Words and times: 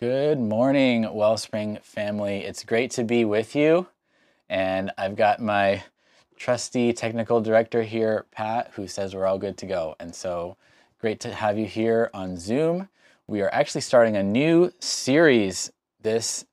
Good 0.00 0.40
morning, 0.40 1.02
Wellspring 1.12 1.78
family. 1.82 2.38
It's 2.38 2.64
great 2.64 2.90
to 2.92 3.04
be 3.04 3.26
with 3.26 3.54
you. 3.54 3.86
And 4.48 4.90
I've 4.96 5.14
got 5.14 5.40
my 5.40 5.82
trusty 6.38 6.94
technical 6.94 7.42
director 7.42 7.82
here, 7.82 8.24
Pat, 8.30 8.70
who 8.76 8.88
says 8.88 9.14
we're 9.14 9.26
all 9.26 9.36
good 9.36 9.58
to 9.58 9.66
go. 9.66 9.96
And 10.00 10.14
so 10.14 10.56
great 11.02 11.20
to 11.20 11.34
have 11.34 11.58
you 11.58 11.66
here 11.66 12.08
on 12.14 12.38
Zoom. 12.38 12.88
We 13.26 13.42
are 13.42 13.52
actually 13.52 13.82
starting 13.82 14.16
a 14.16 14.22
new 14.22 14.72
series 14.80 15.70
this 16.00 16.46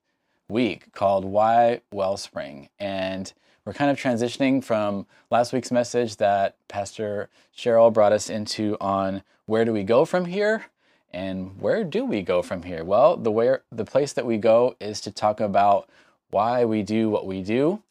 week 0.49 0.91
called 0.91 1.23
Why 1.23 1.79
Wellspring. 1.89 2.67
And 2.81 3.31
we're 3.63 3.71
kind 3.71 3.89
of 3.89 3.97
transitioning 3.97 4.61
from 4.61 5.07
last 5.31 5.53
week's 5.53 5.71
message 5.71 6.17
that 6.17 6.57
Pastor 6.67 7.29
Cheryl 7.57 7.93
brought 7.93 8.11
us 8.11 8.29
into 8.29 8.75
on 8.81 9.23
where 9.45 9.63
do 9.63 9.71
we 9.71 9.83
go 9.83 10.03
from 10.03 10.25
here 10.25 10.65
and 11.13 11.59
where 11.59 11.83
do 11.83 12.05
we 12.05 12.21
go 12.21 12.41
from 12.41 12.63
here? 12.63 12.83
Well, 12.83 13.17
the 13.17 13.31
where 13.31 13.63
the 13.71 13.85
place 13.85 14.13
that 14.13 14.25
we 14.25 14.37
go 14.37 14.75
is 14.79 15.01
to 15.01 15.11
talk 15.11 15.39
about 15.39 15.89
why 16.29 16.65
we 16.65 16.83
do 16.83 17.09
what 17.09 17.25
we 17.25 17.41
do. 17.41 17.81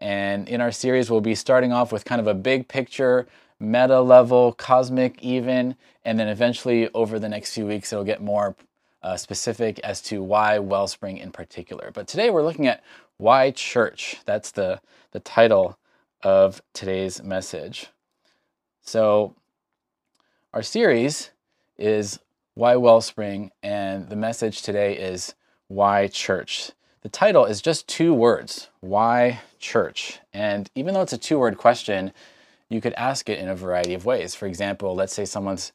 And 0.00 0.48
in 0.48 0.60
our 0.60 0.72
series, 0.72 1.10
we'll 1.10 1.20
be 1.20 1.34
starting 1.34 1.72
off 1.72 1.92
with 1.92 2.04
kind 2.04 2.20
of 2.20 2.26
a 2.26 2.34
big 2.34 2.68
picture, 2.68 3.26
meta 3.60 4.00
level, 4.00 4.52
cosmic 4.52 5.22
even, 5.22 5.76
and 6.04 6.18
then 6.18 6.28
eventually 6.28 6.90
over 6.92 7.18
the 7.18 7.28
next 7.28 7.54
few 7.54 7.66
weeks, 7.66 7.92
it'll 7.92 8.04
get 8.04 8.20
more 8.20 8.56
uh, 9.02 9.16
specific 9.16 9.78
as 9.80 10.00
to 10.02 10.22
why 10.22 10.58
Wellspring 10.58 11.18
in 11.18 11.30
particular. 11.30 11.90
But 11.92 12.08
today 12.08 12.30
we're 12.30 12.42
looking 12.42 12.66
at 12.66 12.82
why 13.16 13.50
church. 13.52 14.16
That's 14.24 14.50
the, 14.50 14.80
the 15.12 15.20
title 15.20 15.78
of 16.22 16.62
today's 16.72 17.22
message. 17.22 17.88
So, 18.82 19.34
our 20.52 20.62
series 20.62 21.30
is 21.78 22.18
why 22.54 22.76
Wellspring, 22.76 23.50
and 23.64 24.08
the 24.08 24.16
message 24.16 24.62
today 24.62 24.96
is 24.96 25.34
Why 25.66 26.06
Church. 26.06 26.70
The 27.02 27.08
title 27.08 27.44
is 27.44 27.60
just 27.60 27.88
two 27.88 28.14
words 28.14 28.68
Why 28.80 29.40
Church? 29.58 30.20
And 30.32 30.70
even 30.76 30.94
though 30.94 31.02
it's 31.02 31.12
a 31.12 31.18
two 31.18 31.40
word 31.40 31.58
question, 31.58 32.12
you 32.68 32.80
could 32.80 32.92
ask 32.94 33.28
it 33.28 33.40
in 33.40 33.48
a 33.48 33.56
variety 33.56 33.92
of 33.92 34.04
ways. 34.04 34.36
For 34.36 34.46
example, 34.46 34.94
let's 34.94 35.12
say 35.12 35.24
someone's 35.24 35.72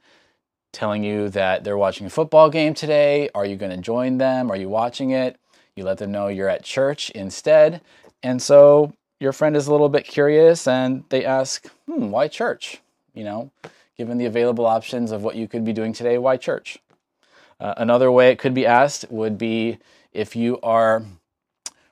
telling 0.72 1.04
you 1.04 1.28
that 1.30 1.66
they're 1.66 1.78
watching 1.78 2.08
a 2.08 2.10
football 2.10 2.50
game 2.50 2.74
today. 2.74 3.30
Are 3.36 3.46
you 3.46 3.58
going 3.58 3.72
to 3.72 3.78
join 3.78 4.18
them? 4.18 4.50
Are 4.50 4.56
you 4.56 4.70
watching 4.70 5.12
it? 5.12 5.38
You 5.76 5.84
let 5.84 5.98
them 5.98 6.14
know 6.14 6.30
you're 6.30 6.48
at 6.48 6.64
church 6.64 7.10
instead. 7.10 7.82
And 8.24 8.42
so 8.42 8.94
your 9.20 9.34
friend 9.34 9.58
is 9.58 9.68
a 9.68 9.72
little 9.72 9.90
bit 9.90 10.06
curious 10.06 10.66
and 10.66 11.04
they 11.10 11.26
ask, 11.26 11.68
hmm, 11.88 12.10
why 12.10 12.30
church? 12.30 12.82
You 13.20 13.26
know, 13.26 13.52
given 13.98 14.18
the 14.18 14.28
available 14.28 14.66
options 14.66 15.12
of 15.12 15.24
what 15.24 15.36
you 15.36 15.46
could 15.46 15.66
be 15.66 15.74
doing 15.74 15.92
today, 15.92 16.18
why 16.18 16.38
church? 16.38 16.78
Uh, 17.60 17.74
another 17.76 18.10
way 18.10 18.32
it 18.32 18.40
could 18.40 18.54
be 18.54 18.66
asked 18.66 19.12
would 19.12 19.38
be 19.38 19.78
if 20.14 20.38
you 20.38 20.58
are 20.64 21.04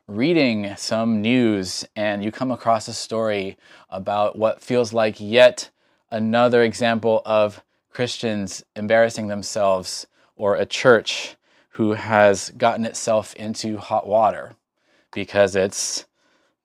reading 0.08 0.74
some 0.78 1.22
news 1.22 1.86
and 1.98 2.24
you 2.24 2.32
come 2.32 2.50
across 2.50 2.88
a 2.88 2.94
story 2.94 3.58
about 3.90 4.38
what 4.38 4.62
feels 4.62 4.94
like 4.94 5.20
yet 5.20 5.70
another 6.10 6.64
example 6.64 7.22
of 7.26 7.62
Christians 7.90 8.64
embarrassing 8.78 9.28
themselves 9.28 10.08
or 10.38 10.56
a 10.56 10.66
church 10.66 11.36
who 11.72 11.92
has 11.92 12.52
gotten 12.52 12.86
itself 12.86 13.36
into 13.36 13.76
hot 13.76 14.08
water 14.08 14.56
because 15.12 15.58
it's 15.58 16.06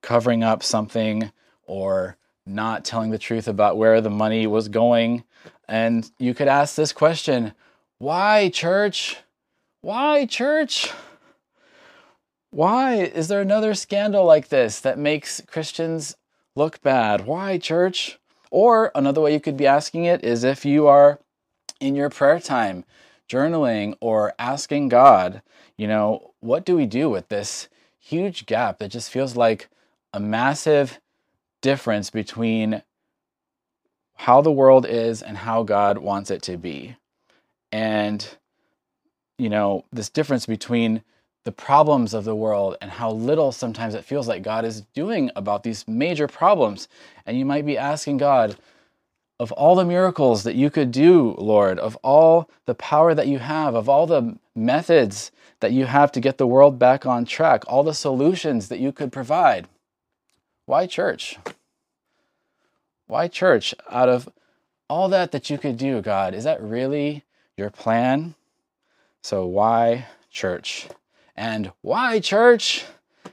covering 0.02 0.44
up 0.44 0.62
something 0.62 1.32
or 1.66 2.16
not 2.46 2.84
telling 2.84 3.10
the 3.10 3.18
truth 3.18 3.48
about 3.48 3.76
where 3.76 4.00
the 4.00 4.10
money 4.10 4.46
was 4.46 4.68
going. 4.68 5.24
And 5.68 6.10
you 6.18 6.34
could 6.34 6.48
ask 6.48 6.74
this 6.74 6.92
question 6.92 7.54
why, 7.98 8.48
church? 8.48 9.18
Why, 9.80 10.26
church? 10.26 10.90
Why 12.50 12.96
is 12.96 13.28
there 13.28 13.40
another 13.40 13.74
scandal 13.74 14.24
like 14.24 14.48
this 14.48 14.80
that 14.80 14.98
makes 14.98 15.40
Christians 15.46 16.16
look 16.54 16.82
bad? 16.82 17.26
Why, 17.26 17.58
church? 17.58 18.18
Or 18.50 18.90
another 18.94 19.20
way 19.20 19.32
you 19.32 19.40
could 19.40 19.56
be 19.56 19.66
asking 19.66 20.04
it 20.04 20.22
is 20.22 20.44
if 20.44 20.64
you 20.64 20.86
are 20.86 21.18
in 21.80 21.94
your 21.94 22.10
prayer 22.10 22.38
time, 22.38 22.84
journaling, 23.28 23.94
or 24.00 24.34
asking 24.38 24.88
God, 24.88 25.40
you 25.76 25.86
know, 25.86 26.32
what 26.40 26.64
do 26.64 26.76
we 26.76 26.86
do 26.86 27.08
with 27.08 27.28
this 27.28 27.68
huge 27.98 28.46
gap 28.46 28.78
that 28.78 28.90
just 28.90 29.10
feels 29.10 29.36
like 29.36 29.68
a 30.12 30.20
massive 30.20 31.00
difference 31.62 32.10
between 32.10 32.82
how 34.16 34.42
the 34.42 34.52
world 34.52 34.86
is 34.86 35.22
and 35.22 35.38
how 35.38 35.62
God 35.62 35.98
wants 35.98 36.30
it 36.30 36.42
to 36.42 36.56
be. 36.56 36.96
And, 37.72 38.36
you 39.38 39.48
know, 39.48 39.84
this 39.90 40.10
difference 40.10 40.44
between 40.44 41.02
the 41.44 41.52
problems 41.52 42.14
of 42.14 42.24
the 42.24 42.36
world 42.36 42.76
and 42.80 42.90
how 42.90 43.10
little 43.10 43.50
sometimes 43.50 43.94
it 43.94 44.04
feels 44.04 44.28
like 44.28 44.42
God 44.42 44.64
is 44.64 44.82
doing 44.94 45.30
about 45.34 45.62
these 45.62 45.88
major 45.88 46.28
problems. 46.28 46.86
And 47.26 47.38
you 47.38 47.44
might 47.44 47.66
be 47.66 47.78
asking 47.78 48.18
God, 48.18 48.56
of 49.40 49.50
all 49.52 49.74
the 49.74 49.84
miracles 49.84 50.44
that 50.44 50.54
you 50.54 50.70
could 50.70 50.92
do, 50.92 51.34
Lord, 51.36 51.80
of 51.80 51.96
all 51.96 52.48
the 52.66 52.76
power 52.76 53.12
that 53.12 53.26
you 53.26 53.40
have, 53.40 53.74
of 53.74 53.88
all 53.88 54.06
the 54.06 54.38
methods 54.54 55.32
that 55.58 55.72
you 55.72 55.86
have 55.86 56.12
to 56.12 56.20
get 56.20 56.38
the 56.38 56.46
world 56.46 56.78
back 56.78 57.06
on 57.06 57.24
track, 57.24 57.64
all 57.66 57.82
the 57.82 57.94
solutions 57.94 58.68
that 58.68 58.78
you 58.78 58.92
could 58.92 59.10
provide, 59.10 59.66
why 60.66 60.86
church? 60.86 61.38
Why 63.06 63.28
church? 63.28 63.74
Out 63.90 64.08
of 64.08 64.28
all 64.88 65.08
that 65.08 65.32
that 65.32 65.50
you 65.50 65.58
could 65.58 65.76
do, 65.76 66.00
God, 66.00 66.34
is 66.34 66.44
that 66.44 66.62
really 66.62 67.24
your 67.56 67.70
plan? 67.70 68.34
So 69.22 69.46
why 69.46 70.06
church? 70.30 70.88
And 71.36 71.72
why 71.80 72.20
church? 72.20 72.84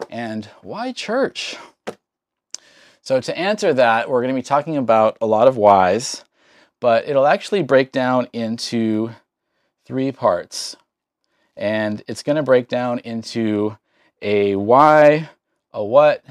And 0.10 0.46
why 0.62 0.92
church? 0.92 1.58
So 3.02 3.20
to 3.20 3.38
answer 3.38 3.74
that, 3.74 4.10
we're 4.10 4.22
going 4.22 4.36
to 4.36 4.40
be 4.40 4.46
talking 4.46 4.78
about 4.78 5.18
a 5.20 5.26
lot 5.26 5.48
of 5.48 5.58
whys, 5.58 6.24
but 6.80 7.08
it'll 7.08 7.26
actually 7.26 7.64
break 7.64 7.92
down 7.92 8.28
into 8.34 9.12
three 9.86 10.12
parts. 10.12 10.76
And 11.58 12.04
it's 12.08 12.24
going 12.24 12.36
to 12.36 12.44
break 12.44 12.68
down 12.68 13.00
into 13.00 13.78
a 14.22 14.56
why, 14.56 15.30
a 15.74 15.84
what, 15.84 16.24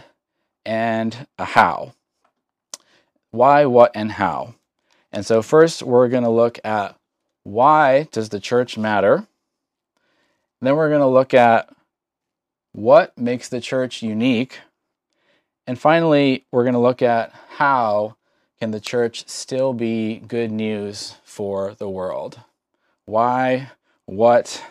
and 0.64 1.26
a 1.38 1.44
how. 1.44 1.94
Why, 3.30 3.66
what, 3.66 3.92
and 3.94 4.12
how. 4.12 4.54
And 5.12 5.24
so 5.24 5.42
first 5.42 5.82
we're 5.82 6.08
going 6.08 6.24
to 6.24 6.30
look 6.30 6.58
at 6.64 6.96
why 7.44 8.08
does 8.12 8.28
the 8.28 8.40
church 8.40 8.76
matter? 8.76 9.26
Then 10.60 10.76
we're 10.76 10.88
going 10.88 11.00
to 11.00 11.06
look 11.06 11.34
at 11.34 11.68
what 12.72 13.16
makes 13.16 13.48
the 13.48 13.60
church 13.60 14.02
unique. 14.02 14.60
And 15.66 15.78
finally, 15.78 16.44
we're 16.50 16.64
going 16.64 16.74
to 16.74 16.80
look 16.80 17.02
at 17.02 17.32
how 17.56 18.16
can 18.58 18.70
the 18.70 18.80
church 18.80 19.28
still 19.28 19.72
be 19.72 20.18
good 20.18 20.50
news 20.50 21.16
for 21.24 21.74
the 21.74 21.88
world? 21.88 22.40
Why, 23.04 23.70
what, 24.06 24.64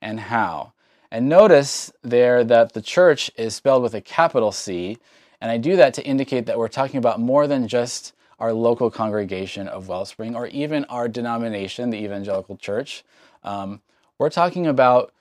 and 0.00 0.20
how. 0.20 0.72
And 1.10 1.28
notice 1.28 1.92
there 2.02 2.44
that 2.44 2.72
the 2.72 2.82
church 2.82 3.30
is 3.36 3.54
spelled 3.54 3.82
with 3.82 3.94
a 3.94 4.00
capital 4.00 4.52
C 4.52 4.98
and 5.42 5.50
I 5.50 5.56
do 5.56 5.74
that 5.74 5.92
to 5.94 6.04
indicate 6.04 6.46
that 6.46 6.56
we're 6.56 6.68
talking 6.68 6.98
about 6.98 7.18
more 7.18 7.48
than 7.48 7.66
just 7.66 8.14
our 8.38 8.52
local 8.52 8.92
congregation 8.92 9.66
of 9.66 9.88
Wellspring 9.88 10.36
or 10.36 10.46
even 10.46 10.84
our 10.84 11.08
denomination, 11.08 11.90
the 11.90 11.98
Evangelical 11.98 12.56
Church. 12.56 13.02
Um, 13.42 13.82
we're 14.18 14.30
talking 14.30 14.68
about 14.68 15.12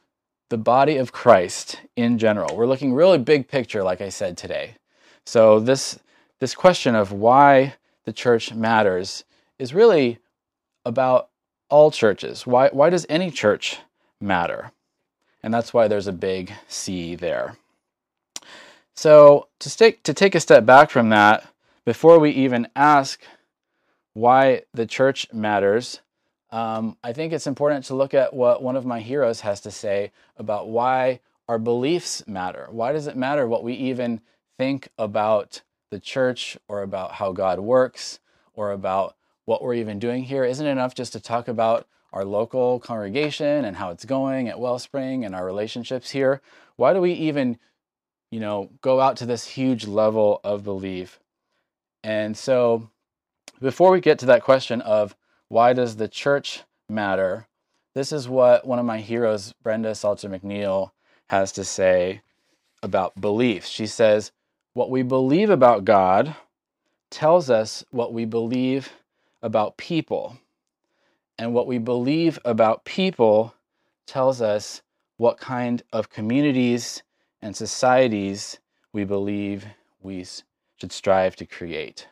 the 0.49 0.59
body 0.59 0.97
of 0.97 1.11
Christ 1.11 1.81
in 1.95 2.19
general. 2.19 2.55
We're 2.55 2.67
looking 2.67 2.93
really 2.93 3.17
big 3.17 3.47
picture, 3.47 3.81
like 3.81 3.99
I 3.99 4.09
said 4.09 4.37
today. 4.37 4.75
So 5.25 5.59
this 5.59 5.97
this 6.37 6.53
question 6.53 6.93
of 6.93 7.11
why 7.11 7.73
the 8.05 8.13
church 8.13 8.53
matters 8.53 9.23
is 9.57 9.73
really 9.73 10.19
about 10.85 11.29
all 11.67 11.89
churches. 11.89 12.45
Why 12.45 12.69
why 12.69 12.91
does 12.91 13.07
any 13.09 13.31
church 13.31 13.79
matter? 14.19 14.71
And 15.41 15.51
that's 15.51 15.73
why 15.73 15.87
there's 15.87 16.07
a 16.07 16.13
big 16.13 16.53
C 16.67 17.15
there. 17.15 17.57
So 18.95 19.47
to 19.59 19.77
take 19.77 20.03
to 20.03 20.13
take 20.13 20.35
a 20.35 20.39
step 20.39 20.65
back 20.65 20.89
from 20.89 21.09
that, 21.09 21.45
before 21.85 22.19
we 22.19 22.31
even 22.31 22.67
ask 22.75 23.23
why 24.13 24.63
the 24.73 24.85
church 24.85 25.27
matters, 25.33 26.01
um, 26.51 26.97
I 27.03 27.13
think 27.13 27.31
it's 27.31 27.47
important 27.47 27.85
to 27.85 27.95
look 27.95 28.13
at 28.13 28.33
what 28.33 28.61
one 28.61 28.75
of 28.75 28.85
my 28.85 28.99
heroes 28.99 29.41
has 29.41 29.61
to 29.61 29.71
say 29.71 30.11
about 30.37 30.67
why 30.67 31.21
our 31.47 31.57
beliefs 31.57 32.25
matter. 32.27 32.67
Why 32.69 32.91
does 32.91 33.07
it 33.07 33.15
matter 33.15 33.47
what 33.47 33.63
we 33.63 33.73
even 33.73 34.21
think 34.57 34.89
about 34.97 35.61
the 35.89 35.99
church 35.99 36.57
or 36.67 36.81
about 36.81 37.13
how 37.13 37.31
God 37.31 37.59
works 37.59 38.19
or 38.53 38.71
about 38.71 39.15
what 39.45 39.61
we're 39.61 39.73
even 39.73 39.97
doing 39.97 40.23
here? 40.23 40.43
Isn't 40.43 40.67
enough 40.67 40.93
just 40.93 41.13
to 41.13 41.19
talk 41.19 41.47
about 41.47 41.87
our 42.13 42.25
local 42.25 42.79
congregation 42.79 43.63
and 43.63 43.77
how 43.77 43.89
it's 43.89 44.05
going 44.05 44.49
at 44.49 44.59
Wellspring 44.59 45.23
and 45.23 45.33
our 45.33 45.45
relationships 45.45 46.11
here? 46.11 46.41
Why 46.75 46.93
do 46.93 46.99
we 46.99 47.13
even 47.13 47.57
you 48.31 48.39
know, 48.39 48.69
go 48.81 48.99
out 48.99 49.17
to 49.17 49.25
this 49.25 49.45
huge 49.45 49.85
level 49.85 50.39
of 50.43 50.63
belief. 50.63 51.19
And 52.03 52.35
so, 52.35 52.89
before 53.61 53.91
we 53.91 54.01
get 54.01 54.17
to 54.19 54.25
that 54.27 54.41
question 54.41 54.81
of 54.81 55.15
why 55.49 55.73
does 55.73 55.97
the 55.97 56.07
church 56.07 56.63
matter, 56.89 57.47
This 57.93 58.11
is 58.13 58.29
what 58.29 58.65
one 58.65 58.79
of 58.79 58.85
my 58.85 58.99
heroes, 58.99 59.53
Brenda 59.61 59.93
Salter 59.93 60.29
McNeil, 60.29 60.91
has 61.29 61.51
to 61.53 61.63
say 61.63 62.21
about 62.81 63.19
belief. 63.19 63.65
She 63.65 63.85
says, 63.85 64.31
What 64.73 64.89
we 64.89 65.03
believe 65.03 65.49
about 65.49 65.85
God 65.85 66.35
tells 67.09 67.49
us 67.49 67.83
what 67.91 68.13
we 68.13 68.25
believe 68.25 68.93
about 69.41 69.77
people. 69.77 70.37
And 71.37 71.53
what 71.53 71.67
we 71.67 71.77
believe 71.77 72.39
about 72.45 72.85
people 72.85 73.53
tells 74.07 74.41
us 74.41 74.81
what 75.17 75.37
kind 75.37 75.83
of 75.91 76.09
communities 76.09 77.03
and 77.41 77.55
societies 77.55 78.59
we 78.93 79.03
believe 79.03 79.65
we 80.01 80.25
should 80.79 80.91
strive 80.91 81.35
to 81.37 81.45
create. 81.45 82.07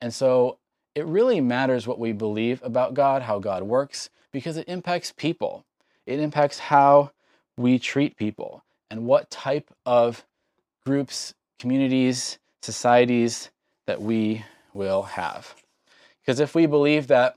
And 0.00 0.12
so 0.12 0.58
it 0.94 1.06
really 1.06 1.40
matters 1.40 1.86
what 1.86 1.98
we 1.98 2.12
believe 2.12 2.60
about 2.62 2.94
God, 2.94 3.22
how 3.22 3.38
God 3.38 3.62
works, 3.64 4.10
because 4.32 4.56
it 4.56 4.68
impacts 4.68 5.12
people. 5.12 5.64
It 6.06 6.20
impacts 6.20 6.58
how 6.58 7.10
we 7.56 7.78
treat 7.78 8.16
people 8.16 8.62
and 8.90 9.06
what 9.06 9.30
type 9.30 9.70
of 9.86 10.24
groups, 10.84 11.34
communities, 11.58 12.38
societies 12.62 13.50
that 13.86 14.00
we 14.00 14.44
will 14.72 15.02
have. 15.02 15.54
Because 16.20 16.40
if 16.40 16.54
we 16.54 16.66
believe 16.66 17.06
that 17.08 17.36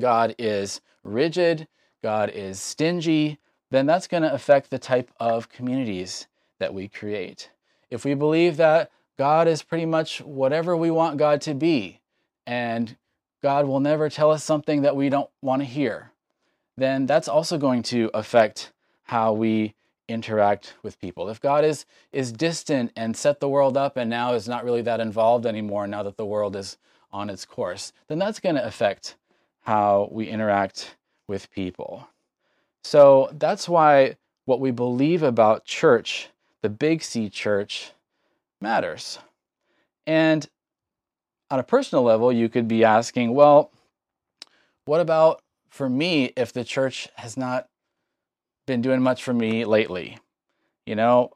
God 0.00 0.34
is 0.38 0.80
rigid, 1.02 1.68
God 2.02 2.30
is 2.30 2.60
stingy, 2.60 3.38
then 3.74 3.86
that's 3.86 4.06
going 4.06 4.22
to 4.22 4.32
affect 4.32 4.70
the 4.70 4.78
type 4.78 5.10
of 5.18 5.48
communities 5.48 6.26
that 6.58 6.74
we 6.74 6.88
create. 6.88 7.50
If 7.90 8.04
we 8.04 8.14
believe 8.14 8.56
that 8.56 8.90
God 9.18 9.48
is 9.48 9.62
pretty 9.62 9.86
much 9.86 10.20
whatever 10.20 10.76
we 10.76 10.90
want 10.90 11.18
God 11.18 11.40
to 11.42 11.54
be, 11.54 12.00
and 12.46 12.96
God 13.42 13.66
will 13.66 13.80
never 13.80 14.08
tell 14.08 14.30
us 14.30 14.44
something 14.44 14.82
that 14.82 14.96
we 14.96 15.08
don't 15.08 15.30
want 15.42 15.62
to 15.62 15.66
hear, 15.66 16.12
then 16.76 17.06
that's 17.06 17.28
also 17.28 17.58
going 17.58 17.82
to 17.84 18.10
affect 18.14 18.72
how 19.04 19.32
we 19.32 19.74
interact 20.08 20.74
with 20.82 21.00
people. 21.00 21.28
If 21.28 21.40
God 21.40 21.64
is 21.64 21.86
is 22.12 22.32
distant 22.32 22.92
and 22.96 23.16
set 23.16 23.40
the 23.40 23.48
world 23.48 23.76
up 23.76 23.96
and 23.96 24.10
now 24.10 24.34
is 24.34 24.48
not 24.48 24.64
really 24.64 24.82
that 24.82 25.00
involved 25.00 25.46
anymore 25.46 25.86
now 25.86 26.02
that 26.02 26.16
the 26.16 26.26
world 26.26 26.56
is 26.56 26.76
on 27.12 27.30
its 27.30 27.44
course, 27.44 27.92
then 28.08 28.18
that's 28.18 28.40
going 28.40 28.56
to 28.56 28.66
affect 28.66 29.16
how 29.62 30.08
we 30.10 30.28
interact 30.28 30.96
with 31.26 31.50
people. 31.50 32.08
So 32.84 33.30
that's 33.32 33.68
why 33.68 34.16
what 34.44 34.60
we 34.60 34.70
believe 34.70 35.22
about 35.22 35.64
church, 35.64 36.28
the 36.62 36.68
big 36.68 37.02
C 37.02 37.30
church, 37.30 37.92
matters. 38.60 39.18
And 40.06 40.46
on 41.50 41.58
a 41.58 41.64
personal 41.64 42.04
level, 42.04 42.30
you 42.30 42.48
could 42.48 42.68
be 42.68 42.84
asking, 42.84 43.34
well, 43.34 43.70
what 44.84 45.00
about 45.00 45.40
for 45.70 45.88
me 45.88 46.32
if 46.36 46.52
the 46.52 46.64
church 46.64 47.08
has 47.16 47.36
not 47.36 47.66
been 48.66 48.82
doing 48.82 49.02
much 49.02 49.22
for 49.22 49.32
me 49.32 49.64
lately? 49.64 50.18
You 50.84 50.94
know, 50.94 51.32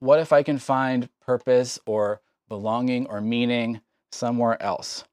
what 0.00 0.20
if 0.20 0.32
I 0.32 0.42
can 0.42 0.58
find 0.58 1.08
purpose 1.24 1.78
or 1.86 2.20
belonging 2.48 3.06
or 3.06 3.22
meaning 3.22 3.80
somewhere 4.10 4.62
else? 4.62 5.04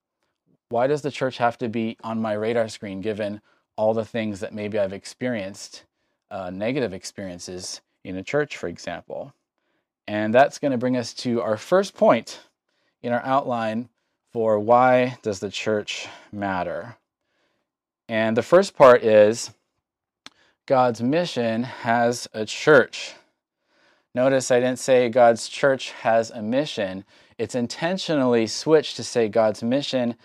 Why 0.68 0.88
does 0.88 1.02
the 1.02 1.12
church 1.12 1.38
have 1.38 1.58
to 1.60 1.70
be 1.70 1.98
on 2.04 2.22
my 2.22 2.34
radar 2.34 2.68
screen 2.68 3.00
given 3.00 3.42
all 3.80 3.94
the 3.94 4.04
things 4.04 4.42
that 4.42 4.54
maybe 4.54 4.78
I've 4.78 4.92
experienced, 4.92 5.86
uh, 6.30 6.50
negative 6.50 6.94
experiences 6.94 7.80
in 8.04 8.18
a 8.18 8.24
church, 8.24 8.58
for 8.58 8.68
example? 8.68 9.34
And 10.06 10.34
that's 10.34 10.60
going 10.60 10.74
to 10.74 10.78
bring 10.78 10.98
us 10.98 11.14
to 11.14 11.42
our 11.42 11.56
first 11.56 11.96
point 11.96 12.42
in 13.02 13.14
our 13.14 13.24
outline 13.24 13.88
for 14.34 14.60
why 14.60 15.18
does 15.22 15.40
the 15.40 15.50
church 15.50 16.10
matter? 16.30 16.98
And 18.10 18.36
the 18.36 18.44
first 18.44 18.76
part 18.76 19.02
is 19.02 19.52
God's 20.66 21.02
mission 21.02 21.64
has 21.64 22.28
a 22.34 22.44
church. 22.44 23.14
Notice 24.14 24.52
I 24.52 24.60
didn't 24.60 24.80
say 24.80 25.08
God's 25.08 25.48
church 25.48 25.92
has 25.92 26.32
a 26.32 26.42
mission. 26.42 27.06
It's 27.38 27.56
intentionally 27.56 28.46
switched 28.46 28.98
to 28.98 29.06
say 29.06 29.30
God's 29.30 29.64
mission 29.64 30.16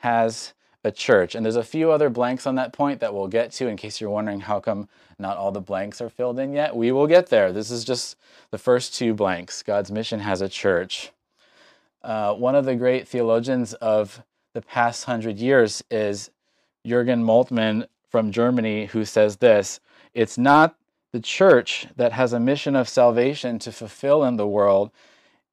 has 0.00 0.52
a 0.84 0.92
church. 0.92 1.34
And 1.34 1.44
there's 1.44 1.56
a 1.56 1.64
few 1.64 1.90
other 1.90 2.10
blanks 2.10 2.46
on 2.46 2.54
that 2.56 2.72
point 2.72 3.00
that 3.00 3.14
we'll 3.14 3.28
get 3.28 3.50
to 3.52 3.68
in 3.68 3.76
case 3.76 4.00
you're 4.00 4.10
wondering 4.10 4.40
how 4.40 4.60
come 4.60 4.88
not 5.18 5.36
all 5.36 5.50
the 5.50 5.60
blanks 5.60 6.00
are 6.00 6.10
filled 6.10 6.38
in 6.38 6.52
yet. 6.52 6.76
We 6.76 6.92
will 6.92 7.06
get 7.06 7.28
there. 7.28 7.52
This 7.52 7.70
is 7.70 7.84
just 7.84 8.16
the 8.50 8.58
first 8.58 8.94
two 8.94 9.14
blanks. 9.14 9.62
God's 9.62 9.90
mission 9.90 10.20
has 10.20 10.40
a 10.40 10.48
church. 10.48 11.10
Uh, 12.02 12.34
one 12.34 12.54
of 12.54 12.66
the 12.66 12.76
great 12.76 13.08
theologians 13.08 13.72
of 13.74 14.22
the 14.52 14.60
past 14.60 15.04
hundred 15.04 15.38
years 15.38 15.82
is 15.90 16.30
Jürgen 16.86 17.24
Moltmann 17.24 17.86
from 18.10 18.30
Germany, 18.30 18.86
who 18.86 19.04
says 19.04 19.38
this 19.38 19.80
It's 20.12 20.36
not 20.36 20.76
the 21.12 21.20
church 21.20 21.86
that 21.96 22.12
has 22.12 22.32
a 22.32 22.40
mission 22.40 22.76
of 22.76 22.88
salvation 22.88 23.58
to 23.60 23.72
fulfill 23.72 24.24
in 24.24 24.36
the 24.36 24.46
world, 24.46 24.90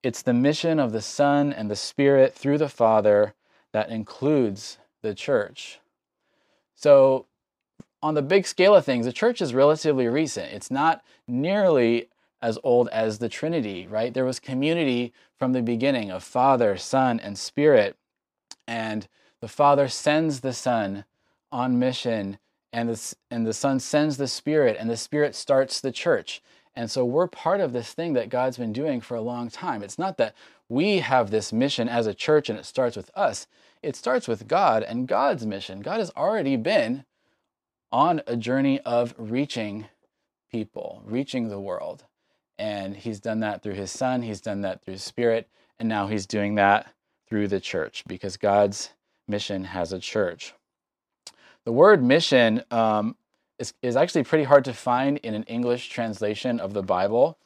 it's 0.04 0.24
the 0.24 0.34
mission 0.34 0.80
of 0.80 0.92
the 0.92 1.02
Son 1.02 1.54
and 1.54 1.70
the 1.70 1.76
Spirit 1.76 2.34
through 2.34 2.58
the 2.58 2.70
Father 2.70 3.36
that 3.72 3.90
includes 3.90 4.80
the 5.02 5.14
church. 5.14 5.80
So, 6.76 7.26
on 8.04 8.16
the 8.16 8.22
big 8.22 8.48
scale 8.48 8.76
of 8.76 8.84
things, 8.84 9.06
the 9.06 9.14
church 9.14 9.42
is 9.42 9.54
relatively 9.54 10.08
recent. 10.08 10.52
It's 10.54 10.72
not 10.72 11.04
nearly 11.28 12.10
as 12.42 12.58
old 12.64 12.90
as 12.90 13.20
the 13.20 13.30
Trinity, 13.30 13.86
right? 13.88 14.14
There 14.14 14.26
was 14.26 14.40
community 14.40 15.14
from 15.38 15.54
the 15.54 15.62
beginning 15.62 16.10
of 16.10 16.24
Father, 16.24 16.78
Son, 16.78 17.20
and 17.20 17.38
Spirit. 17.38 17.96
And 18.68 19.08
the 19.40 19.48
Father 19.48 19.88
sends 19.88 20.40
the 20.40 20.54
Son 20.54 21.06
on 21.52 21.78
mission, 21.78 22.40
and 22.74 22.90
the, 22.90 23.16
and 23.30 23.46
the 23.46 23.54
Son 23.54 23.80
sends 23.80 24.18
the 24.18 24.28
Spirit, 24.28 24.78
and 24.80 24.90
the 24.90 24.98
Spirit 24.98 25.36
starts 25.36 25.80
the 25.80 25.92
church. 25.92 26.42
And 26.76 26.90
so 26.90 27.04
we're 27.04 27.28
part 27.28 27.60
of 27.60 27.74
this 27.74 27.94
thing 27.94 28.14
that 28.14 28.30
God's 28.30 28.58
been 28.58 28.74
doing 28.74 29.02
for 29.02 29.16
a 29.16 29.22
long 29.22 29.50
time. 29.50 29.84
It's 29.84 30.00
not 30.00 30.18
that 30.18 30.36
we 30.70 31.00
have 31.00 31.30
this 31.30 31.52
mission 31.52 31.90
as 31.90 32.08
a 32.08 32.14
church 32.14 32.50
and 32.50 32.58
it 32.58 32.66
starts 32.66 32.96
with 32.96 33.12
us, 33.14 33.46
it 33.84 33.96
starts 33.96 34.28
with 34.28 34.48
God 34.48 34.84
and 34.84 35.08
God's 35.08 35.46
mission. 35.46 35.82
God 35.82 36.00
has 36.00 36.12
already 36.16 36.56
been 36.56 37.06
on 37.92 38.22
a 38.28 38.38
journey 38.38 38.80
of 38.82 39.14
reaching 39.18 39.88
people, 40.52 41.02
reaching 41.06 41.50
the 41.50 41.60
world. 41.60 42.06
And 42.58 42.96
he's 42.96 43.20
done 43.20 43.40
that 43.40 43.64
through 43.64 43.74
his 43.74 43.92
son, 43.92 44.22
he's 44.22 44.42
done 44.42 44.62
that 44.62 44.84
through 44.84 44.94
his 44.94 45.04
spirit, 45.04 45.50
and 45.80 45.90
now 45.90 46.08
he's 46.08 46.26
doing 46.26 46.56
that 46.56 46.94
through 47.28 47.48
the 47.48 47.60
church 47.60 48.04
because 48.08 48.38
God's 48.38 48.92
mission 49.28 49.64
has 49.64 49.94
a 49.94 50.00
church. 50.00 50.54
The 51.64 51.72
word 51.72 52.04
mission 52.04 52.64
um, 52.70 53.16
is, 53.58 53.74
is 53.82 53.96
actually 53.96 54.24
pretty 54.24 54.44
hard 54.44 54.66
to 54.66 54.74
find 54.74 55.18
in 55.20 55.34
an 55.34 55.44
English 55.44 55.90
translation 55.90 56.60
of 56.60 56.74
the 56.74 56.84
Bible. 56.84 57.38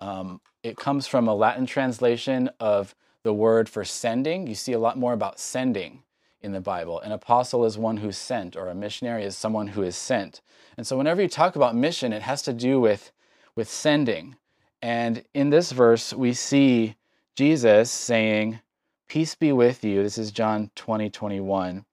Um, 0.00 0.40
it 0.62 0.76
comes 0.76 1.06
from 1.06 1.28
a 1.28 1.34
Latin 1.34 1.66
translation 1.66 2.48
of 2.58 2.94
the 3.24 3.34
word 3.34 3.68
for 3.68 3.84
sending. 3.84 4.46
You 4.46 4.54
see 4.54 4.72
a 4.72 4.78
lot 4.78 4.96
more 4.96 5.12
about 5.12 5.40
sending 5.40 6.04
in 6.40 6.52
the 6.52 6.60
Bible. 6.60 7.00
An 7.00 7.10
apostle 7.10 7.64
is 7.64 7.76
one 7.76 7.96
who's 7.96 8.18
sent, 8.18 8.54
or 8.54 8.68
a 8.68 8.74
missionary 8.74 9.24
is 9.24 9.36
someone 9.36 9.66
who 9.66 9.82
is 9.82 9.96
sent. 9.96 10.42
And 10.76 10.86
so 10.86 10.96
whenever 10.96 11.22
you 11.22 11.28
talk 11.28 11.56
about 11.56 11.74
mission, 11.74 12.12
it 12.12 12.22
has 12.22 12.42
to 12.42 12.52
do 12.52 12.78
with, 12.78 13.10
with 13.56 13.68
sending. 13.68 14.36
And 14.82 15.24
in 15.32 15.50
this 15.50 15.72
verse, 15.72 16.12
we 16.12 16.34
see 16.34 16.96
Jesus 17.34 17.90
saying, 17.90 18.60
Peace 19.08 19.34
be 19.34 19.52
with 19.52 19.82
you. 19.84 20.02
This 20.02 20.18
is 20.18 20.30
John 20.30 20.70
20, 20.74 21.08
21. 21.08 21.84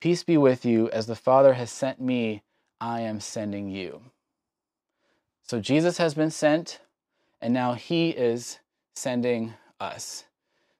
Peace 0.00 0.24
be 0.24 0.36
with 0.36 0.64
you. 0.64 0.90
As 0.90 1.06
the 1.06 1.14
Father 1.14 1.54
has 1.54 1.70
sent 1.70 2.00
me, 2.00 2.42
I 2.80 3.02
am 3.02 3.20
sending 3.20 3.68
you. 3.68 4.00
So 5.42 5.60
Jesus 5.60 5.98
has 5.98 6.14
been 6.14 6.30
sent, 6.30 6.80
and 7.40 7.54
now 7.54 7.74
he 7.74 8.10
is 8.10 8.58
sending 8.94 9.54
us. 9.78 10.24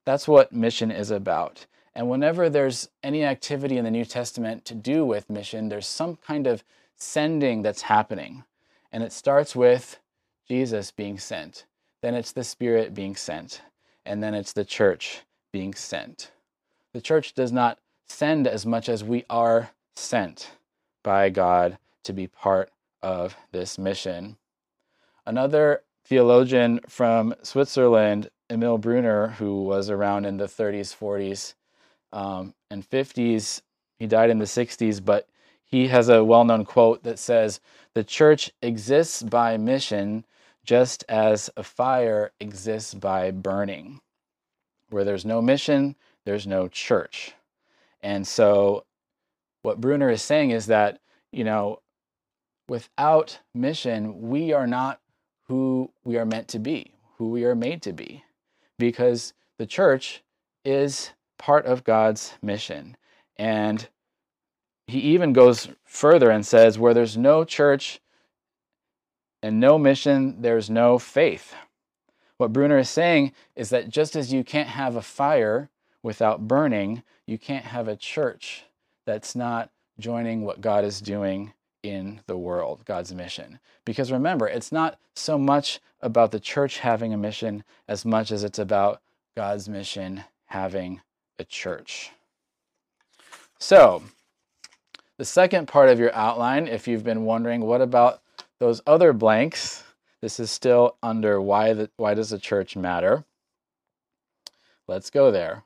That's 0.04 0.26
what 0.26 0.52
mission 0.52 0.90
is 0.90 1.10
about. 1.10 1.66
And 1.94 2.08
whenever 2.08 2.48
there's 2.48 2.88
any 3.02 3.24
activity 3.24 3.76
in 3.76 3.84
the 3.84 3.90
New 3.90 4.04
Testament 4.04 4.64
to 4.66 4.74
do 4.74 5.04
with 5.04 5.28
mission, 5.28 5.68
there's 5.68 5.86
some 5.86 6.16
kind 6.16 6.46
of 6.46 6.62
sending 6.96 7.62
that's 7.62 7.82
happening. 7.82 8.44
And 8.92 9.02
it 9.02 9.12
starts 9.12 9.56
with 9.56 9.98
Jesus 10.48 10.90
being 10.90 11.18
sent. 11.18 11.64
Then 12.00 12.14
it's 12.14 12.32
the 12.32 12.44
Spirit 12.44 12.94
being 12.94 13.16
sent. 13.16 13.62
And 14.06 14.22
then 14.22 14.34
it's 14.34 14.52
the 14.52 14.64
church 14.64 15.22
being 15.52 15.74
sent. 15.74 16.30
The 16.92 17.00
church 17.00 17.34
does 17.34 17.52
not 17.52 17.78
send 18.08 18.46
as 18.46 18.66
much 18.66 18.88
as 18.88 19.04
we 19.04 19.24
are 19.30 19.70
sent 19.94 20.50
by 21.02 21.30
God 21.30 21.78
to 22.04 22.12
be 22.12 22.26
part 22.26 22.70
of 23.02 23.36
this 23.52 23.78
mission. 23.78 24.36
Another 25.26 25.82
theologian 26.04 26.80
from 26.88 27.34
Switzerland, 27.42 28.30
Emil 28.50 28.78
Brunner, 28.78 29.28
who 29.28 29.62
was 29.62 29.90
around 29.90 30.24
in 30.24 30.36
the 30.36 30.46
30s, 30.46 30.94
40s, 30.96 31.54
um, 32.12 32.54
and 32.70 32.88
50s, 32.88 33.62
he 33.98 34.06
died 34.06 34.30
in 34.30 34.38
the 34.38 34.44
60s, 34.44 35.04
but 35.04 35.28
he 35.64 35.88
has 35.88 36.08
a 36.08 36.24
well 36.24 36.44
known 36.44 36.64
quote 36.64 37.04
that 37.04 37.18
says, 37.18 37.60
The 37.94 38.02
church 38.02 38.50
exists 38.60 39.22
by 39.22 39.56
mission 39.56 40.24
just 40.64 41.04
as 41.08 41.48
a 41.56 41.62
fire 41.62 42.32
exists 42.40 42.94
by 42.94 43.30
burning. 43.30 44.00
Where 44.90 45.04
there's 45.04 45.24
no 45.24 45.40
mission, 45.40 45.94
there's 46.24 46.46
no 46.46 46.66
church. 46.66 47.34
And 48.02 48.26
so, 48.26 48.84
what 49.62 49.80
Brunner 49.80 50.10
is 50.10 50.22
saying 50.22 50.50
is 50.50 50.66
that 50.66 51.00
you 51.32 51.44
know, 51.44 51.80
without 52.68 53.38
mission, 53.54 54.28
we 54.28 54.52
are 54.52 54.66
not 54.66 55.00
who 55.46 55.90
we 56.04 56.16
are 56.18 56.26
meant 56.26 56.48
to 56.48 56.58
be, 56.58 56.92
who 57.18 57.30
we 57.30 57.44
are 57.44 57.54
made 57.54 57.82
to 57.82 57.92
be, 57.92 58.24
because 58.80 59.32
the 59.58 59.66
church 59.66 60.24
is 60.64 61.12
part 61.38 61.66
of 61.66 61.84
God's 61.84 62.34
mission. 62.42 62.96
And 63.36 63.88
he 64.88 64.98
even 64.98 65.32
goes 65.32 65.68
further 65.84 66.30
and 66.30 66.44
says, 66.44 66.78
where 66.78 66.94
there's 66.94 67.16
no 67.16 67.44
church 67.44 68.00
and 69.42 69.60
no 69.60 69.78
mission, 69.78 70.42
there's 70.42 70.68
no 70.68 70.98
faith. 70.98 71.54
What 72.38 72.52
Brunner 72.52 72.78
is 72.78 72.90
saying 72.90 73.32
is 73.54 73.70
that 73.70 73.88
just 73.88 74.16
as 74.16 74.32
you 74.32 74.42
can't 74.42 74.68
have 74.68 74.96
a 74.96 75.02
fire 75.02 75.70
without 76.02 76.48
burning, 76.48 77.02
you 77.26 77.38
can't 77.38 77.66
have 77.66 77.86
a 77.86 77.96
church 77.96 78.64
that's 79.06 79.36
not 79.36 79.70
joining 79.98 80.42
what 80.42 80.60
God 80.60 80.84
is 80.84 81.00
doing 81.00 81.52
in 81.82 82.20
the 82.26 82.36
world, 82.36 82.84
God's 82.84 83.14
mission. 83.14 83.58
Because 83.84 84.12
remember, 84.12 84.46
it's 84.46 84.72
not 84.72 84.98
so 85.14 85.38
much 85.38 85.80
about 86.00 86.30
the 86.30 86.40
church 86.40 86.78
having 86.78 87.12
a 87.12 87.18
mission 87.18 87.64
as 87.88 88.04
much 88.04 88.30
as 88.30 88.44
it's 88.44 88.58
about 88.58 89.00
God's 89.36 89.68
mission 89.68 90.24
having 90.46 91.00
a 91.38 91.44
church. 91.44 92.10
So, 93.58 94.02
the 95.16 95.24
second 95.24 95.68
part 95.68 95.90
of 95.90 95.98
your 95.98 96.14
outline, 96.14 96.66
if 96.66 96.88
you've 96.88 97.04
been 97.04 97.24
wondering, 97.24 97.60
what 97.60 97.80
about 97.80 98.22
those 98.58 98.80
other 98.86 99.12
blanks? 99.12 99.82
This 100.20 100.40
is 100.40 100.50
still 100.50 100.96
under 101.02 101.40
why, 101.40 101.72
the, 101.72 101.90
why 101.96 102.14
does 102.14 102.30
the 102.30 102.38
church 102.38 102.76
matter? 102.76 103.24
Let's 104.86 105.10
go 105.10 105.30
there. 105.30 105.64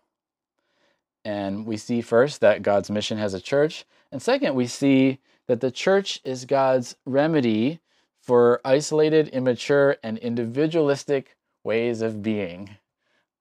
And 1.24 1.66
we 1.66 1.76
see 1.76 2.02
first 2.02 2.40
that 2.40 2.62
God's 2.62 2.90
mission 2.90 3.16
has 3.18 3.32
a 3.32 3.40
church. 3.40 3.84
And 4.12 4.20
second, 4.20 4.54
we 4.54 4.66
see 4.66 5.18
that 5.46 5.60
the 5.60 5.70
church 5.70 6.20
is 6.24 6.44
God's 6.44 6.96
remedy 7.04 7.80
for 8.20 8.60
isolated, 8.64 9.28
immature, 9.28 9.96
and 10.02 10.18
individualistic 10.18 11.36
ways 11.62 12.00
of 12.00 12.22
being. 12.22 12.76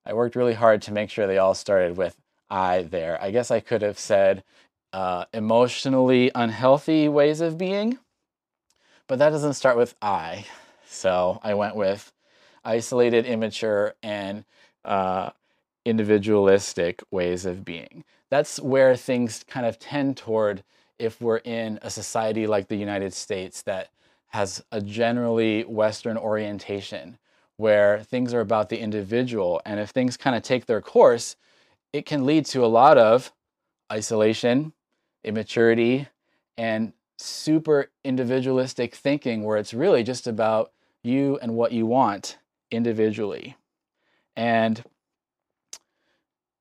I 0.05 0.13
worked 0.13 0.35
really 0.35 0.53
hard 0.53 0.81
to 0.83 0.91
make 0.91 1.09
sure 1.09 1.25
they 1.27 1.37
all 1.37 1.53
started 1.53 1.95
with 1.95 2.17
I 2.49 2.83
there. 2.83 3.21
I 3.21 3.31
guess 3.31 3.51
I 3.51 3.61
could 3.61 3.81
have 3.81 3.97
said 3.97 4.43
uh, 4.91 5.25
emotionally 5.33 6.29
unhealthy 6.35 7.07
ways 7.07 7.41
of 7.41 7.57
being, 7.57 7.97
but 9.07 9.19
that 9.19 9.29
doesn't 9.29 9.53
start 9.53 9.77
with 9.77 9.95
I. 10.01 10.45
So 10.85 11.39
I 11.41 11.53
went 11.53 11.75
with 11.75 12.11
isolated, 12.63 13.25
immature, 13.25 13.95
and 14.03 14.45
uh, 14.85 15.31
individualistic 15.85 17.01
ways 17.11 17.45
of 17.45 17.65
being. 17.65 18.03
That's 18.29 18.59
where 18.59 18.95
things 18.95 19.43
kind 19.47 19.65
of 19.65 19.79
tend 19.79 20.17
toward 20.17 20.63
if 20.99 21.19
we're 21.21 21.37
in 21.37 21.79
a 21.81 21.89
society 21.89 22.47
like 22.47 22.67
the 22.67 22.75
United 22.75 23.13
States 23.13 23.61
that 23.63 23.89
has 24.27 24.63
a 24.71 24.81
generally 24.81 25.63
Western 25.63 26.17
orientation 26.17 27.17
where 27.57 28.03
things 28.03 28.33
are 28.33 28.41
about 28.41 28.69
the 28.69 28.79
individual. 28.79 29.61
And 29.65 29.79
if 29.79 29.91
things 29.91 30.17
kind 30.17 30.35
of 30.35 30.41
take 30.41 30.65
their 30.65 30.81
course, 30.81 31.35
it 31.91 32.05
can 32.05 32.25
lead 32.25 32.45
to 32.47 32.65
a 32.65 32.67
lot 32.67 32.97
of 32.97 33.31
isolation, 33.91 34.73
immaturity, 35.23 36.07
and 36.57 36.93
super 37.17 37.91
individualistic 38.03 38.95
thinking 38.95 39.43
where 39.43 39.57
it's 39.57 39.73
really 39.73 40.03
just 40.03 40.25
about 40.25 40.71
you 41.03 41.37
and 41.41 41.53
what 41.53 41.71
you 41.71 41.85
want 41.85 42.37
individually. 42.71 43.55
And 44.35 44.83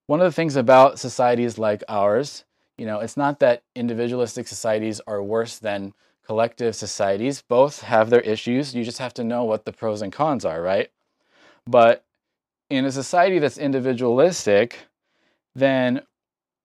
one 0.07 0.21
of 0.21 0.25
the 0.25 0.33
things 0.33 0.57
about 0.57 0.99
societies 0.99 1.59
like 1.59 1.83
ours, 1.89 2.45
you 2.83 2.89
know, 2.89 2.99
it's 2.99 3.17
not 3.17 3.39
that 3.39 3.63
individualistic 3.77 4.49
societies 4.49 5.01
are 5.07 5.23
worse 5.23 5.57
than 5.57 5.95
collective 6.27 6.75
societies. 6.75 7.41
Both 7.41 7.83
have 7.83 8.11
their 8.11 8.23
issues. 8.23 8.75
You 8.75 8.83
just 8.83 8.99
have 8.99 9.15
to 9.15 9.23
know 9.23 9.45
what 9.45 9.65
the 9.65 9.73
pros 9.73 10.03
and 10.03 10.13
cons 10.13 10.45
are, 10.45 10.61
right? 10.61 10.91
But 11.65 12.05
in 12.69 12.85
a 12.85 12.91
society 12.91 13.39
that's 13.39 13.57
individualistic, 13.57 14.89
then 15.55 16.03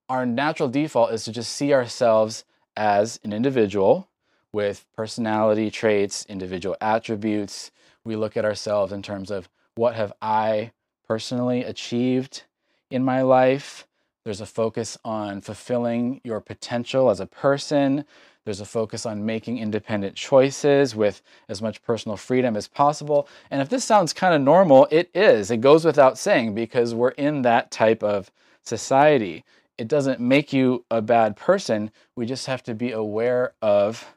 our 0.09 0.25
natural 0.25 0.69
default 0.69 1.13
is 1.13 1.23
to 1.25 1.31
just 1.31 1.53
see 1.53 1.71
ourselves 1.71 2.45
as 2.75 3.19
an 3.23 3.31
individual 3.31 4.09
with 4.51 4.87
personality 4.95 5.69
traits, 5.69 6.25
individual 6.27 6.75
attributes. 6.81 7.69
We 8.03 8.15
look 8.15 8.35
at 8.35 8.43
ourselves 8.43 8.91
in 8.91 9.03
terms 9.03 9.29
of 9.29 9.49
what 9.75 9.93
have 9.93 10.13
I 10.19 10.71
personally 11.07 11.63
achieved 11.63 12.41
in 12.89 13.05
my 13.05 13.21
life. 13.21 13.86
There's 14.27 14.41
a 14.41 14.45
focus 14.45 14.97
on 15.05 15.39
fulfilling 15.39 16.19
your 16.25 16.41
potential 16.41 17.09
as 17.09 17.21
a 17.21 17.25
person. 17.25 18.03
There's 18.43 18.59
a 18.59 18.65
focus 18.65 19.05
on 19.05 19.25
making 19.25 19.57
independent 19.57 20.17
choices 20.17 20.93
with 20.93 21.21
as 21.47 21.61
much 21.61 21.81
personal 21.81 22.17
freedom 22.17 22.57
as 22.57 22.67
possible. 22.67 23.29
And 23.49 23.61
if 23.61 23.69
this 23.69 23.85
sounds 23.85 24.11
kind 24.11 24.35
of 24.35 24.41
normal, 24.41 24.85
it 24.91 25.09
is. 25.13 25.49
It 25.49 25.61
goes 25.61 25.85
without 25.85 26.17
saying 26.17 26.55
because 26.55 26.93
we're 26.93 27.11
in 27.11 27.43
that 27.43 27.71
type 27.71 28.03
of 28.03 28.29
society. 28.63 29.45
It 29.77 29.87
doesn't 29.87 30.19
make 30.19 30.51
you 30.51 30.83
a 30.91 31.01
bad 31.01 31.37
person. 31.37 31.89
We 32.17 32.25
just 32.25 32.47
have 32.47 32.63
to 32.63 32.73
be 32.73 32.91
aware 32.91 33.53
of 33.61 34.13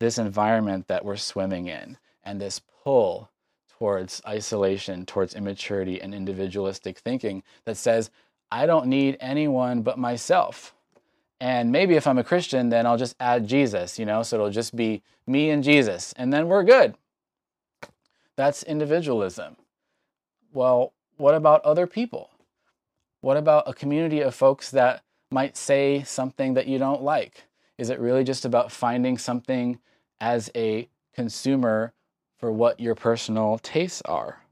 this 0.00 0.18
environment 0.18 0.86
that 0.88 1.02
we're 1.02 1.16
swimming 1.16 1.66
in 1.66 1.96
and 2.22 2.42
this 2.42 2.60
pull 2.84 3.30
towards 3.78 4.20
isolation, 4.28 5.06
towards 5.06 5.34
immaturity 5.34 5.98
and 5.98 6.14
individualistic 6.14 6.98
thinking 6.98 7.42
that 7.64 7.78
says, 7.78 8.10
I 8.52 8.66
don't 8.66 8.86
need 8.86 9.16
anyone 9.20 9.82
but 9.82 9.98
myself. 9.98 10.74
And 11.40 11.72
maybe 11.72 11.94
if 11.94 12.06
I'm 12.06 12.18
a 12.18 12.24
Christian, 12.24 12.68
then 12.68 12.84
I'll 12.84 12.98
just 12.98 13.16
add 13.18 13.46
Jesus, 13.46 13.98
you 13.98 14.04
know, 14.04 14.22
so 14.22 14.36
it'll 14.36 14.50
just 14.50 14.76
be 14.76 15.02
me 15.26 15.50
and 15.50 15.64
Jesus, 15.64 16.12
and 16.16 16.32
then 16.32 16.48
we're 16.48 16.64
good. 16.64 16.94
That's 18.36 18.62
individualism. 18.62 19.56
Well, 20.52 20.92
what 21.16 21.34
about 21.34 21.64
other 21.64 21.86
people? 21.86 22.30
What 23.20 23.36
about 23.36 23.64
a 23.68 23.74
community 23.74 24.20
of 24.20 24.34
folks 24.34 24.70
that 24.70 25.02
might 25.30 25.56
say 25.56 26.02
something 26.02 26.54
that 26.54 26.66
you 26.66 26.78
don't 26.78 27.02
like? 27.02 27.44
Is 27.78 27.90
it 27.90 28.00
really 28.00 28.24
just 28.24 28.44
about 28.44 28.72
finding 28.72 29.16
something 29.16 29.78
as 30.20 30.50
a 30.54 30.88
consumer 31.14 31.92
for 32.38 32.50
what 32.50 32.80
your 32.80 32.94
personal 32.94 33.58
tastes 33.58 34.02
are? 34.06 34.42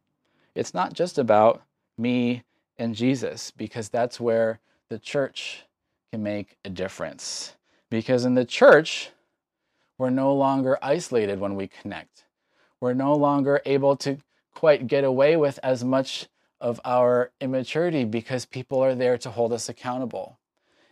It's 0.55 0.75
not 0.75 0.93
just 0.93 1.19
about 1.19 1.62
me 1.97 2.45
and 2.79 2.95
Jesus, 2.95 3.51
because 3.51 3.89
that's 3.89 4.21
where 4.21 4.61
the 4.89 4.99
church 4.99 5.65
can 6.13 6.23
make 6.23 6.57
a 6.65 6.71
difference. 6.71 7.55
Because 7.91 8.25
in 8.25 8.35
the 8.35 8.45
church, 8.45 9.11
we're 9.99 10.11
no 10.11 10.33
longer 10.35 10.79
isolated 10.81 11.41
when 11.41 11.55
we 11.55 11.67
connect. 11.67 12.25
We're 12.81 12.95
no 12.95 13.15
longer 13.15 13.61
able 13.67 13.97
to 13.97 14.19
quite 14.55 14.87
get 14.87 15.05
away 15.05 15.37
with 15.37 15.59
as 15.63 15.85
much 15.85 16.29
of 16.61 16.81
our 16.85 17.31
immaturity 17.41 18.05
because 18.05 18.45
people 18.45 18.83
are 18.83 18.95
there 18.95 19.19
to 19.19 19.31
hold 19.31 19.53
us 19.53 19.69
accountable. 19.69 20.39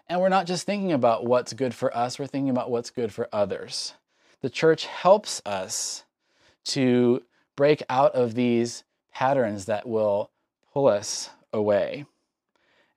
And 0.09 0.21
we're 0.21 0.28
not 0.28 0.47
just 0.47 0.66
thinking 0.66 0.93
about 0.93 1.26
what's 1.26 1.52
good 1.52 1.75
for 1.75 1.97
us, 1.97 2.19
we're 2.19 2.26
thinking 2.26 2.50
about 2.50 2.71
what's 2.71 2.90
good 2.90 3.12
for 3.12 3.28
others. 3.33 3.95
The 4.40 4.50
church 4.50 4.87
helps 4.87 5.43
us 5.45 6.05
to 6.66 7.23
break 7.57 7.83
out 7.88 8.14
of 8.14 8.35
these 8.35 8.85
patterns 9.12 9.64
that 9.64 9.88
will 9.88 10.31
pull 10.73 10.87
us 10.87 11.31
away. 11.52 12.06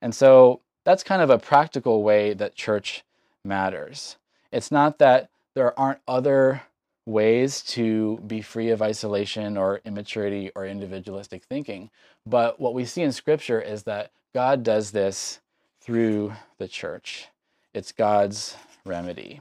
And 0.02 0.14
so 0.14 0.60
that's 0.84 1.02
kind 1.02 1.22
of 1.22 1.30
a 1.30 1.38
practical 1.38 2.02
way 2.02 2.34
that 2.34 2.54
church 2.54 3.04
matters. 3.44 4.16
It's 4.52 4.70
not 4.70 4.98
that 4.98 5.30
there 5.54 5.78
aren't 5.78 6.00
other 6.08 6.62
ways 7.06 7.62
to 7.62 8.18
be 8.26 8.40
free 8.40 8.70
of 8.70 8.82
isolation 8.82 9.56
or 9.56 9.80
immaturity 9.84 10.50
or 10.54 10.66
individualistic 10.66 11.44
thinking, 11.44 11.90
but 12.26 12.60
what 12.60 12.74
we 12.74 12.84
see 12.84 13.02
in 13.02 13.12
Scripture 13.12 13.60
is 13.60 13.82
that 13.84 14.10
God 14.34 14.62
does 14.62 14.90
this 14.90 15.40
through 15.80 16.32
the 16.58 16.68
church. 16.68 17.28
It's 17.74 17.92
God's 17.92 18.56
remedy. 18.84 19.40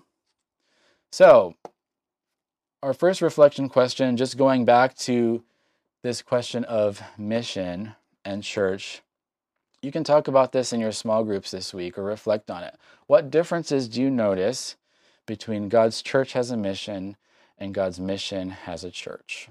So, 1.12 1.56
our 2.82 2.94
first 2.94 3.22
reflection 3.22 3.68
question, 3.68 4.16
just 4.16 4.38
going 4.38 4.66
back 4.66 4.96
to 5.00 5.44
this 6.02 6.22
question 6.22 6.64
of 6.64 7.02
mission 7.18 7.96
and 8.30 8.44
church, 8.44 9.02
you 9.82 9.92
can 9.92 10.04
talk 10.04 10.28
about 10.28 10.52
this 10.52 10.72
in 10.72 10.80
your 10.80 10.92
small 10.92 11.24
groups 11.24 11.52
this 11.52 11.74
week 11.74 11.98
or 11.98 12.04
reflect 12.04 12.52
on 12.52 12.64
it. 12.64 12.76
What 13.08 13.32
differences 13.32 13.88
do 13.88 14.02
you 14.02 14.12
notice 14.12 14.76
between 15.26 15.68
God's 15.68 16.02
church 16.02 16.34
has 16.34 16.52
a 16.52 16.58
mission 16.58 17.18
and 17.58 17.74
God's 17.74 18.00
mission 18.00 18.52
has 18.52 18.84
a 18.84 18.92
church? 18.92 19.50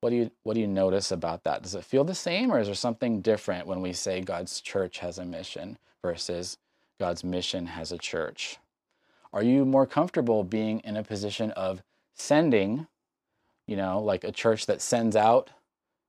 What 0.00 0.10
do 0.10 0.16
you 0.16 0.30
what 0.42 0.52
do 0.52 0.60
you 0.60 0.66
notice 0.66 1.10
about 1.10 1.44
that? 1.44 1.62
Does 1.62 1.74
it 1.74 1.84
feel 1.84 2.04
the 2.04 2.14
same 2.14 2.52
or 2.52 2.60
is 2.60 2.66
there 2.66 2.74
something 2.74 3.22
different 3.22 3.66
when 3.66 3.80
we 3.80 3.94
say 3.94 4.20
God's 4.20 4.60
church 4.60 4.98
has 4.98 5.16
a 5.18 5.24
mission 5.24 5.78
versus 6.02 6.58
God's 7.00 7.24
mission 7.24 7.66
has 7.66 7.90
a 7.90 7.96
church? 7.96 8.58
Are 9.32 9.42
you 9.42 9.64
more 9.64 9.86
comfortable 9.86 10.44
being 10.44 10.80
in 10.80 10.98
a 10.98 11.02
position 11.02 11.52
of 11.52 11.82
sending, 12.14 12.86
you 13.66 13.76
know, 13.76 13.98
like 13.98 14.24
a 14.24 14.30
church 14.30 14.66
that 14.66 14.82
sends 14.82 15.16
out 15.16 15.50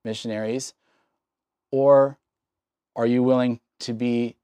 missionaries 0.04 0.74
or 1.76 2.16
are 2.96 3.04
you 3.06 3.22
willing 3.22 3.60
to 3.80 3.92
be 3.92 4.36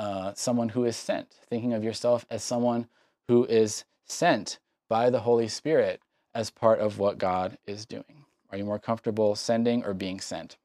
uh, 0.00 0.32
someone 0.34 0.70
who 0.70 0.84
is 0.84 0.96
sent, 0.96 1.30
thinking 1.48 1.72
of 1.72 1.84
yourself 1.84 2.26
as 2.28 2.42
someone 2.42 2.88
who 3.28 3.44
is 3.44 3.84
sent 4.04 4.58
by 4.88 5.08
the 5.08 5.20
Holy 5.20 5.46
Spirit 5.46 6.00
as 6.34 6.50
part 6.50 6.80
of 6.80 6.98
what 6.98 7.18
God 7.18 7.56
is 7.68 7.86
doing? 7.86 8.24
Are 8.50 8.58
you 8.58 8.64
more 8.64 8.80
comfortable 8.80 9.36
sending 9.36 9.84
or 9.84 9.94
being 9.94 10.18
sent? 10.18 10.56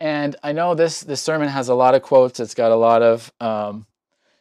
And 0.00 0.36
I 0.42 0.52
know 0.52 0.74
this 0.74 1.00
this 1.00 1.20
sermon 1.20 1.48
has 1.48 1.68
a 1.68 1.74
lot 1.74 1.94
of 1.94 2.00
quotes. 2.00 2.40
It's 2.40 2.54
got 2.54 2.72
a 2.72 2.76
lot 2.76 3.02
of 3.02 3.30
um, 3.40 3.86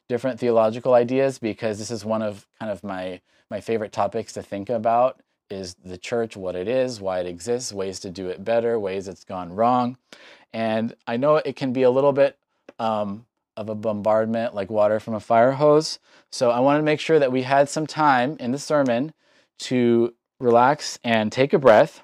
different 0.08 0.40
theological 0.40 0.94
ideas 0.94 1.40
because 1.40 1.78
this 1.78 1.92
is 1.92 2.06
one 2.06 2.22
of 2.22 2.48
kind 2.58 2.72
of 2.72 2.86
my 2.86 3.20
my 3.50 3.60
favorite 3.60 3.92
topics 3.92 4.32
to 4.34 4.42
think 4.42 4.70
about 4.70 5.22
is 5.50 5.76
the 5.76 5.98
church, 5.98 6.36
what 6.36 6.56
it 6.56 6.68
is, 6.68 7.00
why 7.00 7.20
it 7.20 7.26
exists, 7.26 7.72
ways 7.72 8.00
to 8.02 8.10
do 8.10 8.28
it 8.28 8.44
better, 8.44 8.80
ways 8.80 9.08
it's 9.08 9.24
gone 9.24 9.54
wrong. 9.54 9.98
And 10.54 10.96
I 11.06 11.18
know 11.18 11.38
it 11.38 11.56
can 11.56 11.74
be 11.74 11.84
a 11.84 11.92
little 11.92 12.14
bit 12.14 12.38
um, 12.80 13.26
of 13.56 13.70
a 13.70 13.76
bombardment 13.76 14.54
like 14.54 14.70
water 14.70 15.00
from 15.00 15.16
a 15.16 15.20
fire 15.20 15.54
hose. 15.54 16.00
So 16.30 16.52
I 16.52 16.60
wanted 16.60 16.80
to 16.80 16.86
make 16.86 17.00
sure 17.00 17.20
that 17.20 17.32
we 17.32 17.42
had 17.44 17.70
some 17.70 17.88
time 17.88 18.38
in 18.40 18.52
the 18.52 18.60
sermon 18.60 19.14
to 19.60 20.14
relax 20.40 21.00
and 21.04 21.32
take 21.32 21.54
a 21.54 21.60
breath. 21.60 22.02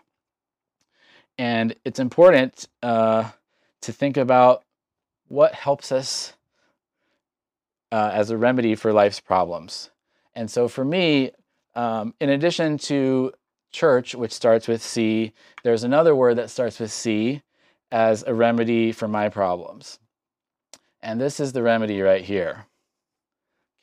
And 1.37 1.75
it's 1.85 1.99
important 1.99 2.67
uh, 2.81 3.29
to 3.81 3.91
think 3.91 4.17
about 4.17 4.63
what 5.27 5.53
helps 5.53 5.91
us 5.91 6.33
uh, 7.91 8.11
as 8.13 8.29
a 8.29 8.37
remedy 8.37 8.75
for 8.75 8.91
life's 8.91 9.19
problems. 9.19 9.91
And 10.35 10.49
so 10.49 10.67
for 10.67 10.83
me, 10.83 11.31
um, 11.75 12.13
in 12.19 12.29
addition 12.29 12.77
to 12.79 13.33
church, 13.71 14.15
which 14.15 14.31
starts 14.31 14.67
with 14.67 14.81
C, 14.81 15.33
there's 15.63 15.83
another 15.83 16.15
word 16.15 16.37
that 16.37 16.49
starts 16.49 16.79
with 16.79 16.91
C 16.91 17.41
as 17.93 18.23
a 18.25 18.33
remedy 18.33 18.91
for 18.91 19.07
my 19.07 19.29
problems. 19.29 19.99
And 21.03 21.21
this 21.21 21.39
is 21.39 21.53
the 21.53 21.61
remedy 21.61 22.01
right 22.01 22.25
here 22.25 22.65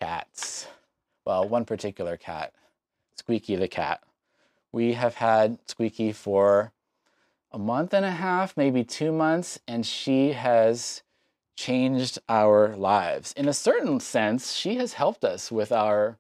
cats. 0.01 0.67
Well, 1.25 1.49
one 1.49 1.65
particular 1.65 2.17
cat, 2.17 2.53
Squeaky 3.15 3.55
the 3.55 3.69
cat. 3.69 4.03
We 4.73 4.95
have 4.95 5.15
had 5.15 5.59
Squeaky 5.67 6.11
for 6.11 6.73
a 7.53 7.59
month 7.59 7.95
and 7.95 8.05
a 8.05 8.11
half, 8.11 8.57
maybe 8.57 8.83
two 8.83 9.13
months, 9.13 9.61
and 9.69 9.87
she 9.87 10.33
has 10.33 11.03
changed 11.55 12.19
our 12.29 12.75
lives. 12.77 13.33
In 13.37 13.47
a 13.47 13.53
certain 13.53 14.01
sense, 14.01 14.55
she 14.55 14.77
has 14.77 14.95
helped 14.95 15.25
us 15.25 15.53
with 15.53 15.71
our 15.71 16.19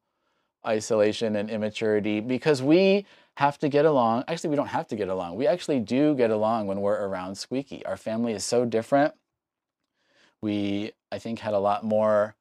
isolation 0.64 1.34
and 1.34 1.50
immaturity 1.50 2.20
because 2.20 2.62
we 2.62 3.04
have 3.36 3.58
to 3.58 3.68
get 3.68 3.84
along. 3.84 4.24
Actually, 4.28 4.50
we 4.50 4.56
don't 4.56 4.68
have 4.68 4.88
to 4.88 4.96
get 4.96 5.08
along. 5.08 5.36
We 5.36 5.46
actually 5.46 5.80
do 5.80 6.14
get 6.14 6.30
along 6.30 6.66
when 6.66 6.80
we're 6.80 7.06
around 7.06 7.36
Squeaky. 7.36 7.84
Our 7.86 7.96
family 7.96 8.32
is 8.32 8.44
so 8.44 8.64
different. 8.64 9.14
We, 10.42 10.92
I 11.10 11.18
think, 11.18 11.38
had 11.40 11.54
a 11.54 11.58
lot 11.58 11.84
more 11.84 12.34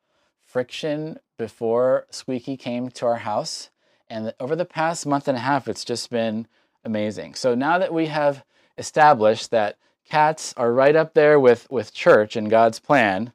friction 0.46 1.20
before 1.38 2.06
Squeaky 2.10 2.58
came 2.58 2.90
to 2.90 3.06
our 3.06 3.18
house. 3.18 3.70
And 4.10 4.34
over 4.40 4.56
the 4.56 4.66
past 4.66 5.06
month 5.06 5.28
and 5.28 5.38
a 5.38 5.42
half, 5.42 5.68
it's 5.68 5.86
just 5.86 6.10
been 6.10 6.48
amazing. 6.84 7.36
So 7.36 7.56
now 7.56 7.78
that 7.78 7.94
we 7.94 8.08
have 8.08 8.44
established 8.78 9.52
that 9.52 9.78
cats 10.10 10.54
are 10.58 10.74
right 10.74 10.96
up 10.96 11.14
there 11.14 11.40
with, 11.40 11.70
with 11.70 11.94
church 11.94 12.36
and 12.36 12.50
God's 12.50 12.80
plan, 12.80 13.32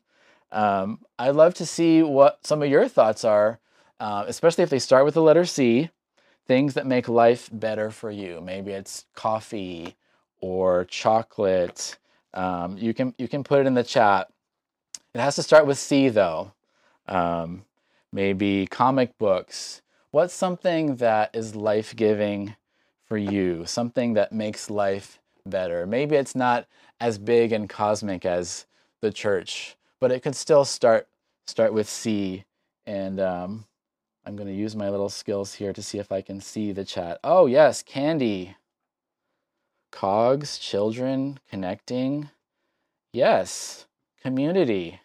um, 0.51 1.01
I'd 1.19 1.31
love 1.37 1.55
to 1.55 1.67
see 1.67 2.03
what 2.03 2.47
some 2.47 2.63
of 2.63 2.69
your 2.69 2.89
thoughts 2.89 3.25
are, 3.25 3.61
uh, 4.01 4.25
especially 4.27 4.65
if 4.65 4.71
they 4.71 4.79
start 4.79 5.05
with 5.05 5.15
the 5.15 5.23
letter 5.23 5.45
C, 5.45 5.91
things 6.47 6.75
that 6.75 6.87
make 6.87 7.09
life 7.09 7.49
better 7.53 7.91
for 7.91 8.11
you. 8.11 8.41
Maybe 8.41 8.73
it's 8.73 9.07
coffee 9.15 9.97
or 10.41 10.85
chocolate. 10.85 11.97
Um, 12.33 12.77
you 12.77 12.93
can 12.93 13.15
you 13.19 13.29
can 13.29 13.45
put 13.45 13.61
it 13.61 13.67
in 13.67 13.75
the 13.75 13.85
chat. 13.85 14.31
It 15.15 15.21
has 15.21 15.37
to 15.37 15.43
start 15.43 15.67
with 15.67 15.79
C 15.79 16.09
though. 16.09 16.53
Um, 17.07 17.65
maybe 18.13 18.67
comic 18.67 19.17
books. 19.19 19.83
What's 20.11 20.35
something 20.35 20.97
that 20.97 21.35
is 21.35 21.57
life 21.57 21.97
giving 21.97 22.57
for 23.07 23.19
you? 23.19 23.65
Something 23.67 24.15
that 24.15 24.33
makes 24.33 24.71
life 24.71 25.19
better. 25.47 25.87
Maybe 25.87 26.17
it's 26.17 26.35
not 26.35 26.67
as 27.01 27.19
big 27.19 27.53
and 27.53 27.69
cosmic 27.69 28.25
as 28.25 28.67
the 29.01 29.11
church, 29.11 29.77
but 30.01 30.11
it 30.11 30.23
could 30.23 30.37
still 30.37 30.65
start 30.65 31.09
start 31.47 31.73
with 31.73 31.89
C. 31.89 32.45
And 32.87 33.19
um, 33.21 33.65
I'm 34.27 34.37
going 34.37 34.49
to 34.49 34.55
use 34.55 34.75
my 34.75 34.89
little 34.89 35.09
skills 35.09 35.55
here 35.55 35.73
to 35.73 35.83
see 35.83 35.99
if 35.99 36.11
I 36.11 36.23
can 36.23 36.41
see 36.41 36.73
the 36.73 36.85
chat. 36.85 37.21
Oh 37.23 37.47
yes, 37.47 37.83
candy. 37.83 38.57
Cogs, 39.91 40.59
children, 40.59 41.39
connecting. 41.49 42.31
Yes, 43.13 43.87
community. 44.23 45.01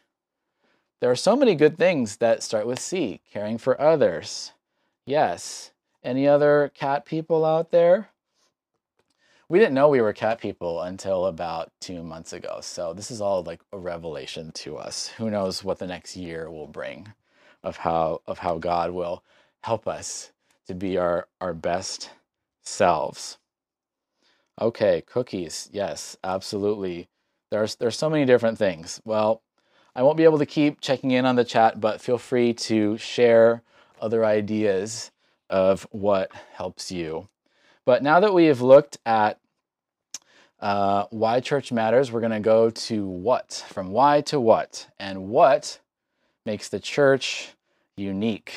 There 0.99 1.12
are 1.12 1.15
so 1.15 1.36
many 1.36 1.55
good 1.55 1.77
things 1.77 2.17
that 2.17 2.43
start 2.43 2.65
with 2.65 2.79
C. 2.79 3.21
Caring 3.32 3.58
for 3.58 3.79
others. 3.79 4.53
Yes. 5.05 5.71
Any 6.03 6.27
other 6.27 6.71
cat 6.73 7.05
people 7.05 7.45
out 7.45 7.71
there? 7.71 8.10
we 9.49 9.58
didn't 9.58 9.73
know 9.73 9.89
we 9.89 9.99
were 9.99 10.13
cat 10.13 10.39
people 10.39 10.82
until 10.82 11.25
about 11.25 11.71
two 11.82 12.03
months 12.03 12.34
ago. 12.34 12.60
So 12.62 12.93
this 12.93 13.10
is 13.10 13.19
all 13.19 13.41
like 13.43 13.62
a 13.73 13.79
revelation 13.79 14.51
to 14.53 14.77
us. 14.77 15.08
Who 15.17 15.32
knows 15.32 15.63
what 15.63 15.79
the 15.79 15.88
next 15.88 16.15
year 16.15 16.51
will 16.51 16.67
bring 16.67 17.12
of 17.63 17.77
how 17.77 18.21
of 18.27 18.39
how 18.39 18.57
God 18.57 18.91
will 18.91 19.23
help 19.63 19.87
us 19.87 20.31
to 20.67 20.73
be 20.73 20.97
our, 20.97 21.27
our 21.41 21.53
best 21.53 22.11
selves. 22.61 23.37
Okay, 24.61 25.01
cookies. 25.05 25.69
Yes, 25.71 26.17
absolutely. 26.23 27.09
There's 27.49 27.75
there's 27.75 27.97
so 27.97 28.09
many 28.09 28.25
different 28.25 28.57
things. 28.57 29.01
Well, 29.05 29.41
I 29.95 30.03
won't 30.03 30.17
be 30.17 30.23
able 30.23 30.37
to 30.37 30.45
keep 30.45 30.81
checking 30.81 31.11
in 31.11 31.25
on 31.25 31.35
the 31.35 31.43
chat, 31.43 31.79
but 31.79 32.01
feel 32.01 32.17
free 32.17 32.53
to 32.53 32.97
share 32.97 33.63
other 34.01 34.23
ideas 34.23 35.11
of 35.49 35.87
what 35.91 36.31
helps 36.53 36.91
you. 36.91 37.27
But 37.85 38.03
now 38.03 38.19
that 38.19 38.33
we 38.33 38.45
have 38.45 38.61
looked 38.61 38.99
at 39.05 39.39
uh, 40.59 41.05
why 41.09 41.39
church 41.39 41.71
matters, 41.71 42.11
we're 42.11 42.19
going 42.19 42.31
to 42.31 42.39
go 42.39 42.69
to 42.69 43.07
what, 43.07 43.65
from 43.69 43.91
why 43.91 44.21
to 44.21 44.39
what, 44.39 44.87
and 44.99 45.29
what 45.29 45.79
makes 46.49 46.69
the 46.69 46.79
church 46.79 47.49
unique. 47.95 48.53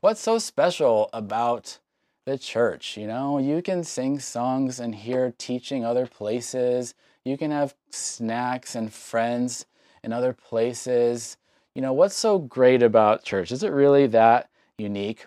What's 0.00 0.20
so 0.20 0.36
special 0.36 1.08
about 1.14 1.78
the 2.26 2.36
church? 2.36 2.98
You 2.98 3.06
know, 3.06 3.38
you 3.38 3.62
can 3.62 3.82
sing 3.82 4.18
songs 4.18 4.78
and 4.78 4.94
hear 4.94 5.32
teaching 5.38 5.86
other 5.86 6.06
places. 6.06 6.92
You 7.24 7.38
can 7.38 7.50
have 7.50 7.74
snacks 7.88 8.74
and 8.74 8.92
friends 8.92 9.64
in 10.04 10.12
other 10.12 10.34
places. 10.34 11.38
You 11.74 11.80
know, 11.80 11.94
what's 11.94 12.14
so 12.14 12.38
great 12.38 12.82
about 12.82 13.24
church? 13.24 13.52
Is 13.52 13.62
it 13.62 13.72
really 13.72 14.06
that 14.08 14.50
unique? 14.76 15.24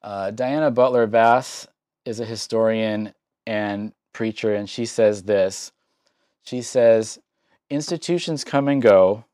Uh, 0.00 0.30
Diana 0.30 0.70
Butler 0.70 1.08
Bass 1.08 1.66
is 2.04 2.20
a 2.20 2.24
historian 2.24 3.14
and 3.48 3.92
preacher, 4.12 4.54
and 4.54 4.70
she 4.70 4.86
says 4.86 5.24
this. 5.24 5.72
She 6.44 6.62
says, 6.62 7.18
Institutions 7.68 8.44
come 8.44 8.68
and 8.68 8.80
go, 8.80 9.24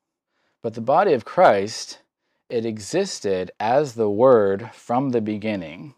but 0.62 0.74
the 0.74 0.80
body 0.80 1.12
of 1.12 1.24
Christ, 1.24 1.98
it 2.48 2.64
existed 2.64 3.50
as 3.58 3.94
the 3.94 4.08
Word 4.08 4.70
from 4.72 5.10
the 5.10 5.20
beginning. 5.20 5.94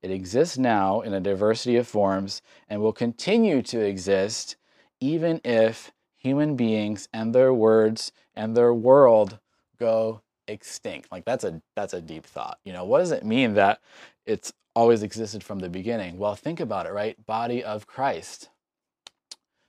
It 0.00 0.10
exists 0.10 0.56
now 0.56 1.00
in 1.00 1.12
a 1.12 1.20
diversity 1.20 1.76
of 1.76 1.86
forms 1.86 2.40
and 2.68 2.80
will 2.80 2.92
continue 2.92 3.60
to 3.62 3.80
exist 3.80 4.56
even 5.00 5.40
if 5.44 5.92
human 6.16 6.56
beings 6.56 7.08
and 7.12 7.34
their 7.34 7.52
words 7.52 8.12
and 8.34 8.56
their 8.56 8.72
world 8.72 9.38
go 9.78 10.22
extinct. 10.46 11.10
Like 11.10 11.24
that's 11.24 11.44
a 11.44 11.60
that's 11.74 11.94
a 11.94 12.00
deep 12.00 12.24
thought. 12.24 12.58
You 12.64 12.72
know, 12.72 12.84
what 12.84 12.98
does 12.98 13.10
it 13.10 13.24
mean 13.24 13.54
that 13.54 13.80
it's 14.24 14.52
always 14.74 15.02
existed 15.02 15.42
from 15.42 15.58
the 15.58 15.68
beginning? 15.68 16.18
Well, 16.18 16.34
think 16.34 16.60
about 16.60 16.86
it, 16.86 16.92
right? 16.92 17.24
Body 17.26 17.62
of 17.62 17.86
Christ. 17.86 18.48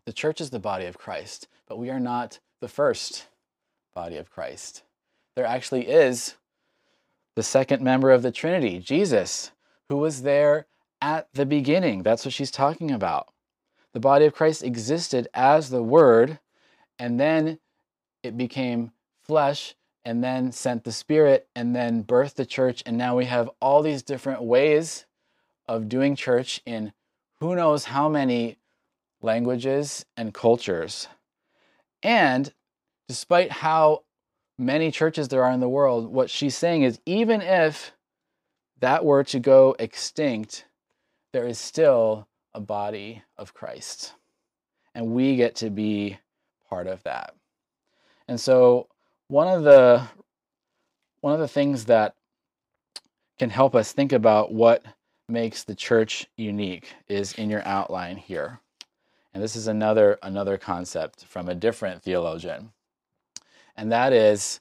The 0.05 0.13
church 0.13 0.41
is 0.41 0.49
the 0.49 0.59
body 0.59 0.85
of 0.85 0.97
Christ, 0.97 1.47
but 1.67 1.77
we 1.77 1.89
are 1.89 1.99
not 1.99 2.39
the 2.59 2.67
first 2.67 3.27
body 3.93 4.17
of 4.17 4.29
Christ. 4.31 4.83
There 5.35 5.45
actually 5.45 5.87
is 5.87 6.35
the 7.35 7.43
second 7.43 7.81
member 7.81 8.11
of 8.11 8.21
the 8.21 8.31
Trinity, 8.31 8.79
Jesus, 8.79 9.51
who 9.89 9.97
was 9.97 10.23
there 10.23 10.67
at 11.01 11.27
the 11.33 11.45
beginning. 11.45 12.03
That's 12.03 12.25
what 12.25 12.33
she's 12.33 12.51
talking 12.51 12.91
about. 12.91 13.29
The 13.93 13.99
body 13.99 14.25
of 14.25 14.33
Christ 14.33 14.63
existed 14.63 15.27
as 15.33 15.69
the 15.69 15.83
Word, 15.83 16.39
and 16.99 17.19
then 17.19 17.59
it 18.23 18.37
became 18.37 18.91
flesh 19.21 19.75
and 20.03 20.23
then 20.23 20.51
sent 20.51 20.83
the 20.83 20.91
Spirit 20.91 21.47
and 21.55 21.75
then 21.75 22.03
birthed 22.03 22.35
the 22.35 22.45
church. 22.45 22.83
And 22.85 22.97
now 22.97 23.17
we 23.17 23.25
have 23.25 23.49
all 23.59 23.81
these 23.81 24.03
different 24.03 24.41
ways 24.43 25.05
of 25.67 25.89
doing 25.89 26.15
church 26.15 26.61
in 26.65 26.93
who 27.39 27.55
knows 27.55 27.85
how 27.85 28.09
many 28.09 28.57
languages 29.21 30.05
and 30.17 30.33
cultures. 30.33 31.07
And 32.03 32.51
despite 33.07 33.51
how 33.51 34.03
many 34.57 34.91
churches 34.91 35.27
there 35.27 35.43
are 35.43 35.51
in 35.51 35.59
the 35.59 35.69
world, 35.69 36.11
what 36.11 36.29
she's 36.29 36.55
saying 36.55 36.83
is 36.83 36.99
even 37.05 37.41
if 37.41 37.93
that 38.79 39.05
were 39.05 39.23
to 39.23 39.39
go 39.39 39.75
extinct, 39.79 40.65
there 41.33 41.47
is 41.47 41.57
still 41.57 42.27
a 42.53 42.59
body 42.59 43.23
of 43.37 43.53
Christ. 43.53 44.13
And 44.93 45.13
we 45.13 45.35
get 45.35 45.55
to 45.57 45.69
be 45.69 46.19
part 46.69 46.87
of 46.87 47.01
that. 47.03 47.33
And 48.27 48.39
so 48.39 48.87
one 49.27 49.47
of 49.47 49.63
the 49.63 50.07
one 51.21 51.33
of 51.33 51.39
the 51.39 51.47
things 51.47 51.85
that 51.85 52.15
can 53.37 53.49
help 53.49 53.75
us 53.75 53.91
think 53.91 54.11
about 54.11 54.53
what 54.53 54.83
makes 55.29 55.63
the 55.63 55.75
church 55.75 56.27
unique 56.35 56.93
is 57.07 57.33
in 57.33 57.49
your 57.49 57.65
outline 57.65 58.17
here. 58.17 58.59
And 59.33 59.41
this 59.41 59.55
is 59.55 59.67
another 59.67 60.19
another 60.21 60.57
concept 60.57 61.25
from 61.25 61.47
a 61.47 61.55
different 61.55 62.03
theologian. 62.03 62.71
And 63.75 63.91
that 63.91 64.13
is 64.13 64.59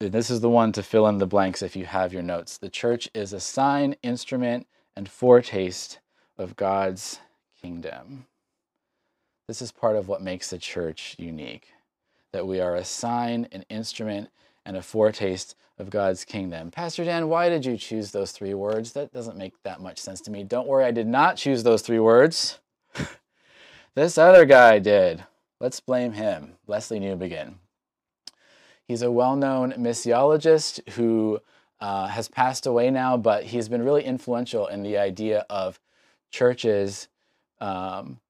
this 0.00 0.30
is 0.30 0.40
the 0.40 0.50
one 0.50 0.72
to 0.72 0.82
fill 0.82 1.06
in 1.06 1.18
the 1.18 1.26
blanks 1.26 1.62
if 1.62 1.76
you 1.76 1.84
have 1.84 2.12
your 2.12 2.22
notes. 2.22 2.58
The 2.58 2.68
church 2.68 3.08
is 3.14 3.32
a 3.32 3.40
sign, 3.40 3.94
instrument, 4.02 4.66
and 4.96 5.08
foretaste 5.08 6.00
of 6.36 6.56
God's 6.56 7.20
kingdom. 7.60 8.26
This 9.46 9.62
is 9.62 9.70
part 9.70 9.96
of 9.96 10.08
what 10.08 10.22
makes 10.22 10.50
the 10.50 10.58
church 10.58 11.14
unique 11.18 11.68
that 12.32 12.46
we 12.46 12.60
are 12.60 12.76
a 12.76 12.84
sign, 12.84 13.46
an 13.52 13.64
instrument, 13.68 14.30
and 14.64 14.76
a 14.76 14.82
foretaste 14.82 15.54
of 15.78 15.90
God's 15.90 16.24
kingdom. 16.24 16.70
Pastor 16.70 17.04
Dan, 17.04 17.28
why 17.28 17.48
did 17.48 17.64
you 17.66 17.76
choose 17.76 18.10
those 18.10 18.32
three 18.32 18.54
words? 18.54 18.92
That 18.92 19.12
doesn't 19.12 19.36
make 19.36 19.52
that 19.64 19.80
much 19.80 19.98
sense 19.98 20.20
to 20.22 20.30
me. 20.30 20.42
Don't 20.42 20.66
worry, 20.66 20.84
I 20.84 20.92
did 20.92 21.06
not 21.06 21.36
choose 21.36 21.62
those 21.62 21.82
three 21.82 21.98
words. 21.98 22.58
this 23.94 24.16
other 24.16 24.46
guy 24.46 24.78
did. 24.78 25.24
Let's 25.60 25.80
blame 25.80 26.12
him. 26.12 26.54
Lesslie 26.66 27.00
Newbigin. 27.00 27.54
He's 28.88 29.02
a 29.02 29.10
well 29.10 29.36
known 29.36 29.72
missiologist 29.72 30.88
who 30.94 31.40
uh, 31.80 32.06
has 32.08 32.28
passed 32.28 32.66
away 32.66 32.90
now, 32.90 33.16
but 33.16 33.44
he's 33.44 33.68
been 33.68 33.84
really 33.84 34.04
influential 34.04 34.66
in 34.66 34.82
the 34.82 34.98
idea 34.98 35.44
of 35.50 35.80
churches 36.30 37.08
um, 37.60 38.20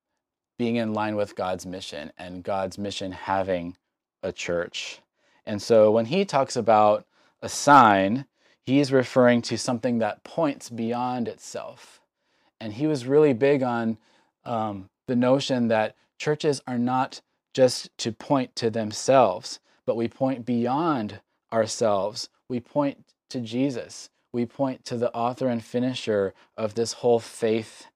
being 0.59 0.77
in 0.77 0.95
line 0.95 1.17
with 1.17 1.37
God's 1.37 1.67
mission 1.67 2.13
and 2.19 2.43
God's 2.43 2.79
mission 2.79 3.13
having 3.13 3.77
a 4.23 4.33
church. 4.33 5.01
And 5.45 5.61
so 5.61 5.91
when 5.91 6.07
he 6.07 6.25
talks 6.25 6.57
about 6.57 7.07
a 7.41 7.49
sign, 7.49 8.27
he's 8.63 8.93
referring 8.93 9.43
to 9.43 9.59
something 9.59 9.99
that 9.99 10.23
points 10.23 10.71
beyond 10.71 11.29
itself. 11.29 12.01
And 12.61 12.73
he 12.73 12.87
was 12.87 13.07
really 13.07 13.33
big 13.33 13.63
on 13.63 13.99
um, 14.45 14.89
the 15.09 15.17
notion 15.17 15.69
that 15.69 15.97
churches 16.19 16.63
are 16.67 16.79
not 16.79 17.21
just 17.53 17.91
to 17.99 18.13
point 18.13 18.55
to 18.57 18.71
themselves, 18.71 19.59
but 19.87 19.97
we 19.97 20.09
point 20.09 20.45
beyond 20.45 21.21
ourselves. 21.53 22.29
We 22.49 22.61
point 22.61 23.05
to 23.31 23.41
Jesus. 23.41 24.11
We 24.33 24.47
point 24.47 24.85
to 24.87 24.97
the 24.97 25.13
author 25.15 25.49
and 25.49 25.63
finisher 25.63 26.35
of 26.57 26.75
this 26.75 26.95
whole 26.95 27.21
faith 27.21 27.87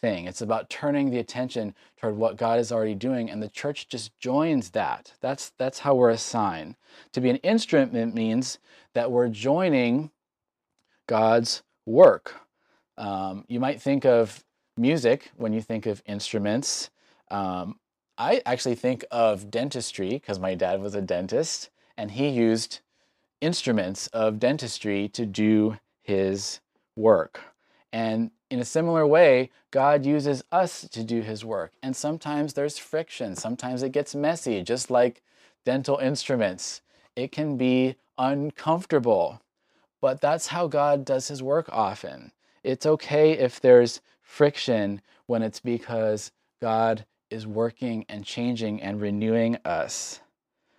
thing. 0.00 0.26
It's 0.26 0.42
about 0.42 0.68
turning 0.68 1.10
the 1.10 1.18
attention 1.18 1.74
toward 1.96 2.16
what 2.16 2.36
God 2.36 2.58
is 2.58 2.70
already 2.70 2.94
doing, 2.94 3.30
and 3.30 3.42
the 3.42 3.48
church 3.48 3.88
just 3.88 4.18
joins 4.18 4.70
that. 4.70 5.12
That's 5.20 5.52
that's 5.56 5.78
how 5.78 5.94
we're 5.94 6.10
assigned. 6.10 6.76
To 7.12 7.20
be 7.20 7.30
an 7.30 7.36
instrument 7.36 8.14
means 8.14 8.58
that 8.94 9.10
we're 9.10 9.28
joining 9.28 10.10
God's 11.06 11.62
work. 11.86 12.34
Um, 12.98 13.44
you 13.48 13.60
might 13.60 13.80
think 13.80 14.04
of 14.04 14.44
music 14.76 15.30
when 15.36 15.52
you 15.52 15.62
think 15.62 15.86
of 15.86 16.02
instruments. 16.06 16.90
Um, 17.30 17.78
I 18.16 18.42
actually 18.46 18.76
think 18.76 19.04
of 19.10 19.50
dentistry 19.50 20.10
because 20.10 20.38
my 20.38 20.54
dad 20.54 20.80
was 20.80 20.94
a 20.94 21.02
dentist 21.02 21.70
and 21.96 22.12
he 22.12 22.28
used 22.28 22.80
instruments 23.40 24.06
of 24.08 24.38
dentistry 24.38 25.08
to 25.08 25.26
do 25.26 25.78
his 26.02 26.60
work. 26.96 27.40
And 27.92 28.30
in 28.50 28.60
a 28.60 28.64
similar 28.64 29.06
way, 29.06 29.50
God 29.70 30.06
uses 30.06 30.44
us 30.52 30.88
to 30.88 31.02
do 31.02 31.22
his 31.22 31.44
work. 31.44 31.72
And 31.82 31.96
sometimes 31.96 32.52
there's 32.54 32.78
friction, 32.78 33.34
sometimes 33.34 33.82
it 33.82 33.90
gets 33.90 34.14
messy, 34.14 34.62
just 34.62 34.90
like 34.90 35.22
dental 35.64 35.98
instruments. 35.98 36.82
It 37.16 37.32
can 37.32 37.56
be 37.56 37.96
uncomfortable, 38.16 39.40
but 40.00 40.20
that's 40.20 40.48
how 40.48 40.68
God 40.68 41.04
does 41.04 41.28
his 41.28 41.42
work 41.42 41.68
often. 41.72 42.32
It's 42.62 42.86
okay 42.86 43.32
if 43.32 43.60
there's 43.60 44.00
friction 44.22 45.00
when 45.26 45.42
it's 45.42 45.60
because 45.60 46.30
God 46.60 47.04
is 47.34 47.46
working 47.46 48.06
and 48.08 48.24
changing 48.24 48.80
and 48.80 49.00
renewing 49.00 49.58
us 49.64 50.20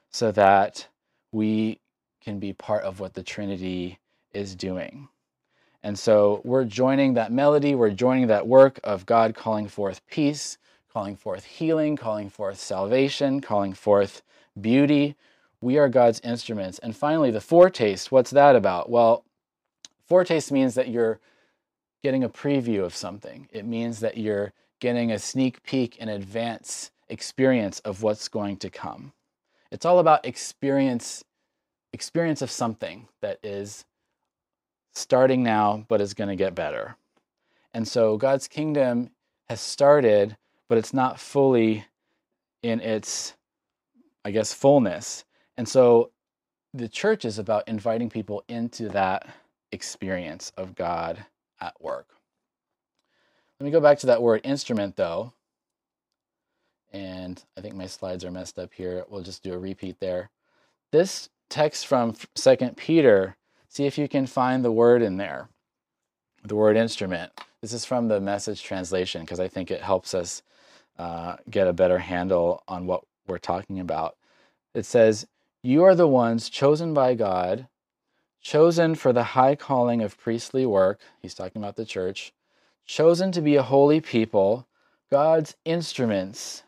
so 0.10 0.32
that 0.32 0.88
we 1.34 1.80
can 2.22 2.40
be 2.40 2.54
part 2.54 2.84
of 2.84 3.00
what 3.00 3.14
the 3.14 3.22
Trinity 3.22 4.00
is 4.34 4.56
doing. 4.56 5.10
And 5.84 6.00
so 6.00 6.42
we're 6.46 6.64
joining 6.64 7.14
that 7.14 7.32
melody, 7.32 7.76
we're 7.76 7.92
joining 7.92 8.28
that 8.28 8.48
work 8.48 8.80
of 8.84 9.06
God 9.06 9.36
calling 9.36 9.68
forth 9.68 10.02
peace, 10.10 10.58
calling 10.92 11.18
forth 11.18 11.44
healing, 11.44 11.98
calling 11.98 12.30
forth 12.30 12.58
salvation, 12.58 13.42
calling 13.42 13.74
forth 13.74 14.24
beauty. 14.60 15.16
We 15.60 15.78
are 15.78 15.90
God's 15.90 16.22
instruments. 16.22 16.80
And 16.80 16.96
finally, 16.96 17.32
the 17.32 17.42
foretaste, 17.42 18.12
what's 18.12 18.32
that 18.32 18.56
about? 18.56 18.90
Well, 18.90 19.26
foretaste 20.08 20.52
means 20.52 20.74
that 20.76 20.88
you're 20.88 21.20
getting 22.02 22.24
a 22.24 22.30
preview 22.30 22.84
of 22.84 22.96
something, 22.96 23.50
it 23.52 23.66
means 23.66 24.00
that 24.00 24.16
you're 24.16 24.54
getting 24.80 25.12
a 25.12 25.20
sneak 25.20 25.64
peek 25.64 25.98
in 25.98 26.10
advance 26.10 26.92
experience 27.10 27.80
of 27.82 28.02
what's 28.02 28.28
going 28.28 28.58
to 28.58 28.70
come. 28.70 29.14
It's 29.72 29.86
all 29.86 30.00
about 30.00 30.26
experience 30.26 31.24
experience 31.94 32.42
of 32.42 32.52
something 32.52 33.08
that 33.22 33.40
is 33.42 33.86
starting 34.94 35.44
now, 35.44 35.86
but 35.88 36.02
is 36.02 36.14
going 36.14 36.30
to 36.30 36.36
get 36.36 36.54
better. 36.54 36.98
And 37.74 37.88
so 37.88 38.18
God's 38.18 38.48
kingdom 38.48 39.12
has 39.50 39.62
started, 39.62 40.36
but 40.68 40.78
it's 40.78 40.94
not 40.94 41.20
fully 41.20 41.86
in 42.64 42.82
its, 42.82 43.34
I 44.26 44.32
guess, 44.32 44.54
fullness. 44.54 45.24
And 45.58 45.68
so 45.68 46.12
the 46.74 46.90
church 46.90 47.24
is 47.24 47.40
about 47.40 47.68
inviting 47.68 48.10
people 48.10 48.44
into 48.50 48.90
that 48.90 49.28
experience 49.72 50.52
of 50.58 50.76
God 50.76 51.26
at 51.62 51.80
work. 51.82 52.08
Let 53.60 53.66
me 53.66 53.72
go 53.72 53.82
back 53.82 54.00
to 54.00 54.08
that 54.08 54.22
word 54.22 54.42
instrument, 54.44 54.96
though. 54.96 55.34
And 56.92 57.44
I 57.58 57.62
think 57.62 57.76
my 57.76 57.88
slides 57.88 58.24
are 58.24 58.32
messed 58.32 58.60
up 58.60 58.74
here. 58.74 59.06
We'll 59.10 59.22
just 59.24 59.44
do 59.44 59.54
a 59.54 59.58
repeat 59.58 60.00
there. 60.00 60.30
This 60.92 61.30
text 61.50 61.88
from 61.88 62.16
Second 62.36 62.78
Peter 62.78 63.36
See 63.76 63.86
if 63.86 63.98
you 63.98 64.08
can 64.08 64.26
find 64.26 64.64
the 64.64 64.72
word 64.72 65.02
in 65.02 65.18
there, 65.18 65.50
the 66.46 66.56
word 66.56 66.78
instrument. 66.78 67.34
This 67.60 67.74
is 67.74 67.84
from 67.84 68.08
the 68.08 68.22
message 68.22 68.64
translation 68.64 69.20
because 69.20 69.42
I 69.42 69.50
think 69.50 69.70
it 69.70 69.82
helps 69.82 70.14
us 70.14 70.44
uh, 70.98 71.36
get 71.50 71.68
a 71.68 71.74
better 71.74 72.00
handle 72.00 72.64
on 72.70 72.88
what 72.88 73.04
we're 73.28 73.38
talking 73.38 73.82
about. 73.82 74.16
It 74.74 74.86
says, 74.86 75.28
You 75.62 75.84
are 75.84 75.94
the 75.94 76.08
ones 76.08 76.50
chosen 76.50 76.94
by 76.94 77.16
God, 77.16 77.68
chosen 78.40 78.96
for 78.96 79.12
the 79.12 79.24
high 79.24 79.56
calling 79.56 80.02
of 80.02 80.18
priestly 80.18 80.66
work. 80.66 81.02
He's 81.22 81.36
talking 81.36 81.62
about 81.62 81.76
the 81.76 81.84
church, 81.84 82.32
chosen 82.86 83.32
to 83.32 83.42
be 83.42 83.56
a 83.56 83.64
holy 83.64 84.02
people, 84.02 84.68
God's 85.10 85.56
instruments 85.66 86.64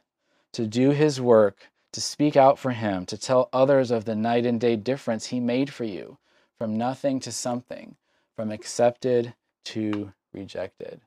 to 0.54 0.66
do 0.66 0.92
his 0.92 1.22
work, 1.22 1.70
to 1.94 2.02
speak 2.02 2.36
out 2.36 2.58
for 2.58 2.72
him, 2.72 3.06
to 3.06 3.18
tell 3.18 3.50
others 3.54 3.92
of 3.92 4.06
the 4.06 4.16
night 4.16 4.46
and 4.46 4.60
day 4.60 4.76
difference 4.76 5.28
he 5.28 5.40
made 5.40 5.72
for 5.72 5.84
you 5.84 6.18
from 6.58 6.78
nothing 6.78 7.20
to 7.20 7.32
something, 7.32 7.96
from 8.36 8.52
accepted 8.52 9.34
to 9.66 10.14
rejected. 10.34 11.02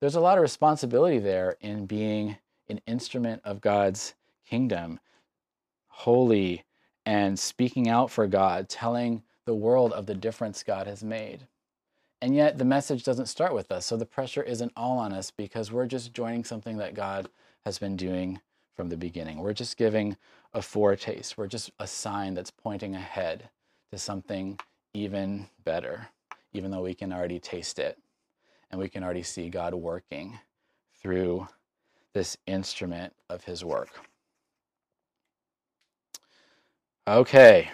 There's 0.00 0.14
a 0.14 0.20
lot 0.20 0.38
of 0.38 0.42
responsibility 0.42 1.18
there 1.18 1.56
in 1.60 1.86
being 1.86 2.36
an 2.68 2.80
instrument 2.86 3.42
of 3.44 3.60
God's 3.60 4.14
kingdom, 4.46 5.00
holy 5.88 6.64
and 7.06 7.38
speaking 7.38 7.88
out 7.88 8.10
for 8.10 8.26
God, 8.26 8.68
telling 8.68 9.22
the 9.46 9.54
world 9.54 9.92
of 9.92 10.06
the 10.06 10.14
difference 10.14 10.62
God 10.62 10.86
has 10.86 11.02
made. 11.02 11.46
And 12.20 12.34
yet 12.34 12.58
the 12.58 12.64
message 12.64 13.04
doesn't 13.04 13.26
start 13.26 13.54
with 13.54 13.70
us, 13.70 13.86
so 13.86 13.96
the 13.96 14.06
pressure 14.06 14.42
isn't 14.42 14.72
all 14.76 14.98
on 14.98 15.12
us 15.12 15.30
because 15.30 15.70
we're 15.70 15.86
just 15.86 16.12
joining 16.12 16.44
something 16.44 16.76
that 16.78 16.94
God 16.94 17.28
has 17.64 17.78
been 17.78 17.96
doing 17.96 18.40
from 18.74 18.88
the 18.88 18.96
beginning. 18.96 19.38
We're 19.38 19.52
just 19.52 19.76
giving 19.76 20.16
a 20.52 20.62
foretaste, 20.62 21.36
we're 21.36 21.46
just 21.46 21.70
a 21.78 21.86
sign 21.86 22.34
that's 22.34 22.50
pointing 22.50 22.94
ahead 22.94 23.50
to 23.92 23.98
something 23.98 24.58
even 24.94 25.48
better, 25.64 26.08
even 26.52 26.70
though 26.70 26.82
we 26.82 26.94
can 26.94 27.12
already 27.12 27.38
taste 27.38 27.78
it 27.78 27.98
and 28.70 28.80
we 28.80 28.88
can 28.88 29.04
already 29.04 29.22
see 29.22 29.48
God 29.48 29.74
working 29.74 30.38
through 31.00 31.48
this 32.14 32.36
instrument 32.46 33.12
of 33.28 33.44
His 33.44 33.64
work. 33.64 33.90
Okay, 37.06 37.70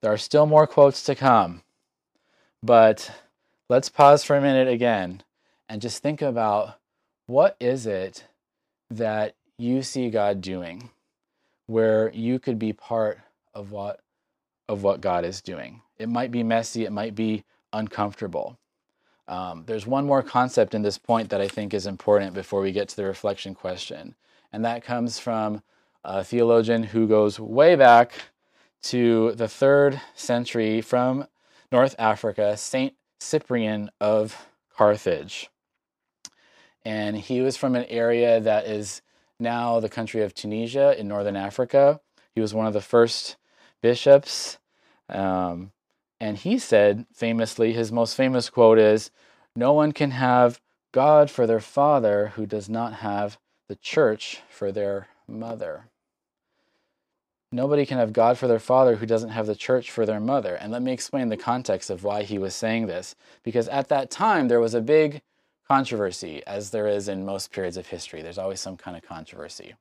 there 0.00 0.12
are 0.12 0.18
still 0.18 0.46
more 0.46 0.66
quotes 0.66 1.02
to 1.04 1.14
come, 1.14 1.62
but 2.62 3.10
let's 3.68 3.88
pause 3.88 4.24
for 4.24 4.36
a 4.36 4.40
minute 4.40 4.68
again 4.68 5.22
and 5.68 5.82
just 5.82 6.02
think 6.02 6.22
about 6.22 6.78
what 7.26 7.56
is 7.60 7.86
it 7.86 8.24
that 8.90 9.34
you 9.58 9.82
see 9.82 10.10
God 10.10 10.40
doing 10.40 10.90
where 11.66 12.10
you 12.12 12.38
could 12.38 12.58
be 12.58 12.72
part 12.72 13.18
of 13.54 13.70
what 13.70 14.00
of 14.68 14.82
what 14.82 15.00
God 15.00 15.24
is 15.24 15.40
doing. 15.40 15.82
It 15.98 16.08
might 16.08 16.30
be 16.30 16.42
messy, 16.42 16.84
it 16.84 16.92
might 16.92 17.14
be 17.14 17.44
uncomfortable. 17.72 18.58
Um, 19.28 19.64
there's 19.66 19.86
one 19.86 20.06
more 20.06 20.22
concept 20.22 20.74
in 20.74 20.82
this 20.82 20.98
point 20.98 21.30
that 21.30 21.40
I 21.40 21.48
think 21.48 21.74
is 21.74 21.86
important 21.86 22.34
before 22.34 22.60
we 22.60 22.72
get 22.72 22.88
to 22.90 22.96
the 22.96 23.04
reflection 23.04 23.54
question, 23.54 24.14
and 24.52 24.64
that 24.64 24.84
comes 24.84 25.18
from 25.18 25.62
a 26.04 26.24
theologian 26.24 26.82
who 26.84 27.06
goes 27.06 27.38
way 27.38 27.76
back 27.76 28.12
to 28.82 29.32
the 29.32 29.48
third 29.48 30.00
century 30.14 30.80
from 30.80 31.26
North 31.72 31.94
Africa, 31.98 32.56
Saint 32.56 32.94
Cyprian 33.18 33.90
of 33.98 34.46
Carthage. 34.76 35.48
And 36.84 37.16
he 37.16 37.40
was 37.40 37.56
from 37.56 37.74
an 37.74 37.86
area 37.86 38.40
that 38.40 38.66
is 38.66 39.00
now 39.40 39.80
the 39.80 39.88
country 39.88 40.22
of 40.22 40.34
Tunisia 40.34 40.98
in 40.98 41.08
northern 41.08 41.36
Africa. 41.36 42.00
He 42.34 42.42
was 42.42 42.52
one 42.52 42.66
of 42.66 42.74
the 42.74 42.82
first 42.82 43.36
bishops. 43.80 44.58
Um, 45.08 45.72
and 46.20 46.36
he 46.36 46.58
said 46.58 47.06
famously, 47.12 47.72
his 47.72 47.90
most 47.90 48.16
famous 48.16 48.50
quote 48.50 48.78
is 48.78 49.10
No 49.56 49.72
one 49.72 49.92
can 49.92 50.10
have 50.10 50.60
God 50.92 51.30
for 51.30 51.46
their 51.46 51.60
father 51.60 52.32
who 52.36 52.44
does 52.44 52.68
not 52.68 52.94
have 52.94 53.38
the 53.68 53.76
church 53.76 54.42
for 54.50 54.70
their 54.70 55.08
mother. 55.26 55.86
Nobody 57.54 57.84
can 57.84 57.98
have 57.98 58.14
God 58.14 58.38
for 58.38 58.48
their 58.48 58.58
father 58.58 58.96
who 58.96 59.04
doesn't 59.04 59.28
have 59.28 59.46
the 59.46 59.54
church 59.54 59.90
for 59.90 60.06
their 60.06 60.20
mother. 60.20 60.54
And 60.54 60.72
let 60.72 60.80
me 60.80 60.90
explain 60.90 61.28
the 61.28 61.36
context 61.36 61.90
of 61.90 62.02
why 62.02 62.22
he 62.22 62.38
was 62.38 62.54
saying 62.54 62.86
this. 62.86 63.14
Because 63.42 63.68
at 63.68 63.88
that 63.88 64.10
time, 64.10 64.48
there 64.48 64.60
was 64.60 64.72
a 64.72 64.80
big 64.80 65.20
controversy, 65.68 66.42
as 66.46 66.70
there 66.70 66.88
is 66.88 67.08
in 67.08 67.26
most 67.26 67.52
periods 67.52 67.76
of 67.76 67.86
history. 67.86 68.22
There's 68.22 68.38
always 68.38 68.60
some 68.60 68.78
kind 68.78 68.96
of 68.96 69.02
controversy. 69.02 69.74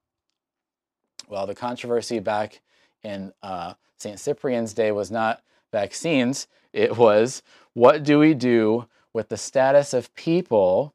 Well, 1.30 1.48
the 1.48 1.56
controversy 1.56 2.20
back 2.20 2.60
in 3.04 3.32
uh, 3.42 3.76
St. 3.98 4.20
Cyprian's 4.20 4.74
day 4.74 4.92
was 4.92 5.10
not 5.10 5.42
vaccines, 5.72 6.48
it 6.74 6.98
was 6.98 7.42
what 7.74 8.04
do 8.04 8.20
we 8.20 8.34
do 8.34 8.88
with 9.14 9.30
the 9.30 9.38
status 9.38 9.94
of 9.94 10.14
people 10.16 10.94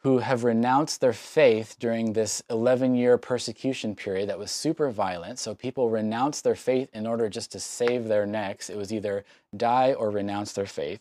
who 0.00 0.18
have 0.18 0.44
renounced 0.44 1.00
their 1.00 1.12
faith 1.12 1.76
during 1.78 2.12
this 2.12 2.42
11 2.50 2.94
year 2.94 3.18
persecution 3.18 3.96
period 3.96 4.28
that 4.28 4.38
was 4.38 4.50
super 4.50 4.90
violent. 4.90 5.38
So 5.38 5.54
people 5.54 5.90
renounced 5.90 6.44
their 6.44 6.54
faith 6.54 6.88
in 6.92 7.06
order 7.06 7.28
just 7.28 7.50
to 7.52 7.60
save 7.60 8.06
their 8.06 8.26
necks. 8.26 8.70
It 8.70 8.76
was 8.76 8.92
either 8.92 9.24
die 9.56 9.92
or 9.92 10.10
renounce 10.10 10.52
their 10.52 10.66
faith. 10.66 11.00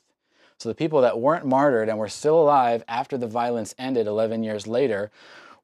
So 0.57 0.69
the 0.69 0.75
people 0.75 1.01
that 1.01 1.19
weren't 1.19 1.45
martyred 1.45 1.89
and 1.89 1.99
were 1.99 2.09
still 2.09 2.41
alive 2.41 2.83
after 2.87 3.17
the 3.17 3.27
violence 3.27 3.75
ended 3.77 4.07
11 4.07 4.43
years 4.43 4.65
later, 4.65 5.11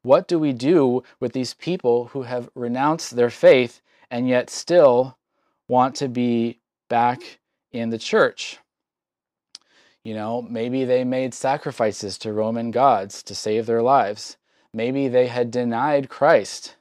what 0.04 0.28
do 0.28 0.38
we 0.38 0.54
do 0.54 1.02
with 1.20 1.34
these 1.34 1.56
people 1.56 2.06
who 2.08 2.24
have 2.24 2.50
renounced 2.54 3.16
their 3.16 3.32
faith 3.32 3.82
and 4.12 4.28
yet 4.28 4.52
still 4.52 5.18
want 5.68 5.96
to 5.96 6.08
be 6.08 6.60
back 6.90 7.40
in 7.72 7.90
the 7.90 7.98
church? 7.98 8.60
You 10.04 10.14
know, 10.14 10.42
maybe 10.42 10.84
they 10.84 11.04
made 11.04 11.34
sacrifices 11.34 12.18
to 12.20 12.34
Roman 12.34 12.72
gods 12.72 13.24
to 13.24 13.36
save 13.36 13.66
their 13.66 13.82
lives. 13.82 14.38
Maybe 14.74 15.08
they 15.08 15.28
had 15.28 15.50
denied 15.50 16.10
Christ. 16.10 16.76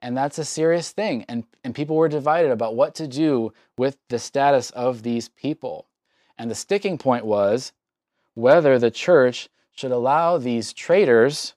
And 0.00 0.16
that's 0.16 0.38
a 0.38 0.44
serious 0.44 0.90
thing. 0.90 1.24
And, 1.28 1.44
and 1.64 1.74
people 1.74 1.96
were 1.96 2.08
divided 2.08 2.50
about 2.50 2.76
what 2.76 2.94
to 2.94 3.06
do 3.06 3.52
with 3.76 3.98
the 4.08 4.18
status 4.18 4.70
of 4.70 5.02
these 5.02 5.28
people. 5.28 5.88
And 6.38 6.50
the 6.50 6.54
sticking 6.54 6.96
point 6.96 7.26
was 7.26 7.72
whether 8.34 8.78
the 8.78 8.90
church 8.90 9.48
should 9.72 9.90
allow 9.90 10.38
these 10.38 10.72
traitors 10.72 11.54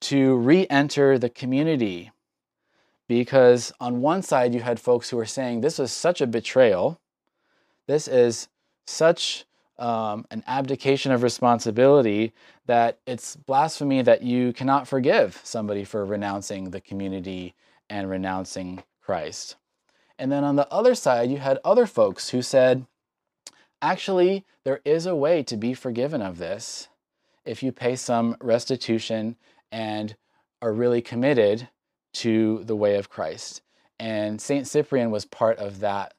to 0.00 0.36
re 0.36 0.66
enter 0.68 1.18
the 1.18 1.28
community. 1.28 2.10
Because 3.06 3.72
on 3.80 4.00
one 4.00 4.22
side, 4.22 4.54
you 4.54 4.60
had 4.60 4.80
folks 4.80 5.10
who 5.10 5.16
were 5.16 5.26
saying 5.26 5.60
this 5.60 5.78
was 5.78 5.92
such 5.92 6.20
a 6.20 6.26
betrayal, 6.26 7.00
this 7.86 8.08
is 8.08 8.48
such 8.86 9.44
um, 9.78 10.26
an 10.30 10.42
abdication 10.46 11.12
of 11.12 11.22
responsibility 11.22 12.32
that 12.66 12.98
it's 13.06 13.36
blasphemy 13.36 14.02
that 14.02 14.22
you 14.22 14.52
cannot 14.52 14.86
forgive 14.86 15.40
somebody 15.42 15.84
for 15.84 16.04
renouncing 16.04 16.70
the 16.70 16.80
community 16.80 17.54
and 17.90 18.08
renouncing 18.08 18.82
Christ. 19.02 19.56
And 20.18 20.30
then 20.30 20.44
on 20.44 20.56
the 20.56 20.72
other 20.72 20.94
side, 20.94 21.30
you 21.30 21.38
had 21.38 21.58
other 21.64 21.86
folks 21.86 22.30
who 22.30 22.40
said, 22.40 22.86
actually, 23.82 24.44
there 24.64 24.80
is 24.84 25.06
a 25.06 25.16
way 25.16 25.42
to 25.42 25.56
be 25.56 25.74
forgiven 25.74 26.22
of 26.22 26.38
this 26.38 26.88
if 27.44 27.62
you 27.62 27.72
pay 27.72 27.96
some 27.96 28.36
restitution 28.40 29.36
and 29.70 30.16
are 30.62 30.72
really 30.72 31.02
committed 31.02 31.68
to 32.14 32.62
the 32.64 32.76
way 32.76 32.96
of 32.96 33.10
Christ. 33.10 33.60
And 33.98 34.40
St. 34.40 34.66
Cyprian 34.66 35.10
was 35.10 35.24
part 35.24 35.58
of 35.58 35.80
that 35.80 36.14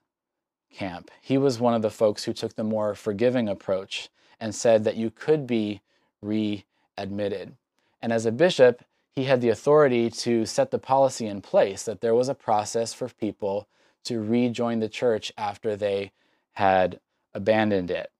camp. 0.76 1.10
He 1.22 1.38
was 1.38 1.60
one 1.60 1.74
of 1.74 1.82
the 1.82 1.90
folks 1.90 2.26
who 2.26 2.34
took 2.34 2.56
the 2.56 2.64
more 2.64 2.96
forgiving 2.96 3.48
approach 3.48 4.10
and 4.40 4.54
said 4.54 4.84
that 4.84 4.98
you 4.98 5.10
could 5.10 5.48
be 5.48 5.82
readmitted. 6.22 7.56
And 8.02 8.12
as 8.12 8.26
a 8.26 8.32
bishop, 8.32 8.84
he 9.16 9.24
had 9.24 9.42
the 9.42 9.50
authority 9.50 10.10
to 10.10 10.46
set 10.46 10.72
the 10.72 10.78
policy 10.78 11.26
in 11.26 11.42
place 11.42 11.84
that 11.84 12.02
there 12.02 12.14
was 12.14 12.28
a 12.28 12.36
process 12.36 12.94
for 12.94 13.08
people 13.08 13.68
to 14.04 14.22
rejoin 14.22 14.80
the 14.80 14.90
church 14.90 15.32
after 15.38 15.76
they 15.76 16.12
had 16.54 17.00
abandoned 17.34 17.90
it. 17.90 18.12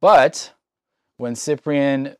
But 0.00 0.52
when 1.16 1.34
Cyprian 1.34 2.16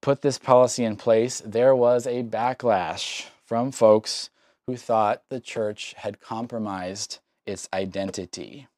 put 0.00 0.22
this 0.22 0.38
policy 0.38 0.84
in 0.84 0.96
place, 0.96 1.40
there 1.44 1.74
was 1.74 2.06
a 2.06 2.24
backlash 2.24 3.26
from 3.44 3.70
folks 3.70 4.30
who 4.66 4.76
thought 4.76 5.22
the 5.28 5.40
church 5.40 5.94
had 5.98 6.20
compromised 6.20 7.20
its 7.46 7.68
identity. 7.72 8.68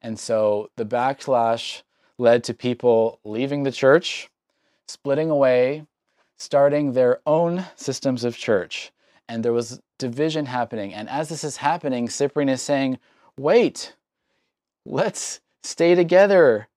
And 0.00 0.18
so 0.18 0.70
the 0.76 0.84
backlash 0.84 1.82
led 2.18 2.44
to 2.44 2.54
people 2.54 3.20
leaving 3.24 3.62
the 3.62 3.72
church, 3.72 4.28
splitting 4.88 5.30
away, 5.30 5.86
starting 6.36 6.92
their 6.92 7.20
own 7.26 7.66
systems 7.76 8.24
of 8.24 8.36
church. 8.36 8.92
And 9.28 9.44
there 9.44 9.52
was 9.52 9.80
division 9.98 10.46
happening. 10.46 10.92
And 10.92 11.08
as 11.08 11.28
this 11.28 11.44
is 11.44 11.58
happening, 11.58 12.08
Cyprian 12.08 12.48
is 12.48 12.60
saying, 12.60 12.98
wait, 13.38 13.94
let's 14.84 15.40
stay 15.62 15.94
together. 15.94 16.68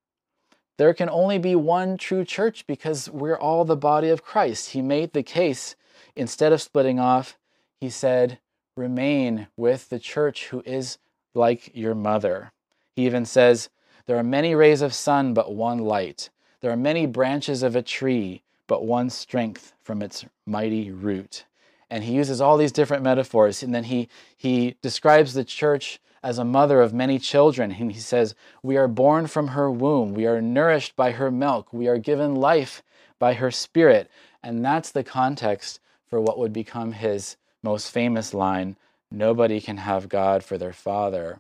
There 0.78 0.94
can 0.94 1.10
only 1.10 1.40
be 1.40 1.56
one 1.56 1.98
true 1.98 2.24
church 2.24 2.68
because 2.68 3.10
we're 3.10 3.38
all 3.38 3.66
the 3.66 3.76
body 3.76 4.10
of 4.10 4.24
Christ. 4.24 4.72
He 4.72 4.82
made 4.82 5.14
the 5.14 5.24
case, 5.24 5.76
instead 6.16 6.54
of 6.54 6.62
splitting 6.62 7.00
off, 7.00 7.38
he 7.82 7.90
said, 7.90 8.40
remain 8.78 9.48
with 9.58 9.90
the 9.90 10.00
church 10.00 10.48
who 10.48 10.62
is 10.66 10.98
like 11.36 11.72
your 11.76 11.96
mother. 11.96 12.52
He 12.96 13.06
even 13.06 13.26
says, 13.26 13.70
There 14.06 14.18
are 14.18 14.24
many 14.24 14.56
rays 14.56 14.82
of 14.82 14.94
sun, 14.94 15.34
but 15.34 15.54
one 15.54 15.80
light. 15.80 16.30
There 16.62 16.72
are 16.72 16.78
many 16.78 17.06
branches 17.06 17.62
of 17.62 17.76
a 17.76 17.82
tree, 17.82 18.42
but 18.68 18.86
one 18.86 19.10
strength 19.10 19.74
from 19.84 20.02
its 20.02 20.26
mighty 20.46 20.92
root. 20.92 21.46
And 21.90 22.04
he 22.04 22.14
uses 22.14 22.42
all 22.42 22.58
these 22.58 22.72
different 22.72 23.04
metaphors. 23.04 23.62
And 23.62 23.74
then 23.76 23.84
he, 23.86 24.10
he 24.36 24.76
describes 24.82 25.34
the 25.34 25.44
church 25.44 26.00
as 26.24 26.40
a 26.40 26.46
mother 26.46 26.82
of 26.82 26.94
many 26.94 27.20
children. 27.20 27.76
And 27.80 27.92
he 27.92 28.00
says, 28.00 28.34
We 28.64 28.78
are 28.78 28.88
born 28.88 29.28
from 29.28 29.50
her 29.50 29.70
womb. 29.70 30.14
We 30.14 30.26
are 30.26 30.42
nourished 30.42 30.96
by 30.96 31.12
her 31.12 31.30
milk. 31.30 31.72
We 31.72 31.88
are 31.88 32.00
given 32.00 32.36
life 32.36 32.82
by 33.20 33.34
her 33.34 33.52
spirit. 33.52 34.10
And 34.42 34.66
that's 34.66 34.92
the 34.92 35.04
context 35.04 35.80
for 36.10 36.20
what 36.20 36.40
would 36.40 36.54
become 36.54 36.94
his 36.94 37.38
most 37.62 37.92
famous 37.92 38.34
line 38.34 38.76
Nobody 39.16 39.62
can 39.62 39.78
have 39.78 40.10
God 40.10 40.44
for 40.44 40.58
their 40.58 40.74
father 40.74 41.40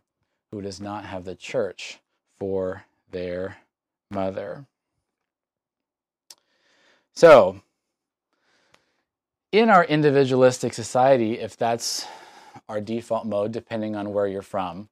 who 0.49 0.61
does 0.61 0.79
not 0.79 1.03
have 1.03 1.25
the 1.25 1.35
church 1.35 1.99
for 2.39 2.85
their 3.11 3.57
mother. 4.09 4.65
So, 7.13 7.59
in 9.51 9.69
our 9.69 9.83
individualistic 9.83 10.73
society, 10.73 11.37
if 11.37 11.57
that's 11.57 12.07
our 12.69 12.79
default 12.79 13.25
mode, 13.25 13.51
depending 13.51 13.93
on 13.93 14.13
where 14.13 14.27
you're 14.27 14.41
from, 14.41 14.87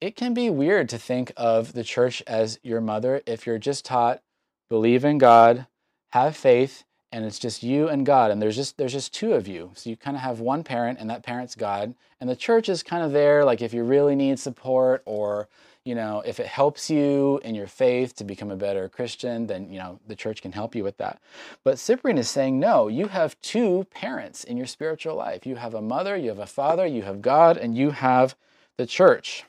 it 0.00 0.16
can 0.16 0.32
be 0.32 0.48
weird 0.48 0.88
to 0.88 0.98
think 0.98 1.30
of 1.36 1.74
the 1.74 1.84
church 1.84 2.22
as 2.26 2.58
your 2.62 2.80
mother 2.80 3.20
if 3.26 3.46
you're 3.46 3.58
just 3.58 3.84
taught 3.84 4.22
believe 4.70 5.04
in 5.04 5.18
God, 5.18 5.66
have 6.08 6.38
faith, 6.38 6.84
and 7.12 7.24
it's 7.24 7.38
just 7.38 7.62
you 7.62 7.88
and 7.88 8.04
God 8.04 8.30
and 8.30 8.42
there's 8.42 8.56
just 8.56 8.76
there's 8.76 8.92
just 8.92 9.14
two 9.14 9.32
of 9.34 9.46
you. 9.46 9.70
So 9.74 9.90
you 9.90 9.96
kind 9.96 10.16
of 10.16 10.22
have 10.22 10.40
one 10.40 10.64
parent 10.64 10.98
and 11.00 11.08
that 11.10 11.22
parent's 11.22 11.54
God 11.54 11.94
and 12.20 12.28
the 12.28 12.36
church 12.36 12.68
is 12.68 12.82
kind 12.82 13.02
of 13.02 13.12
there 13.12 13.44
like 13.44 13.62
if 13.62 13.72
you 13.72 13.84
really 13.84 14.14
need 14.14 14.38
support 14.38 15.02
or 15.04 15.48
you 15.84 15.94
know 15.94 16.22
if 16.26 16.40
it 16.40 16.46
helps 16.46 16.90
you 16.90 17.40
in 17.44 17.54
your 17.54 17.68
faith 17.68 18.14
to 18.16 18.24
become 18.24 18.50
a 18.50 18.56
better 18.56 18.88
Christian 18.88 19.46
then 19.46 19.72
you 19.72 19.78
know 19.78 20.00
the 20.06 20.16
church 20.16 20.42
can 20.42 20.52
help 20.52 20.74
you 20.74 20.82
with 20.82 20.96
that. 20.98 21.20
But 21.64 21.78
Cyprian 21.78 22.18
is 22.18 22.28
saying 22.28 22.58
no, 22.58 22.88
you 22.88 23.08
have 23.08 23.40
two 23.40 23.86
parents 23.90 24.44
in 24.44 24.56
your 24.56 24.66
spiritual 24.66 25.14
life. 25.14 25.46
You 25.46 25.56
have 25.56 25.74
a 25.74 25.82
mother, 25.82 26.16
you 26.16 26.28
have 26.30 26.38
a 26.38 26.46
father, 26.46 26.86
you 26.86 27.02
have 27.02 27.22
God 27.22 27.56
and 27.56 27.76
you 27.76 27.90
have 27.90 28.34
the 28.76 28.86
church. 28.86 29.44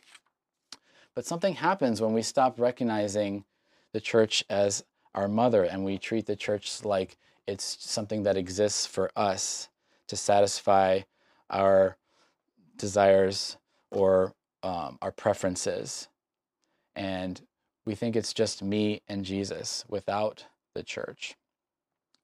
But 1.15 1.25
something 1.25 1.55
happens 1.55 1.99
when 1.99 2.13
we 2.13 2.21
stop 2.21 2.59
recognizing 2.59 3.43
the 3.91 3.99
church 3.99 4.45
as 4.49 4.83
our 5.15 5.27
mother 5.27 5.63
and 5.63 5.83
we 5.83 5.97
treat 5.97 6.27
the 6.27 6.35
church 6.35 6.85
like 6.85 7.17
it's 7.47 7.77
something 7.79 8.23
that 8.23 8.37
exists 8.37 8.85
for 8.85 9.11
us 9.15 9.69
to 10.07 10.15
satisfy 10.15 11.01
our 11.49 11.97
desires 12.77 13.57
or 13.91 14.33
um, 14.63 14.97
our 15.01 15.11
preferences. 15.11 16.07
And 16.95 17.41
we 17.85 17.95
think 17.95 18.15
it's 18.15 18.33
just 18.33 18.61
me 18.61 19.01
and 19.07 19.23
Jesus 19.23 19.85
without 19.87 20.45
the 20.73 20.83
church. 20.83 21.35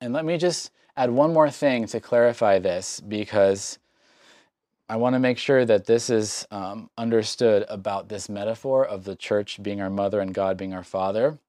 And 0.01 0.13
let 0.13 0.25
me 0.25 0.37
just 0.37 0.71
add 0.97 1.09
one 1.09 1.33
more 1.33 1.49
thing 1.49 1.87
to 1.87 1.99
clarify 1.99 2.59
this 2.59 2.99
because 2.99 3.79
I 4.89 4.97
want 4.97 5.15
to 5.15 5.19
make 5.19 5.37
sure 5.37 5.63
that 5.65 5.85
this 5.85 6.09
is 6.09 6.45
um, 6.51 6.89
understood 6.97 7.65
about 7.69 8.09
this 8.09 8.27
metaphor 8.27 8.85
of 8.85 9.05
the 9.05 9.15
church 9.15 9.63
being 9.63 9.81
our 9.81 9.89
mother 9.89 10.19
and 10.19 10.33
God 10.33 10.57
being 10.57 10.73
our 10.73 10.83
father. 10.83 11.39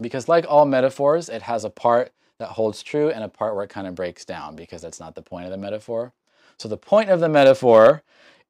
Because, 0.00 0.28
like 0.28 0.44
all 0.48 0.66
metaphors, 0.66 1.28
it 1.28 1.42
has 1.42 1.64
a 1.64 1.70
part 1.70 2.12
that 2.38 2.50
holds 2.50 2.82
true 2.82 3.10
and 3.10 3.24
a 3.24 3.28
part 3.28 3.54
where 3.54 3.64
it 3.64 3.70
kind 3.70 3.86
of 3.86 3.94
breaks 3.94 4.24
down 4.24 4.56
because 4.56 4.82
that's 4.82 5.00
not 5.00 5.14
the 5.14 5.22
point 5.22 5.44
of 5.44 5.50
the 5.50 5.58
metaphor. 5.58 6.12
So, 6.56 6.68
the 6.68 6.76
point 6.76 7.10
of 7.10 7.20
the 7.20 7.28
metaphor 7.28 8.02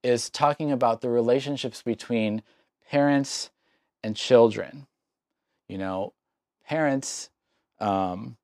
is 0.03 0.29
talking 0.29 0.71
about 0.71 1.01
the 1.01 1.09
relationships 1.09 1.83
between 1.83 2.43
parents 2.91 3.51
and 4.03 4.15
children. 4.17 4.87
You 5.69 5.79
know, 5.79 6.13
parents 6.67 7.31
um, 7.81 8.37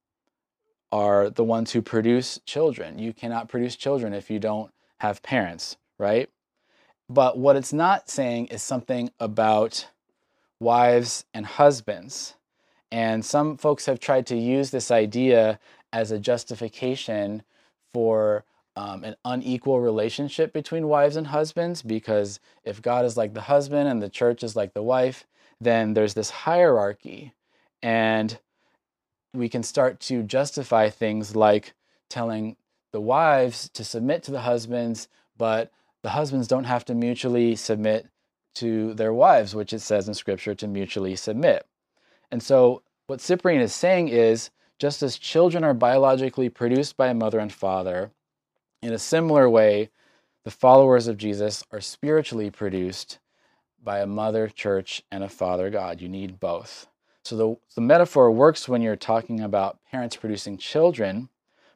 are 0.90 1.30
the 1.30 1.44
ones 1.44 1.72
who 1.72 1.82
produce 1.82 2.40
children. 2.46 2.98
You 2.98 3.12
cannot 3.12 3.48
produce 3.48 3.76
children 3.76 4.14
if 4.14 4.30
you 4.30 4.38
don't 4.38 4.72
have 4.98 5.22
parents, 5.22 5.76
right? 5.98 6.28
But 7.08 7.38
what 7.38 7.56
it's 7.56 7.72
not 7.72 8.08
saying 8.08 8.46
is 8.46 8.62
something 8.62 9.10
about 9.18 9.88
wives 10.60 11.24
and 11.34 11.44
husbands. 11.44 12.34
And 12.92 13.24
some 13.24 13.56
folks 13.56 13.86
have 13.86 14.00
tried 14.00 14.26
to 14.28 14.36
use 14.36 14.70
this 14.70 14.90
idea 14.90 15.58
as 15.92 16.10
a 16.10 16.18
justification 16.18 17.42
for 17.92 18.44
um, 18.76 19.04
an 19.04 19.16
unequal 19.24 19.80
relationship 19.80 20.52
between 20.52 20.88
wives 20.88 21.16
and 21.16 21.28
husbands 21.28 21.82
because 21.82 22.40
if 22.64 22.80
God 22.80 23.04
is 23.04 23.16
like 23.16 23.34
the 23.34 23.42
husband 23.42 23.88
and 23.88 24.02
the 24.02 24.08
church 24.08 24.42
is 24.42 24.56
like 24.56 24.74
the 24.74 24.82
wife, 24.82 25.26
then 25.60 25.94
there's 25.94 26.14
this 26.14 26.30
hierarchy. 26.30 27.34
And 27.82 28.38
we 29.34 29.48
can 29.48 29.62
start 29.62 30.00
to 30.00 30.22
justify 30.22 30.88
things 30.88 31.36
like 31.36 31.74
telling 32.08 32.56
the 32.92 33.00
wives 33.00 33.68
to 33.70 33.84
submit 33.84 34.22
to 34.24 34.30
the 34.30 34.40
husbands, 34.40 35.08
but 35.36 35.70
the 36.02 36.10
husbands 36.10 36.48
don't 36.48 36.64
have 36.64 36.84
to 36.86 36.94
mutually 36.94 37.54
submit 37.56 38.06
to 38.54 38.94
their 38.94 39.12
wives, 39.12 39.54
which 39.54 39.72
it 39.72 39.80
says 39.80 40.08
in 40.08 40.14
Scripture 40.14 40.54
to 40.56 40.66
mutually 40.66 41.14
submit. 41.14 41.66
And 42.30 42.42
so, 42.42 42.82
what 43.06 43.20
Cyprian 43.20 43.60
is 43.60 43.74
saying 43.74 44.08
is 44.08 44.50
just 44.78 45.02
as 45.02 45.18
children 45.18 45.64
are 45.64 45.74
biologically 45.74 46.48
produced 46.48 46.96
by 46.96 47.08
a 47.08 47.14
mother 47.14 47.38
and 47.38 47.52
father, 47.52 48.12
in 48.82 48.92
a 48.92 48.98
similar 48.98 49.48
way, 49.48 49.90
the 50.44 50.50
followers 50.50 51.06
of 51.06 51.18
Jesus 51.18 51.64
are 51.70 51.80
spiritually 51.80 52.50
produced 52.50 53.18
by 53.82 54.00
a 54.00 54.06
mother 54.06 54.48
church 54.48 55.02
and 55.10 55.22
a 55.22 55.28
father 55.28 55.70
God. 55.70 56.00
You 56.00 56.08
need 56.08 56.40
both. 56.40 56.86
So 57.24 57.36
the, 57.36 57.56
the 57.74 57.80
metaphor 57.82 58.30
works 58.30 58.68
when 58.68 58.80
you're 58.80 58.96
talking 58.96 59.40
about 59.40 59.78
parents 59.90 60.16
producing 60.16 60.56
children, 60.56 61.28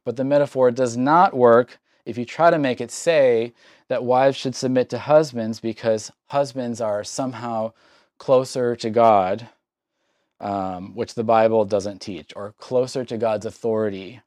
but 0.05 0.17
the 0.17 0.25
metaphor 0.25 0.71
does 0.71 0.97
not 0.97 1.35
work 1.35 1.79
if 2.05 2.19
you 2.19 2.25
try 2.25 2.51
to 2.51 2.59
make 2.59 2.81
it 2.81 2.90
say 2.90 3.53
that 3.88 4.05
wives 4.05 4.37
should 4.37 4.55
submit 4.55 4.88
to 4.90 4.99
husbands 4.99 5.61
because 5.61 6.11
husbands 6.27 6.81
are 6.81 7.05
somehow 7.05 7.73
closer 8.19 8.77
to 8.77 8.90
God, 8.90 9.49
um, 10.44 10.94
which 10.94 11.14
the 11.14 11.24
Bible 11.24 11.64
doesn't 11.64 12.00
teach, 12.00 12.33
or 12.37 12.54
closer 12.59 13.04
to 13.04 13.16
God's 13.18 13.46
authority, 13.46 14.20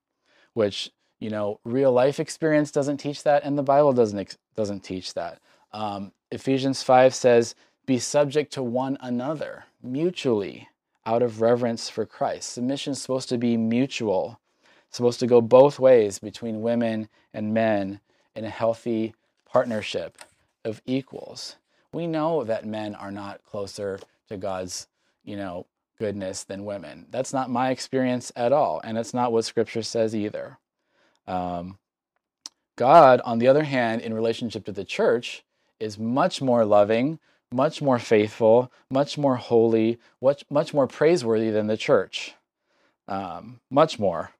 which 0.53 0.91
you 1.19 1.29
know 1.29 1.59
real 1.63 1.93
life 1.93 2.19
experience 2.19 2.71
doesn't 2.71 2.97
teach 2.97 3.23
that, 3.23 3.43
and 3.45 3.57
the 3.57 3.63
Bible 3.63 3.93
doesn't 3.93 4.37
doesn't 4.55 4.81
teach 4.81 5.13
that. 5.13 5.39
Um, 5.71 6.11
Ephesians 6.31 6.83
five 6.83 7.15
says, 7.15 7.55
"Be 7.85 7.99
subject 7.99 8.51
to 8.53 8.63
one 8.63 8.97
another 8.99 9.65
mutually." 9.81 10.67
out 11.07 11.21
of 11.23 11.39
reverence 11.39 11.89
for 11.89 12.05
Christ. 12.05 12.49
Submission 12.49 12.91
is 12.91 13.01
supposed 13.01 13.29
to 13.29 13.37
be 13.37 13.55
mutual, 13.55 14.41
it's 14.87 14.97
supposed 14.97 15.19
to 15.21 15.27
go 15.27 15.41
both 15.41 15.79
ways 15.79 16.19
between 16.19 16.61
women 16.61 17.09
and 17.33 17.53
men 17.53 17.99
in 18.35 18.45
a 18.45 18.49
healthy 18.49 19.13
partnership 19.45 20.17
of 20.63 20.81
equals. 20.85 21.55
We 21.93 22.07
know 22.07 22.43
that 22.43 22.65
men 22.65 22.95
are 22.95 23.11
not 23.11 23.43
closer 23.43 23.99
to 24.29 24.37
God's, 24.37 24.87
you 25.23 25.37
know, 25.37 25.65
goodness 25.97 26.43
than 26.43 26.65
women. 26.65 27.07
That's 27.09 27.33
not 27.33 27.49
my 27.49 27.71
experience 27.71 28.31
at 28.35 28.53
all, 28.53 28.81
and 28.83 28.97
it's 28.97 29.13
not 29.13 29.31
what 29.31 29.45
Scripture 29.45 29.83
says 29.83 30.15
either. 30.15 30.57
Um, 31.27 31.77
God, 32.75 33.21
on 33.25 33.39
the 33.39 33.47
other 33.47 33.63
hand, 33.63 34.01
in 34.01 34.13
relationship 34.13 34.65
to 34.65 34.71
the 34.71 34.85
church, 34.85 35.43
is 35.79 35.97
much 35.97 36.41
more 36.41 36.65
loving, 36.65 37.19
much 37.51 37.81
more 37.81 37.99
faithful, 37.99 38.71
much 38.89 39.17
more 39.17 39.35
holy, 39.35 39.99
much, 40.21 40.45
much 40.49 40.73
more 40.73 40.87
praiseworthy 40.87 41.49
than 41.49 41.67
the 41.67 41.77
church. 41.77 42.35
Um, 43.07 43.59
much 43.69 43.99
more. 43.99 44.31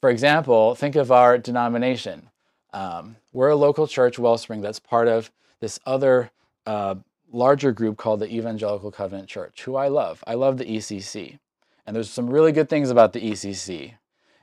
For 0.00 0.10
example, 0.10 0.74
think 0.74 0.96
of 0.96 1.10
our 1.10 1.38
denomination. 1.38 2.30
Um, 2.72 3.16
we're 3.32 3.50
a 3.50 3.56
local 3.56 3.86
church, 3.86 4.18
Wellspring, 4.18 4.60
that's 4.60 4.80
part 4.80 5.08
of 5.08 5.30
this 5.60 5.78
other 5.86 6.30
uh, 6.66 6.96
larger 7.34 7.72
group 7.72 7.98
called 7.98 8.20
the 8.20 8.32
Evangelical 8.32 8.90
Covenant 8.90 9.28
Church, 9.28 9.62
who 9.62 9.76
I 9.76 9.88
love. 9.88 10.22
I 10.26 10.34
love 10.34 10.56
the 10.56 10.64
ECC. 10.64 11.38
And 11.86 11.94
there's 11.94 12.08
some 12.08 12.30
really 12.30 12.52
good 12.52 12.68
things 12.68 12.90
about 12.90 13.12
the 13.12 13.20
ECC. 13.20 13.94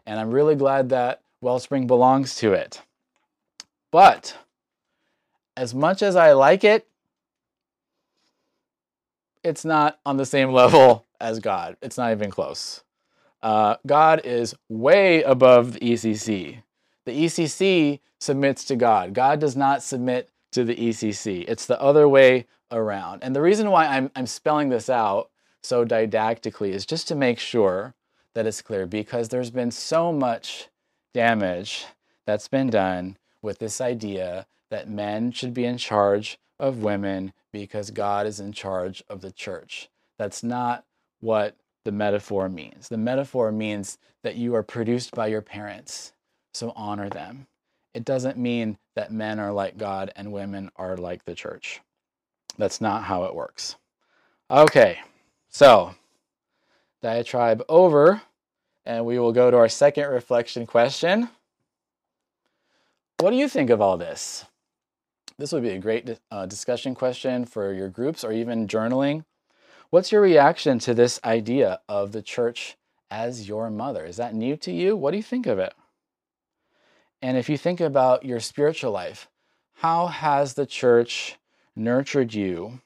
And 0.05 0.19
I'm 0.19 0.31
really 0.31 0.55
glad 0.55 0.89
that 0.89 1.21
Wellspring 1.41 1.87
belongs 1.87 2.35
to 2.35 2.53
it. 2.53 2.81
But 3.91 4.37
as 5.57 5.73
much 5.73 6.01
as 6.01 6.15
I 6.15 6.33
like 6.33 6.63
it, 6.63 6.87
it's 9.43 9.65
not 9.65 9.99
on 10.05 10.17
the 10.17 10.25
same 10.25 10.51
level 10.53 11.05
as 11.19 11.39
God. 11.39 11.77
It's 11.81 11.97
not 11.97 12.11
even 12.11 12.29
close. 12.29 12.83
Uh, 13.41 13.77
God 13.87 14.21
is 14.23 14.53
way 14.69 15.23
above 15.23 15.73
the 15.73 15.79
ECC. 15.79 16.61
The 17.05 17.25
ECC 17.25 17.99
submits 18.19 18.65
to 18.65 18.75
God. 18.75 19.13
God 19.13 19.39
does 19.39 19.55
not 19.55 19.81
submit 19.81 20.29
to 20.51 20.63
the 20.63 20.75
ECC. 20.75 21.45
It's 21.47 21.65
the 21.65 21.81
other 21.81 22.07
way 22.07 22.45
around. 22.71 23.23
And 23.23 23.35
the 23.35 23.41
reason 23.41 23.71
why 23.71 23.87
I'm, 23.87 24.11
I'm 24.15 24.27
spelling 24.27 24.69
this 24.69 24.89
out 24.89 25.29
so 25.63 25.85
didactically 25.85 26.71
is 26.71 26.85
just 26.85 27.07
to 27.09 27.15
make 27.15 27.39
sure 27.39 27.93
that 28.33 28.47
it's 28.47 28.61
clear 28.61 28.85
because 28.85 29.29
there's 29.29 29.51
been 29.51 29.71
so 29.71 30.11
much 30.11 30.69
damage 31.13 31.85
that's 32.25 32.47
been 32.47 32.69
done 32.69 33.17
with 33.41 33.59
this 33.59 33.81
idea 33.81 34.45
that 34.69 34.89
men 34.89 35.31
should 35.31 35.53
be 35.53 35.65
in 35.65 35.77
charge 35.77 36.39
of 36.59 36.83
women 36.83 37.33
because 37.51 37.91
God 37.91 38.25
is 38.25 38.39
in 38.39 38.53
charge 38.53 39.03
of 39.09 39.21
the 39.21 39.31
church. 39.31 39.89
That's 40.17 40.43
not 40.43 40.85
what 41.19 41.57
the 41.83 41.91
metaphor 41.91 42.47
means. 42.47 42.87
The 42.87 42.97
metaphor 42.97 43.51
means 43.51 43.97
that 44.23 44.35
you 44.35 44.55
are 44.55 44.63
produced 44.63 45.11
by 45.13 45.27
your 45.27 45.41
parents, 45.41 46.13
so 46.53 46.71
honor 46.75 47.09
them. 47.09 47.47
It 47.93 48.05
doesn't 48.05 48.37
mean 48.37 48.77
that 48.95 49.11
men 49.11 49.39
are 49.39 49.51
like 49.51 49.77
God 49.77 50.11
and 50.15 50.31
women 50.31 50.69
are 50.75 50.97
like 50.97 51.25
the 51.25 51.35
church. 51.35 51.81
That's 52.57 52.81
not 52.81 53.03
how 53.03 53.23
it 53.23 53.35
works. 53.35 53.75
Okay, 54.49 54.99
so 55.49 55.95
diatribe 57.01 57.63
over, 57.69 58.21
and 58.85 59.05
we 59.05 59.17
will 59.17 59.31
go 59.31 59.49
to 59.49 59.57
our 59.57 59.69
second 59.69 60.09
reflection 60.09 60.65
question. 60.65 61.29
What 63.19 63.31
do 63.31 63.37
you 63.37 63.47
think 63.47 63.69
of 63.69 63.81
all 63.81 63.97
this? 63.97 64.45
This 65.37 65.51
would 65.53 65.63
be 65.63 65.69
a 65.69 65.79
great 65.79 66.19
uh, 66.29 66.45
discussion 66.45 66.93
question 66.93 67.45
for 67.45 67.73
your 67.73 67.89
groups 67.89 68.23
or 68.23 68.31
even 68.31 68.67
journaling. 68.67 69.25
What's 69.89 70.11
your 70.11 70.21
reaction 70.21 70.79
to 70.79 70.93
this 70.93 71.19
idea 71.23 71.79
of 71.89 72.11
the 72.11 72.21
church 72.21 72.77
as 73.09 73.47
your 73.47 73.69
mother? 73.69 74.05
Is 74.05 74.17
that 74.17 74.35
new 74.35 74.55
to 74.57 74.71
you? 74.71 74.95
What 74.95 75.11
do 75.11 75.17
you 75.17 75.23
think 75.23 75.47
of 75.47 75.59
it? 75.59 75.73
And 77.21 77.37
if 77.37 77.49
you 77.49 77.57
think 77.57 77.79
about 77.79 78.25
your 78.25 78.39
spiritual 78.39 78.91
life, 78.91 79.29
how 79.75 80.07
has 80.07 80.53
the 80.53 80.65
church 80.65 81.37
nurtured 81.75 82.33
you 82.33 82.81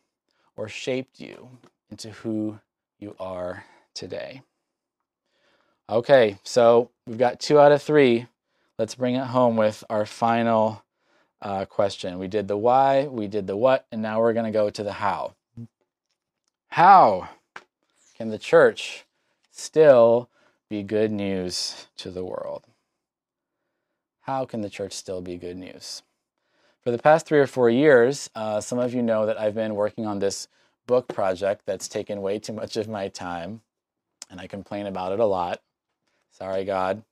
or 0.58 0.67
shaped 0.67 1.19
you 1.19 1.50
into 1.89 2.12
who 2.12 2.60
you 3.00 3.15
are 3.19 3.63
today? 3.93 4.41
Okay, 5.89 6.38
so 6.43 6.89
we've 7.06 7.17
got 7.17 7.39
two 7.39 7.60
out 7.60 7.71
of 7.71 7.82
three. 7.82 8.28
Let's 8.78 8.95
bring 8.95 9.15
it 9.15 9.28
home 9.28 9.56
with 9.56 9.84
our 9.89 10.06
final 10.06 10.84
uh, 11.41 11.65
question. 11.65 12.17
We 12.19 12.28
did 12.28 12.48
the 12.48 12.58
why, 12.58 13.05
we 13.05 13.28
did 13.28 13.47
the 13.47 13.55
what, 13.55 13.86
and 13.91 14.01
now 14.01 14.20
we're 14.20 14.34
going 14.34 14.45
to 14.45 14.51
go 14.51 14.70
to 14.70 14.84
the 14.84 14.93
how. 14.93 15.36
How 16.70 17.30
can 18.18 18.30
the 18.30 18.39
church 18.39 19.05
still 19.51 20.30
be 20.70 20.84
good 20.84 21.12
news 21.12 21.88
to 21.97 22.09
the 22.09 22.26
world? 22.26 22.64
How 24.26 24.43
can 24.43 24.61
the 24.61 24.71
church 24.71 24.93
still 24.93 25.21
be 25.21 25.38
good 25.38 25.55
news? 25.55 26.01
For 26.84 26.89
the 26.89 26.97
past 26.97 27.28
three 27.28 27.38
or 27.38 27.45
four 27.45 27.69
years, 27.69 28.28
uh, 28.34 28.59
some 28.59 28.80
of 28.80 28.91
you 28.91 29.03
know 29.03 29.28
that 29.28 29.39
I've 29.39 29.53
been 29.53 29.76
working 29.76 30.07
on 30.07 30.17
this 30.17 30.47
book 30.88 31.07
project 31.07 31.61
that's 31.67 31.88
taken 31.88 32.23
way 32.23 32.39
too 32.39 32.53
much 32.53 32.76
of 32.76 32.88
my 32.88 33.07
time, 33.07 33.61
and 34.32 34.41
I 34.41 34.47
complain 34.47 34.88
about 34.88 35.11
it 35.11 35.19
a 35.19 35.26
lot. 35.28 35.61
Sorry, 36.32 36.65
God. 36.65 37.03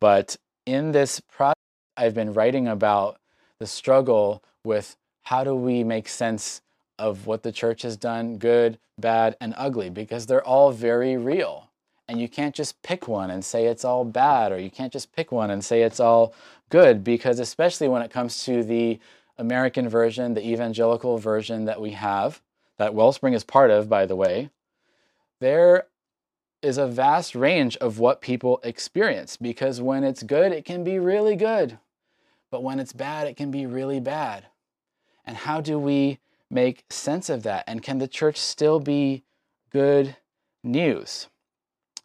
But 0.00 0.36
in 0.66 0.90
this 0.90 1.20
project, 1.20 1.60
I've 1.96 2.14
been 2.14 2.32
writing 2.32 2.66
about 2.66 3.20
the 3.60 3.66
struggle 3.68 4.42
with 4.64 4.96
how 5.22 5.44
do 5.44 5.54
we 5.54 5.84
make 5.84 6.08
sense 6.08 6.60
of 6.98 7.28
what 7.28 7.44
the 7.44 7.52
church 7.52 7.82
has 7.82 7.96
done, 7.96 8.38
good, 8.38 8.80
bad, 8.98 9.36
and 9.40 9.54
ugly, 9.56 9.90
because 9.90 10.26
they're 10.26 10.44
all 10.44 10.72
very 10.72 11.16
real. 11.16 11.70
And 12.08 12.20
you 12.20 12.28
can't 12.28 12.54
just 12.54 12.80
pick 12.82 13.08
one 13.08 13.30
and 13.30 13.44
say 13.44 13.66
it's 13.66 13.84
all 13.84 14.04
bad, 14.04 14.52
or 14.52 14.58
you 14.58 14.70
can't 14.70 14.92
just 14.92 15.14
pick 15.14 15.32
one 15.32 15.50
and 15.50 15.64
say 15.64 15.82
it's 15.82 16.00
all 16.00 16.34
good, 16.70 17.02
because 17.02 17.40
especially 17.40 17.88
when 17.88 18.02
it 18.02 18.10
comes 18.10 18.44
to 18.44 18.62
the 18.62 19.00
American 19.38 19.88
version, 19.88 20.34
the 20.34 20.46
evangelical 20.46 21.18
version 21.18 21.64
that 21.64 21.80
we 21.80 21.90
have, 21.90 22.40
that 22.76 22.94
Wellspring 22.94 23.34
is 23.34 23.44
part 23.44 23.70
of, 23.70 23.88
by 23.88 24.06
the 24.06 24.16
way, 24.16 24.50
there 25.40 25.86
is 26.62 26.78
a 26.78 26.86
vast 26.86 27.34
range 27.34 27.76
of 27.78 27.98
what 27.98 28.20
people 28.20 28.60
experience 28.64 29.36
because 29.36 29.80
when 29.80 30.04
it's 30.04 30.22
good, 30.22 30.52
it 30.52 30.64
can 30.64 30.82
be 30.82 30.98
really 30.98 31.36
good. 31.36 31.78
But 32.50 32.62
when 32.62 32.80
it's 32.80 32.92
bad, 32.92 33.26
it 33.26 33.36
can 33.36 33.50
be 33.50 33.66
really 33.66 34.00
bad. 34.00 34.46
And 35.24 35.36
how 35.36 35.60
do 35.60 35.78
we 35.78 36.18
make 36.50 36.84
sense 36.88 37.28
of 37.28 37.42
that? 37.42 37.64
And 37.66 37.82
can 37.82 37.98
the 37.98 38.08
church 38.08 38.36
still 38.36 38.80
be 38.80 39.24
good 39.70 40.16
news? 40.62 41.28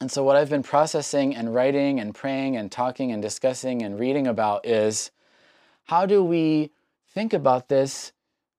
And 0.02 0.12
so, 0.12 0.24
what 0.24 0.36
I've 0.36 0.49
been 0.49 0.64
processing 0.64 1.36
and 1.36 1.54
writing 1.54 1.99
and 1.99 2.16
praying 2.16 2.58
and 2.58 2.72
talking 2.72 3.12
and 3.12 3.22
discussing 3.22 3.84
and 3.84 3.99
reading 3.99 4.26
about 4.26 4.66
is 4.66 5.12
how 5.86 6.08
do 6.08 6.24
we 6.24 6.72
think 7.14 7.34
about 7.34 7.70
this 7.70 8.12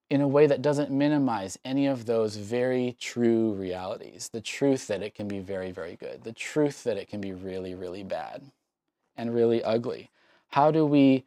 in 0.09 0.21
a 0.21 0.27
way 0.27 0.47
that 0.47 0.61
doesn't 0.61 0.89
minimize 0.89 1.59
any 1.65 1.85
of 1.85 2.05
those 2.05 2.37
very 2.37 2.95
true 2.97 3.51
realities 3.55 4.29
the 4.31 4.39
truth 4.39 4.87
that 4.87 5.03
it 5.03 5.15
can 5.15 5.27
be 5.27 5.39
very, 5.39 5.71
very 5.71 5.97
good, 5.97 6.23
the 6.23 6.31
truth 6.31 6.85
that 6.85 6.95
it 6.95 7.09
can 7.09 7.19
be 7.19 7.33
really, 7.33 7.75
really 7.75 8.03
bad 8.03 8.43
and 9.17 9.35
really 9.35 9.61
ugly. 9.65 10.09
How 10.47 10.71
do 10.71 10.85
we 10.85 11.25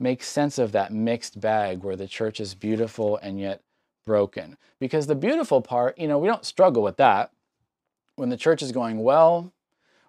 make 0.00 0.22
sense 0.22 0.58
of 0.58 0.72
that 0.72 0.90
mixed 0.90 1.38
bag 1.38 1.82
where 1.82 1.96
the 1.96 2.08
church 2.08 2.40
is 2.40 2.54
beautiful 2.54 3.18
and 3.18 3.38
yet 3.38 3.60
broken? 4.06 4.56
Because 4.80 5.06
the 5.06 5.14
beautiful 5.14 5.60
part, 5.60 5.98
you 5.98 6.08
know, 6.08 6.18
we 6.18 6.28
don't 6.28 6.46
struggle 6.46 6.82
with 6.82 6.96
that 6.96 7.30
when 8.16 8.28
the 8.28 8.36
church 8.36 8.62
is 8.62 8.72
going 8.72 9.02
well, 9.02 9.52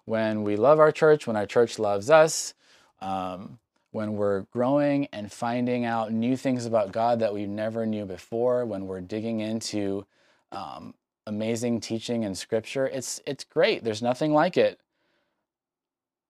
when 0.04 0.42
we 0.42 0.56
love 0.56 0.78
our 0.78 0.92
church, 0.92 1.26
when 1.26 1.36
our 1.36 1.46
church 1.46 1.78
loves 1.78 2.10
us, 2.10 2.54
um, 3.00 3.58
when 3.90 4.16
we're 4.16 4.42
growing 4.52 5.08
and 5.12 5.32
finding 5.32 5.84
out 5.84 6.12
new 6.12 6.36
things 6.36 6.66
about 6.66 6.92
God 6.92 7.18
that 7.20 7.34
we 7.34 7.46
never 7.46 7.86
knew 7.86 8.04
before, 8.04 8.64
when 8.64 8.86
we're 8.86 9.00
digging 9.00 9.40
into 9.40 10.06
um, 10.52 10.94
amazing 11.26 11.80
teaching 11.80 12.24
and 12.24 12.36
scripture, 12.36 12.86
it's 12.86 13.20
it's 13.26 13.44
great. 13.44 13.82
There's 13.82 14.02
nothing 14.02 14.32
like 14.32 14.56
it. 14.56 14.80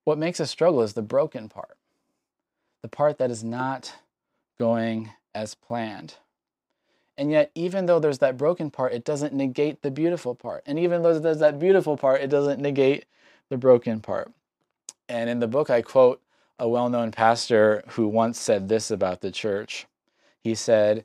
What 0.05 0.19
makes 0.19 0.41
us 0.41 0.51
struggle 0.51 0.83
is 0.83 0.93
the 0.93 1.03
broken 1.03 1.49
part, 1.49 1.77
the 2.83 2.89
part 2.89 3.19
that 3.19 3.31
is 3.31 3.43
not 3.43 3.93
going 4.59 5.11
as 5.35 5.55
planned. 5.55 6.15
And 7.19 7.31
yet, 7.31 7.51
even 7.55 7.87
though 7.87 7.99
there's 7.99 8.19
that 8.19 8.37
broken 8.37 8.71
part, 8.71 8.93
it 8.93 9.05
doesn't 9.05 9.33
negate 9.33 9.83
the 9.83 9.91
beautiful 9.91 10.35
part. 10.35 10.63
And 10.67 10.79
even 10.79 11.03
though 11.03 11.19
there's 11.19 11.39
that 11.39 11.59
beautiful 11.59 11.97
part, 11.97 12.21
it 12.21 12.29
doesn't 12.29 12.61
negate 12.61 13.07
the 13.49 13.57
broken 13.57 14.01
part. 14.01 14.31
And 15.09 15.31
in 15.31 15.41
the 15.41 15.47
book, 15.47 15.71
I 15.71 15.83
quote 15.83 16.21
a 16.59 16.69
well 16.69 16.89
known 16.89 17.13
pastor 17.13 17.83
who 17.89 18.09
once 18.09 18.39
said 18.39 18.69
this 18.69 18.91
about 18.91 19.21
the 19.21 19.31
church. 19.31 19.87
He 20.43 20.55
said, 20.55 21.05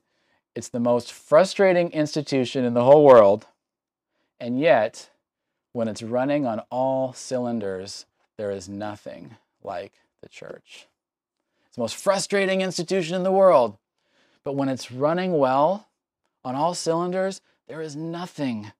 It's 0.55 0.70
the 0.70 0.80
most 0.80 1.12
frustrating 1.12 1.91
institution 1.91 2.66
in 2.66 2.74
the 2.74 2.84
whole 2.84 3.05
world, 3.05 3.47
and 4.39 4.59
yet, 4.59 5.09
when 5.72 5.88
it's 5.88 6.03
running 6.03 6.45
on 6.45 6.62
all 6.70 7.14
cylinders, 7.14 8.05
there 8.38 8.51
is 8.51 8.68
nothing 8.68 9.38
like 9.64 9.93
the 10.22 10.30
church. 10.30 10.88
It's 11.68 11.76
the 11.76 11.82
most 11.82 11.95
frustrating 11.95 12.62
institution 12.62 13.16
in 13.16 13.24
the 13.24 13.32
world, 13.32 13.78
but 14.43 14.55
when 14.55 14.68
it's 14.68 14.91
running 14.91 15.38
well, 15.38 15.88
on 16.44 16.56
all 16.56 16.74
cylinders, 16.74 17.42
there 17.68 17.82
is 17.82 17.96
nothing 17.96 18.72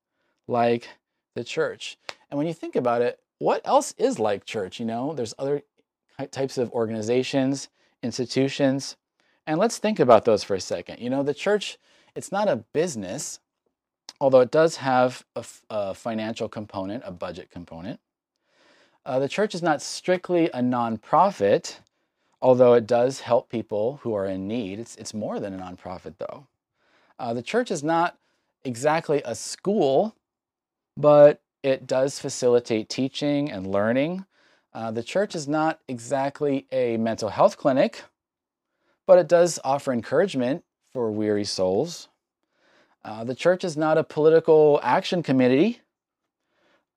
like 0.47 0.89
the 1.36 1.43
church. 1.43 1.97
And 2.30 2.38
when 2.38 2.47
you 2.47 2.53
think 2.53 2.76
about 2.76 3.01
it, 3.01 3.20
what 3.39 3.62
else 3.66 3.93
is 3.97 4.20
like 4.20 4.45
church? 4.45 4.80
You 4.80 4.86
know, 4.86 5.14
there's 5.14 5.34
other 5.39 5.64
types 6.30 6.57
of 6.57 6.72
organizations, 6.72 7.70
institutions. 8.03 8.97
And 9.47 9.59
let's 9.59 9.78
think 9.78 9.99
about 9.99 10.26
those 10.26 10.43
for 10.43 10.55
a 10.55 10.62
second. 10.62 10.99
You 10.99 11.09
know, 11.09 11.24
the 11.24 11.34
church, 11.34 11.78
it's 12.16 12.32
not 12.32 12.47
a 12.47 12.57
business, 12.57 13.39
although 14.20 14.41
it 14.41 14.51
does 14.51 14.78
have 14.78 15.26
a, 15.70 15.95
financial 15.95 16.47
component, 16.47 17.03
a 17.05 17.12
budget 17.12 17.49
component. 17.49 17.99
Uh, 19.03 19.18
the 19.18 19.30
church 19.30 19.55
is 19.55 19.64
not 19.64 19.82
strictly 19.82 20.45
a 20.51 20.59
nonprofit, 20.59 21.80
although 22.41 22.74
it 22.74 22.86
does 22.86 23.22
help 23.22 23.49
people 23.49 23.99
who 24.03 24.14
are 24.14 24.28
in 24.28 24.47
need. 24.47 24.80
It's, 24.80 24.95
it's 24.97 25.14
more 25.14 25.39
than 25.39 25.53
a 25.53 25.57
nonprofit, 25.57 26.16
though. 26.20 26.45
Uh, 27.22 27.36
the 27.36 27.43
church 27.43 27.69
is 27.69 27.84
not 27.84 28.17
exactly 28.63 29.22
a 29.26 29.36
school, 29.36 30.15
but 30.97 31.39
it 31.61 31.86
does 31.86 32.17
facilitate 32.17 32.89
teaching 32.89 33.51
and 33.51 33.67
learning. 33.67 34.26
Uh, 34.74 34.89
the 34.89 35.03
church 35.03 35.36
is 35.36 35.47
not 35.47 35.80
exactly 35.88 36.65
a 36.72 36.97
mental 36.97 37.30
health 37.30 37.57
clinic, 37.57 38.05
but 39.05 39.19
it 39.19 39.28
does 39.28 39.59
offer 39.63 39.93
encouragement 39.93 40.63
for 40.91 41.11
weary 41.11 41.43
souls. 41.43 42.09
Uh, 43.05 43.24
the 43.24 43.36
church 43.36 43.63
is 43.63 43.78
not 43.78 43.99
a 43.99 44.03
political 44.03 44.80
action 44.82 45.22
committee, 45.22 45.80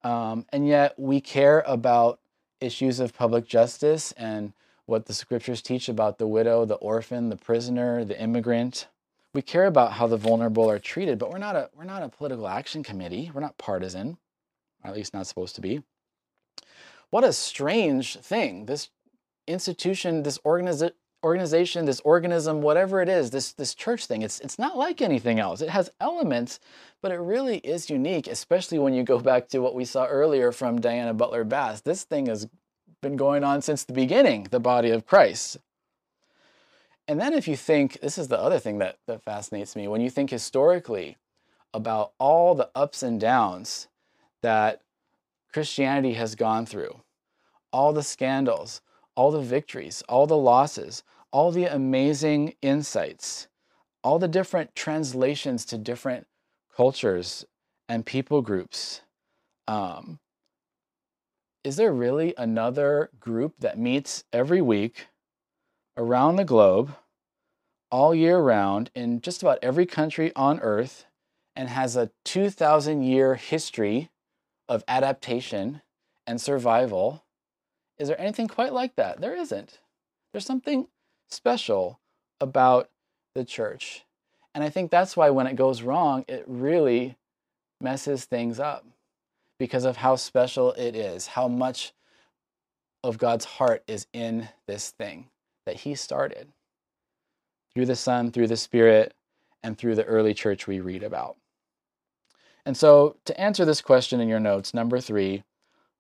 um, 0.04 0.46
and 0.54 0.66
yet 0.66 0.98
we 0.98 1.20
care 1.20 1.62
about 1.66 2.18
issues 2.62 2.98
of 2.98 3.14
public 3.14 3.46
justice 3.46 4.12
and 4.12 4.54
what 4.86 5.04
the 5.04 5.12
scriptures 5.12 5.60
teach 5.60 5.86
about 5.86 6.16
the 6.16 6.26
widow, 6.26 6.64
the 6.64 6.76
orphan, 6.76 7.28
the 7.28 7.36
prisoner, 7.36 8.06
the 8.06 8.18
immigrant 8.18 8.86
we 9.34 9.42
care 9.42 9.66
about 9.66 9.92
how 9.92 10.06
the 10.06 10.16
vulnerable 10.16 10.70
are 10.70 10.78
treated, 10.78 11.18
but 11.18 11.30
we're 11.30 11.38
not 11.38 11.56
a 11.56 11.68
we're 11.76 11.84
not 11.84 12.02
a 12.02 12.08
political 12.08 12.48
action 12.48 12.82
committee. 12.82 13.30
We're 13.34 13.40
not 13.40 13.58
partisan, 13.58 14.16
at 14.84 14.94
least 14.94 15.12
not 15.12 15.26
supposed 15.26 15.56
to 15.56 15.60
be. 15.60 15.82
What 17.10 17.24
a 17.24 17.32
strange 17.32 18.16
thing. 18.16 18.66
This 18.66 18.90
institution, 19.46 20.22
this 20.22 20.38
organiza- 20.38 20.92
organization, 21.24 21.84
this 21.84 22.00
organism, 22.00 22.62
whatever 22.62 23.02
it 23.02 23.08
is, 23.08 23.30
this 23.30 23.52
this 23.52 23.74
church 23.74 24.06
thing, 24.06 24.22
it's 24.22 24.38
it's 24.40 24.58
not 24.58 24.78
like 24.78 25.02
anything 25.02 25.40
else. 25.40 25.60
It 25.60 25.70
has 25.70 25.90
elements, 26.00 26.60
but 27.02 27.10
it 27.10 27.18
really 27.18 27.58
is 27.58 27.90
unique, 27.90 28.28
especially 28.28 28.78
when 28.78 28.94
you 28.94 29.02
go 29.02 29.18
back 29.18 29.48
to 29.48 29.58
what 29.58 29.74
we 29.74 29.84
saw 29.84 30.06
earlier 30.06 30.52
from 30.52 30.80
Diana 30.80 31.12
Butler 31.12 31.44
Bass. 31.44 31.80
This 31.80 32.04
thing 32.04 32.26
has 32.26 32.46
been 33.02 33.16
going 33.16 33.42
on 33.42 33.62
since 33.62 33.84
the 33.84 33.92
beginning, 33.92 34.46
the 34.50 34.60
body 34.60 34.90
of 34.90 35.06
Christ. 35.06 35.58
And 37.06 37.20
then 37.20 37.34
if 37.34 37.46
you 37.46 37.56
think, 37.56 38.00
this 38.00 38.16
is 38.16 38.28
the 38.28 38.38
other 38.38 38.58
thing 38.58 38.78
that, 38.78 38.96
that 39.06 39.22
fascinates 39.22 39.76
me, 39.76 39.88
when 39.88 40.00
you 40.00 40.10
think 40.10 40.30
historically 40.30 41.18
about 41.72 42.12
all 42.18 42.54
the 42.54 42.70
ups 42.74 43.02
and 43.02 43.20
downs 43.20 43.88
that 44.42 44.80
Christianity 45.52 46.14
has 46.14 46.34
gone 46.34 46.66
through, 46.66 47.00
all 47.72 47.92
the 47.92 48.02
scandals, 48.02 48.80
all 49.14 49.30
the 49.30 49.40
victories, 49.40 50.02
all 50.08 50.26
the 50.26 50.36
losses, 50.36 51.02
all 51.30 51.50
the 51.50 51.66
amazing 51.66 52.54
insights, 52.62 53.48
all 54.02 54.18
the 54.18 54.28
different 54.28 54.74
translations 54.74 55.64
to 55.64 55.78
different 55.78 56.26
cultures 56.76 57.44
and 57.88 58.06
people 58.06 58.40
groups. 58.40 59.02
Um, 59.68 60.18
is 61.62 61.76
there 61.76 61.92
really 61.92 62.34
another 62.36 63.10
group 63.18 63.54
that 63.60 63.78
meets 63.78 64.24
every 64.32 64.60
week 64.60 65.08
around 65.96 66.36
the 66.36 66.44
globe 66.44 66.94
all 67.90 68.14
year 68.14 68.38
round 68.38 68.90
in 68.94 69.20
just 69.20 69.42
about 69.42 69.58
every 69.62 69.86
country 69.86 70.32
on 70.34 70.58
earth 70.60 71.06
and 71.54 71.68
has 71.68 71.96
a 71.96 72.10
2,000 72.24 73.02
year 73.02 73.36
history 73.36 74.10
of 74.68 74.82
adaptation 74.88 75.80
and 76.26 76.40
survival. 76.40 77.22
Is 77.98 78.08
there 78.08 78.20
anything 78.20 78.48
quite 78.48 78.72
like 78.72 78.96
that? 78.96 79.20
There 79.20 79.36
isn't. 79.36 79.78
There's 80.32 80.46
something 80.46 80.88
special 81.30 82.00
about 82.40 82.90
the 83.34 83.44
church. 83.44 84.04
And 84.54 84.64
I 84.64 84.70
think 84.70 84.90
that's 84.90 85.16
why 85.16 85.30
when 85.30 85.46
it 85.46 85.56
goes 85.56 85.82
wrong, 85.82 86.24
it 86.26 86.44
really 86.46 87.16
messes 87.80 88.24
things 88.24 88.58
up 88.58 88.84
because 89.58 89.84
of 89.84 89.98
how 89.98 90.16
special 90.16 90.72
it 90.72 90.96
is, 90.96 91.28
how 91.28 91.46
much 91.46 91.92
of 93.04 93.18
God's 93.18 93.44
heart 93.44 93.84
is 93.86 94.06
in 94.12 94.48
this 94.66 94.90
thing 94.90 95.28
that 95.66 95.76
he 95.80 95.94
started 95.94 96.48
through 97.74 97.86
the 97.86 97.96
Son, 97.96 98.30
through 98.30 98.46
the 98.46 98.56
Spirit, 98.56 99.14
and 99.62 99.76
through 99.76 99.94
the 99.94 100.04
early 100.04 100.34
church 100.34 100.66
we 100.66 100.80
read 100.80 101.02
about. 101.02 101.36
And 102.66 102.76
so, 102.76 103.16
to 103.24 103.38
answer 103.38 103.64
this 103.64 103.80
question 103.80 104.20
in 104.20 104.28
your 104.28 104.40
notes, 104.40 104.72
number 104.72 105.00
three, 105.00 105.42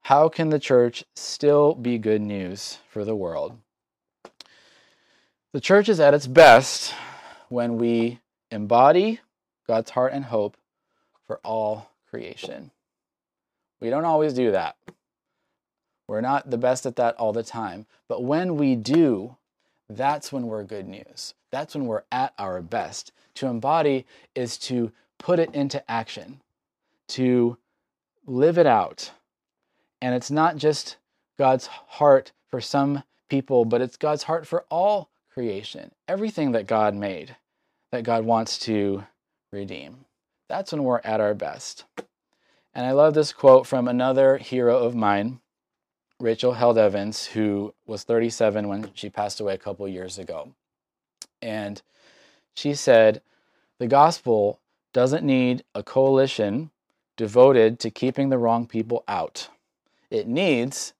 how 0.02 0.28
can 0.28 0.50
the 0.50 0.58
church 0.58 1.04
still 1.16 1.74
be 1.74 1.98
good 1.98 2.22
news 2.22 2.78
for 2.88 3.04
the 3.04 3.16
world? 3.16 3.56
The 5.52 5.60
church 5.60 5.88
is 5.88 6.00
at 6.00 6.14
its 6.14 6.26
best 6.26 6.94
when 7.48 7.78
we 7.78 8.20
embody 8.50 9.20
God's 9.66 9.90
heart 9.90 10.12
and 10.12 10.24
hope 10.24 10.56
for 11.26 11.40
all 11.44 11.90
creation. 12.10 12.70
We 13.80 13.90
don't 13.90 14.04
always 14.04 14.34
do 14.34 14.52
that. 14.52 14.76
We're 16.06 16.20
not 16.20 16.50
the 16.50 16.58
best 16.58 16.86
at 16.86 16.96
that 16.96 17.16
all 17.16 17.32
the 17.32 17.42
time. 17.42 17.86
But 18.08 18.22
when 18.22 18.56
we 18.56 18.76
do, 18.76 19.36
that's 19.88 20.32
when 20.32 20.46
we're 20.46 20.64
good 20.64 20.88
news. 20.88 21.34
That's 21.50 21.74
when 21.74 21.86
we're 21.86 22.04
at 22.10 22.34
our 22.38 22.62
best. 22.62 23.12
To 23.36 23.46
embody 23.46 24.06
is 24.34 24.58
to 24.58 24.92
put 25.18 25.38
it 25.38 25.54
into 25.54 25.88
action, 25.90 26.40
to 27.08 27.56
live 28.26 28.58
it 28.58 28.66
out. 28.66 29.12
And 30.00 30.14
it's 30.14 30.30
not 30.30 30.56
just 30.56 30.96
God's 31.38 31.66
heart 31.66 32.32
for 32.48 32.60
some 32.60 33.02
people, 33.28 33.64
but 33.64 33.80
it's 33.80 33.96
God's 33.96 34.22
heart 34.24 34.46
for 34.46 34.64
all 34.70 35.10
creation, 35.32 35.90
everything 36.08 36.52
that 36.52 36.66
God 36.66 36.94
made. 36.94 37.36
that 37.94 38.02
God 38.02 38.24
wants 38.24 38.58
to 38.58 39.04
redeem. 39.52 40.04
That's 40.48 40.72
when 40.72 40.82
we're 40.82 41.00
at 41.04 41.20
our 41.20 41.32
best. 41.32 41.84
And 42.74 42.84
I 42.84 42.90
love 42.90 43.14
this 43.14 43.32
quote 43.32 43.68
from 43.68 43.86
another 43.86 44.36
hero 44.36 44.78
of 44.78 44.96
mine, 44.96 45.38
Rachel 46.20 46.52
Held 46.52 46.78
Evans, 46.78 47.26
who 47.26 47.74
was 47.86 48.04
37 48.04 48.68
when 48.68 48.90
she 48.94 49.10
passed 49.10 49.40
away 49.40 49.54
a 49.54 49.58
couple 49.58 49.86
years 49.88 50.18
ago. 50.18 50.54
And 51.42 51.82
she 52.54 52.74
said, 52.74 53.20
The 53.78 53.88
gospel 53.88 54.60
doesn't 54.92 55.24
need 55.24 55.64
a 55.74 55.82
coalition 55.82 56.70
devoted 57.16 57.78
to 57.80 57.90
keeping 57.90 58.28
the 58.28 58.38
wrong 58.38 58.66
people 58.66 59.04
out. 59.08 59.48
It 60.10 60.28
needs 60.28 60.94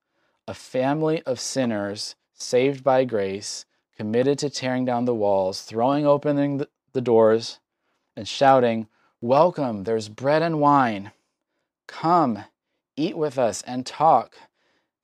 a 0.48 0.54
family 0.54 1.22
of 1.22 1.40
sinners 1.40 2.16
saved 2.34 2.82
by 2.82 3.04
grace, 3.04 3.64
committed 3.96 4.38
to 4.40 4.50
tearing 4.50 4.84
down 4.84 5.04
the 5.04 5.14
walls, 5.14 5.62
throwing 5.62 6.06
open 6.06 6.66
the 6.92 7.00
doors, 7.00 7.60
and 8.16 8.26
shouting, 8.26 8.88
Welcome, 9.20 9.84
there's 9.84 10.08
bread 10.08 10.42
and 10.42 10.60
wine. 10.60 11.12
Come, 11.86 12.44
eat 12.96 13.16
with 13.16 13.38
us 13.38 13.62
and 13.62 13.86
talk. 13.86 14.36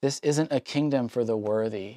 This 0.02 0.18
isn't 0.20 0.52
a 0.52 0.60
kingdom 0.60 1.08
for 1.08 1.24
the 1.24 1.36
worthy, 1.36 1.96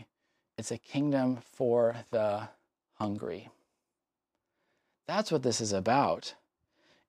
it's 0.58 0.72
a 0.72 0.78
kingdom 0.78 1.40
for 1.54 1.96
the 2.12 2.50
hungry. 2.96 3.50
That's 5.08 5.32
what 5.32 5.44
this 5.44 5.62
is 5.62 5.74
about. 5.74 6.36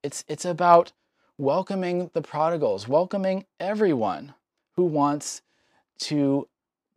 It's, 0.02 0.24
it's 0.28 0.44
about 0.44 0.92
welcoming 1.36 2.10
the 2.12 2.22
prodigals, 2.22 2.88
welcoming 2.88 3.44
everyone 3.58 4.34
who 4.76 4.84
wants 4.84 5.42
to 5.98 6.48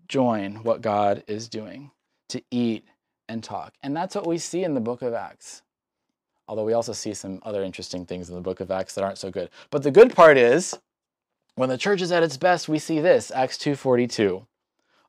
join 0.07 0.63
what 0.63 0.81
God 0.81 1.23
is 1.27 1.47
doing, 1.47 1.91
to 2.29 2.41
eat 2.51 2.85
and 3.27 3.43
talk. 3.43 3.73
And 3.83 3.95
that's 3.95 4.15
what 4.15 4.27
we 4.27 4.37
see 4.37 4.63
in 4.63 4.73
the 4.73 4.79
book 4.79 5.01
of 5.01 5.13
Acts. 5.13 5.61
Although 6.47 6.63
we 6.63 6.73
also 6.73 6.93
see 6.93 7.13
some 7.13 7.41
other 7.43 7.63
interesting 7.63 8.05
things 8.05 8.29
in 8.29 8.35
the 8.35 8.41
book 8.41 8.59
of 8.59 8.71
Acts 8.71 8.95
that 8.95 9.03
aren't 9.03 9.17
so 9.17 9.31
good. 9.31 9.49
But 9.69 9.83
the 9.83 9.91
good 9.91 10.15
part 10.15 10.37
is 10.37 10.77
when 11.57 11.69
the 11.69 11.77
church 11.77 12.03
is 12.03 12.11
at 12.11 12.21
its 12.21 12.37
best, 12.37 12.69
we 12.69 12.77
see 12.77 12.99
this, 12.99 13.31
Acts 13.31 13.57
2:42. 13.57 14.45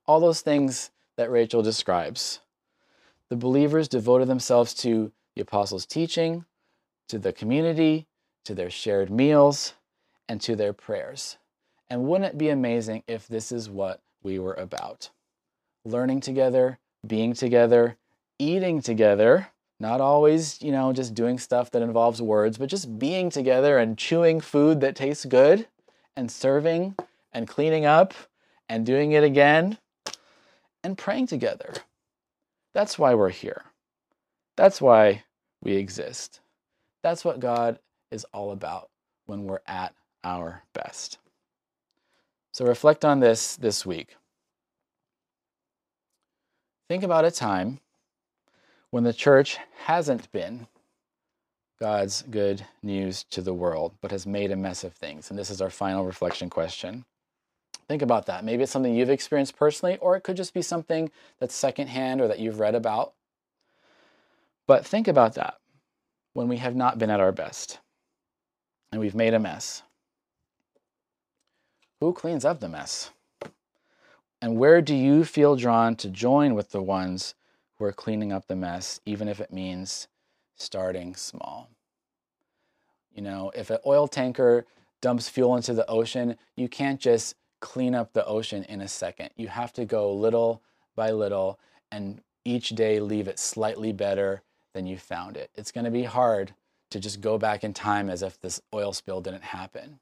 All 0.06 0.18
those 0.18 0.40
things 0.40 0.90
that 1.16 1.30
Rachel 1.30 1.60
describes. 1.60 2.40
The 3.28 3.36
believers 3.36 3.86
devoted 3.86 4.28
themselves 4.28 4.72
to 4.76 5.12
the 5.34 5.42
apostles' 5.42 5.84
teaching, 5.84 6.46
to 7.08 7.18
the 7.18 7.34
community, 7.34 8.06
to 8.44 8.54
their 8.54 8.70
shared 8.70 9.10
meals, 9.10 9.74
and 10.26 10.40
to 10.40 10.56
their 10.56 10.72
prayers. 10.72 11.36
And 11.90 12.08
wouldn't 12.08 12.32
it 12.32 12.38
be 12.38 12.48
amazing 12.48 13.02
if 13.06 13.28
this 13.28 13.52
is 13.52 13.68
what 13.68 14.00
we 14.22 14.38
were 14.38 14.54
about? 14.54 15.10
Learning 15.84 16.18
together, 16.18 16.78
being 17.06 17.34
together, 17.34 17.98
eating 18.38 18.80
together, 18.80 19.48
not 19.78 20.00
always, 20.00 20.62
you 20.62 20.72
know, 20.72 20.94
just 20.94 21.12
doing 21.12 21.38
stuff 21.38 21.70
that 21.72 21.82
involves 21.82 22.22
words, 22.22 22.56
but 22.56 22.70
just 22.70 22.98
being 22.98 23.28
together 23.28 23.76
and 23.76 23.98
chewing 23.98 24.40
food 24.40 24.80
that 24.80 24.96
tastes 24.96 25.26
good 25.26 25.68
and 26.16 26.30
serving 26.30 26.94
and 27.32 27.46
cleaning 27.46 27.84
up 27.84 28.14
and 28.68 28.84
doing 28.84 29.12
it 29.12 29.24
again 29.24 29.78
and 30.82 30.98
praying 30.98 31.26
together. 31.26 31.72
That's 32.74 32.98
why 32.98 33.14
we're 33.14 33.30
here. 33.30 33.64
That's 34.56 34.80
why 34.80 35.24
we 35.62 35.76
exist. 35.76 36.40
That's 37.02 37.24
what 37.24 37.40
God 37.40 37.78
is 38.10 38.24
all 38.32 38.52
about 38.52 38.90
when 39.26 39.44
we're 39.44 39.60
at 39.66 39.94
our 40.24 40.62
best. 40.72 41.18
So 42.52 42.64
reflect 42.64 43.04
on 43.04 43.20
this 43.20 43.56
this 43.56 43.86
week. 43.86 44.16
Think 46.88 47.02
about 47.02 47.24
a 47.24 47.30
time 47.30 47.80
when 48.90 49.04
the 49.04 49.12
church 49.12 49.58
hasn't 49.84 50.32
been 50.32 50.66
God's 51.80 52.22
good 52.22 52.66
news 52.82 53.24
to 53.30 53.40
the 53.40 53.54
world, 53.54 53.92
but 54.00 54.10
has 54.10 54.26
made 54.26 54.50
a 54.50 54.56
mess 54.56 54.82
of 54.82 54.94
things. 54.94 55.30
And 55.30 55.38
this 55.38 55.50
is 55.50 55.60
our 55.60 55.70
final 55.70 56.04
reflection 56.04 56.50
question. 56.50 57.04
Think 57.86 58.02
about 58.02 58.26
that. 58.26 58.44
Maybe 58.44 58.64
it's 58.64 58.72
something 58.72 58.94
you've 58.94 59.10
experienced 59.10 59.56
personally, 59.56 59.96
or 59.98 60.16
it 60.16 60.22
could 60.22 60.36
just 60.36 60.52
be 60.52 60.62
something 60.62 61.10
that's 61.38 61.54
secondhand 61.54 62.20
or 62.20 62.28
that 62.28 62.40
you've 62.40 62.60
read 62.60 62.74
about. 62.74 63.12
But 64.66 64.84
think 64.84 65.08
about 65.08 65.34
that 65.34 65.58
when 66.34 66.48
we 66.48 66.58
have 66.58 66.76
not 66.76 66.98
been 66.98 67.10
at 67.10 67.20
our 67.20 67.32
best 67.32 67.78
and 68.92 69.00
we've 69.00 69.14
made 69.14 69.34
a 69.34 69.38
mess. 69.38 69.82
Who 72.00 72.12
cleans 72.12 72.44
up 72.44 72.60
the 72.60 72.68
mess? 72.68 73.10
And 74.42 74.58
where 74.58 74.82
do 74.82 74.94
you 74.94 75.24
feel 75.24 75.56
drawn 75.56 75.96
to 75.96 76.08
join 76.08 76.54
with 76.54 76.70
the 76.70 76.82
ones 76.82 77.34
who 77.76 77.84
are 77.84 77.92
cleaning 77.92 78.32
up 78.32 78.46
the 78.46 78.56
mess, 78.56 79.00
even 79.06 79.28
if 79.28 79.40
it 79.40 79.52
means 79.52 80.08
starting 80.58 81.14
small? 81.14 81.70
You 83.12 83.22
know, 83.22 83.50
if 83.54 83.70
an 83.70 83.78
oil 83.86 84.06
tanker 84.06 84.66
dumps 85.00 85.28
fuel 85.28 85.56
into 85.56 85.74
the 85.74 85.88
ocean, 85.88 86.36
you 86.56 86.68
can't 86.68 87.00
just 87.00 87.34
clean 87.60 87.94
up 87.94 88.12
the 88.12 88.24
ocean 88.26 88.64
in 88.64 88.80
a 88.80 88.88
second. 88.88 89.30
You 89.36 89.48
have 89.48 89.72
to 89.74 89.84
go 89.84 90.12
little 90.12 90.62
by 90.94 91.10
little 91.10 91.58
and 91.90 92.20
each 92.44 92.70
day 92.70 93.00
leave 93.00 93.28
it 93.28 93.38
slightly 93.38 93.92
better 93.92 94.42
than 94.74 94.86
you 94.86 94.96
found 94.96 95.36
it. 95.36 95.50
It's 95.54 95.72
going 95.72 95.84
to 95.84 95.90
be 95.90 96.04
hard 96.04 96.54
to 96.90 97.00
just 97.00 97.20
go 97.20 97.38
back 97.38 97.64
in 97.64 97.74
time 97.74 98.08
as 98.08 98.22
if 98.22 98.40
this 98.40 98.60
oil 98.72 98.92
spill 98.92 99.20
didn't 99.20 99.44
happen. 99.44 99.98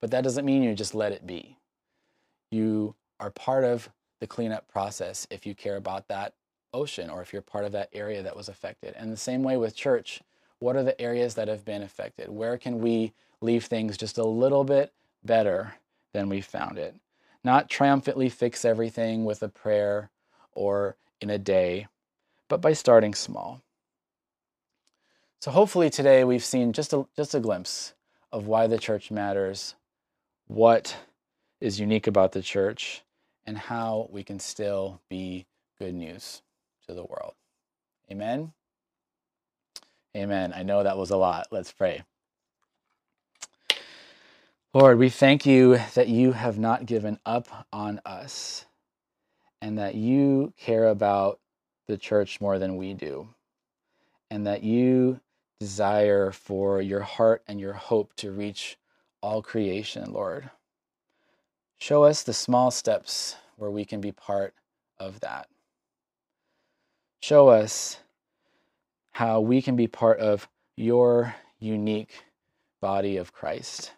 But 0.00 0.10
that 0.10 0.24
doesn't 0.24 0.44
mean 0.44 0.62
you 0.62 0.74
just 0.74 0.94
let 0.94 1.12
it 1.12 1.26
be. 1.26 1.58
You 2.50 2.94
are 3.20 3.30
part 3.30 3.64
of 3.64 3.90
the 4.20 4.26
cleanup 4.26 4.68
process 4.68 5.26
if 5.30 5.46
you 5.46 5.54
care 5.54 5.76
about 5.76 6.08
that 6.08 6.34
ocean 6.72 7.10
or 7.10 7.22
if 7.22 7.32
you're 7.32 7.42
part 7.42 7.64
of 7.64 7.72
that 7.72 7.88
area 7.92 8.22
that 8.22 8.36
was 8.36 8.48
affected. 8.48 8.94
And 8.96 9.12
the 9.12 9.16
same 9.16 9.42
way 9.42 9.56
with 9.56 9.76
church, 9.76 10.22
what 10.58 10.76
are 10.76 10.82
the 10.82 11.00
areas 11.00 11.34
that 11.34 11.48
have 11.48 11.64
been 11.64 11.82
affected? 11.82 12.28
Where 12.28 12.56
can 12.56 12.80
we 12.80 13.12
leave 13.40 13.64
things 13.64 13.96
just 13.96 14.18
a 14.18 14.24
little 14.24 14.64
bit 14.64 14.92
better 15.24 15.74
than 16.12 16.28
we 16.28 16.40
found 16.40 16.78
it? 16.78 16.94
Not 17.44 17.68
triumphantly 17.68 18.28
fix 18.28 18.64
everything 18.64 19.24
with 19.24 19.42
a 19.42 19.48
prayer 19.48 20.10
or 20.52 20.96
in 21.20 21.30
a 21.30 21.38
day, 21.38 21.88
but 22.48 22.60
by 22.60 22.72
starting 22.72 23.14
small. 23.14 23.60
So 25.40 25.50
hopefully 25.50 25.90
today 25.90 26.22
we've 26.22 26.44
seen 26.44 26.72
just 26.72 26.92
a, 26.92 27.06
just 27.16 27.34
a 27.34 27.40
glimpse 27.40 27.94
of 28.30 28.46
why 28.46 28.68
the 28.68 28.78
church 28.78 29.10
matters, 29.10 29.74
what 30.46 30.96
is 31.60 31.80
unique 31.80 32.06
about 32.06 32.32
the 32.32 32.42
church, 32.42 33.02
and 33.44 33.58
how 33.58 34.08
we 34.10 34.22
can 34.22 34.38
still 34.38 35.00
be 35.08 35.46
good 35.78 35.94
news 35.94 36.42
to 36.86 36.94
the 36.94 37.04
world. 37.04 37.34
Amen. 38.10 38.52
Amen. 40.16 40.52
I 40.54 40.62
know 40.62 40.82
that 40.82 40.98
was 40.98 41.10
a 41.10 41.16
lot. 41.16 41.46
Let's 41.50 41.72
pray. 41.72 42.02
Lord, 44.74 44.98
we 44.98 45.10
thank 45.10 45.44
you 45.44 45.78
that 45.94 46.08
you 46.08 46.32
have 46.32 46.58
not 46.58 46.86
given 46.86 47.18
up 47.26 47.66
on 47.72 48.00
us 48.06 48.64
and 49.60 49.78
that 49.78 49.94
you 49.94 50.52
care 50.58 50.88
about 50.88 51.38
the 51.86 51.96
church 51.96 52.40
more 52.40 52.58
than 52.58 52.76
we 52.76 52.94
do, 52.94 53.28
and 54.30 54.46
that 54.46 54.62
you 54.62 55.20
desire 55.60 56.32
for 56.32 56.82
your 56.82 57.02
heart 57.02 57.42
and 57.46 57.60
your 57.60 57.74
hope 57.74 58.14
to 58.16 58.32
reach 58.32 58.76
all 59.20 59.42
creation, 59.42 60.12
Lord. 60.12 60.50
Show 61.78 62.04
us 62.04 62.22
the 62.22 62.32
small 62.32 62.70
steps 62.70 63.36
where 63.56 63.70
we 63.70 63.84
can 63.84 64.00
be 64.00 64.10
part 64.10 64.54
of 64.98 65.20
that. 65.20 65.48
Show 67.22 67.50
us 67.50 68.00
how 69.12 69.38
we 69.38 69.62
can 69.62 69.76
be 69.76 69.86
part 69.86 70.18
of 70.18 70.48
your 70.74 71.36
unique 71.60 72.24
body 72.80 73.16
of 73.16 73.32
Christ 73.32 73.92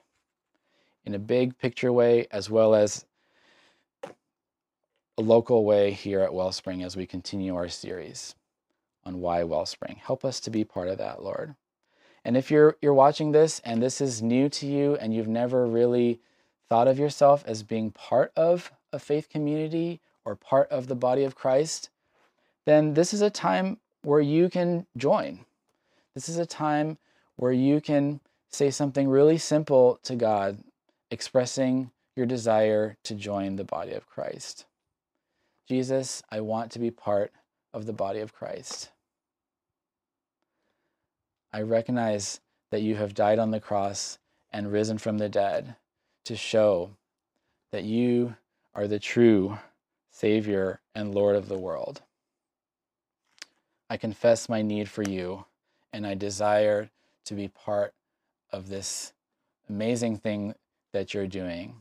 in 1.06 1.14
a 1.14 1.18
big 1.18 1.56
picture 1.56 1.90
way 1.90 2.26
as 2.30 2.50
well 2.50 2.74
as 2.74 3.06
a 5.16 5.22
local 5.22 5.64
way 5.64 5.92
here 5.92 6.20
at 6.20 6.34
Wellspring 6.34 6.82
as 6.82 6.96
we 6.98 7.06
continue 7.06 7.56
our 7.56 7.70
series 7.70 8.34
on 9.06 9.22
why 9.22 9.42
Wellspring. 9.42 9.96
Help 9.96 10.22
us 10.22 10.38
to 10.40 10.50
be 10.50 10.62
part 10.62 10.88
of 10.88 10.98
that, 10.98 11.22
Lord. 11.22 11.54
And 12.26 12.36
if 12.36 12.50
you're 12.50 12.76
you're 12.82 12.92
watching 12.92 13.32
this 13.32 13.58
and 13.64 13.82
this 13.82 14.02
is 14.02 14.20
new 14.20 14.50
to 14.50 14.66
you 14.66 14.96
and 14.96 15.14
you've 15.14 15.28
never 15.28 15.66
really 15.66 16.20
thought 16.68 16.88
of 16.88 16.98
yourself 16.98 17.42
as 17.46 17.62
being 17.62 17.90
part 17.90 18.32
of 18.36 18.70
a 18.92 18.98
faith 18.98 19.30
community 19.30 20.02
or 20.26 20.36
part 20.36 20.68
of 20.70 20.88
the 20.88 20.94
body 20.94 21.24
of 21.24 21.34
Christ, 21.34 21.88
then 22.66 22.94
this 22.94 23.12
is 23.12 23.22
a 23.22 23.30
time 23.30 23.78
where 24.02 24.20
you 24.20 24.48
can 24.48 24.86
join. 24.96 25.44
This 26.14 26.28
is 26.28 26.38
a 26.38 26.46
time 26.46 26.98
where 27.36 27.52
you 27.52 27.80
can 27.80 28.20
say 28.50 28.70
something 28.70 29.08
really 29.08 29.38
simple 29.38 29.98
to 30.04 30.14
God, 30.14 30.58
expressing 31.10 31.90
your 32.14 32.26
desire 32.26 32.96
to 33.04 33.14
join 33.14 33.56
the 33.56 33.64
body 33.64 33.92
of 33.92 34.06
Christ. 34.06 34.66
Jesus, 35.68 36.22
I 36.30 36.40
want 36.40 36.70
to 36.72 36.78
be 36.78 36.90
part 36.90 37.32
of 37.72 37.86
the 37.86 37.92
body 37.92 38.20
of 38.20 38.34
Christ. 38.34 38.90
I 41.52 41.62
recognize 41.62 42.40
that 42.70 42.82
you 42.82 42.96
have 42.96 43.14
died 43.14 43.38
on 43.38 43.50
the 43.50 43.60
cross 43.60 44.18
and 44.52 44.70
risen 44.70 44.98
from 44.98 45.18
the 45.18 45.28
dead 45.28 45.76
to 46.24 46.36
show 46.36 46.90
that 47.72 47.84
you 47.84 48.36
are 48.74 48.86
the 48.86 48.98
true 48.98 49.58
Savior 50.10 50.80
and 50.94 51.14
Lord 51.14 51.36
of 51.36 51.48
the 51.48 51.58
world. 51.58 52.02
I 53.94 53.96
confess 53.96 54.48
my 54.48 54.60
need 54.60 54.88
for 54.88 55.04
you 55.04 55.44
and 55.92 56.04
I 56.04 56.14
desire 56.14 56.90
to 57.26 57.34
be 57.34 57.46
part 57.46 57.94
of 58.50 58.68
this 58.68 59.12
amazing 59.68 60.16
thing 60.16 60.56
that 60.90 61.14
you're 61.14 61.28
doing. 61.28 61.76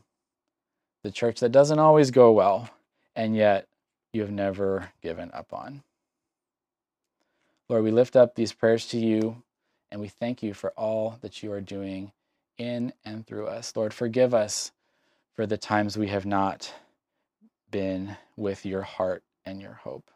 The 1.02 1.10
church 1.10 1.40
that 1.40 1.50
doesn't 1.50 1.80
always 1.80 2.12
go 2.12 2.30
well, 2.30 2.70
and 3.16 3.34
yet 3.34 3.66
you 4.12 4.20
have 4.20 4.30
never 4.30 4.92
given 5.02 5.32
up 5.34 5.52
on. 5.52 5.82
Lord, 7.68 7.82
we 7.82 7.90
lift 7.90 8.14
up 8.14 8.36
these 8.36 8.52
prayers 8.52 8.86
to 8.90 8.98
you, 9.00 9.42
and 9.90 10.00
we 10.00 10.06
thank 10.06 10.40
you 10.40 10.54
for 10.54 10.70
all 10.76 11.18
that 11.20 11.42
you 11.42 11.50
are 11.50 11.60
doing 11.60 12.12
in 12.58 12.92
and 13.04 13.26
through 13.26 13.48
us. 13.48 13.72
Lord, 13.74 13.92
forgive 13.92 14.32
us 14.32 14.70
for 15.34 15.46
the 15.46 15.58
times 15.58 15.98
we 15.98 16.06
have 16.06 16.26
not 16.26 16.72
been 17.72 18.16
with 18.36 18.64
your 18.64 18.82
heart 18.82 19.24
and 19.44 19.60
your 19.60 19.74
hope. 19.82 20.12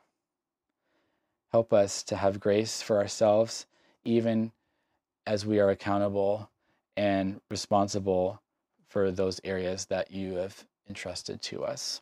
Help 1.51 1.73
us 1.73 2.03
to 2.05 2.17
have 2.17 2.41
grace 2.41 2.83
for 2.83 2.99
ourselves, 2.99 3.67
even 4.05 4.53
as 5.27 5.47
we 5.47 5.59
are 5.59 5.71
accountable 5.71 6.51
and 6.97 7.41
responsible 7.51 8.41
for 8.89 9.11
those 9.11 9.41
areas 9.45 9.87
that 9.87 10.11
you 10.11 10.35
have 10.35 10.65
entrusted 10.89 11.41
to 11.43 11.65
us. 11.65 12.01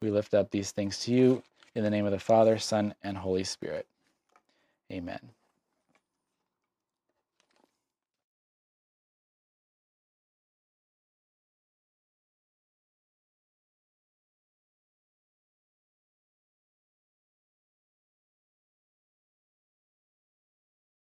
We 0.00 0.10
lift 0.10 0.34
up 0.34 0.50
these 0.50 0.72
things 0.72 1.00
to 1.04 1.12
you 1.12 1.42
in 1.74 1.84
the 1.84 1.90
name 1.90 2.06
of 2.06 2.12
the 2.12 2.18
Father, 2.18 2.58
Son, 2.58 2.94
and 3.02 3.16
Holy 3.16 3.44
Spirit. 3.44 3.86
Amen. 4.90 5.20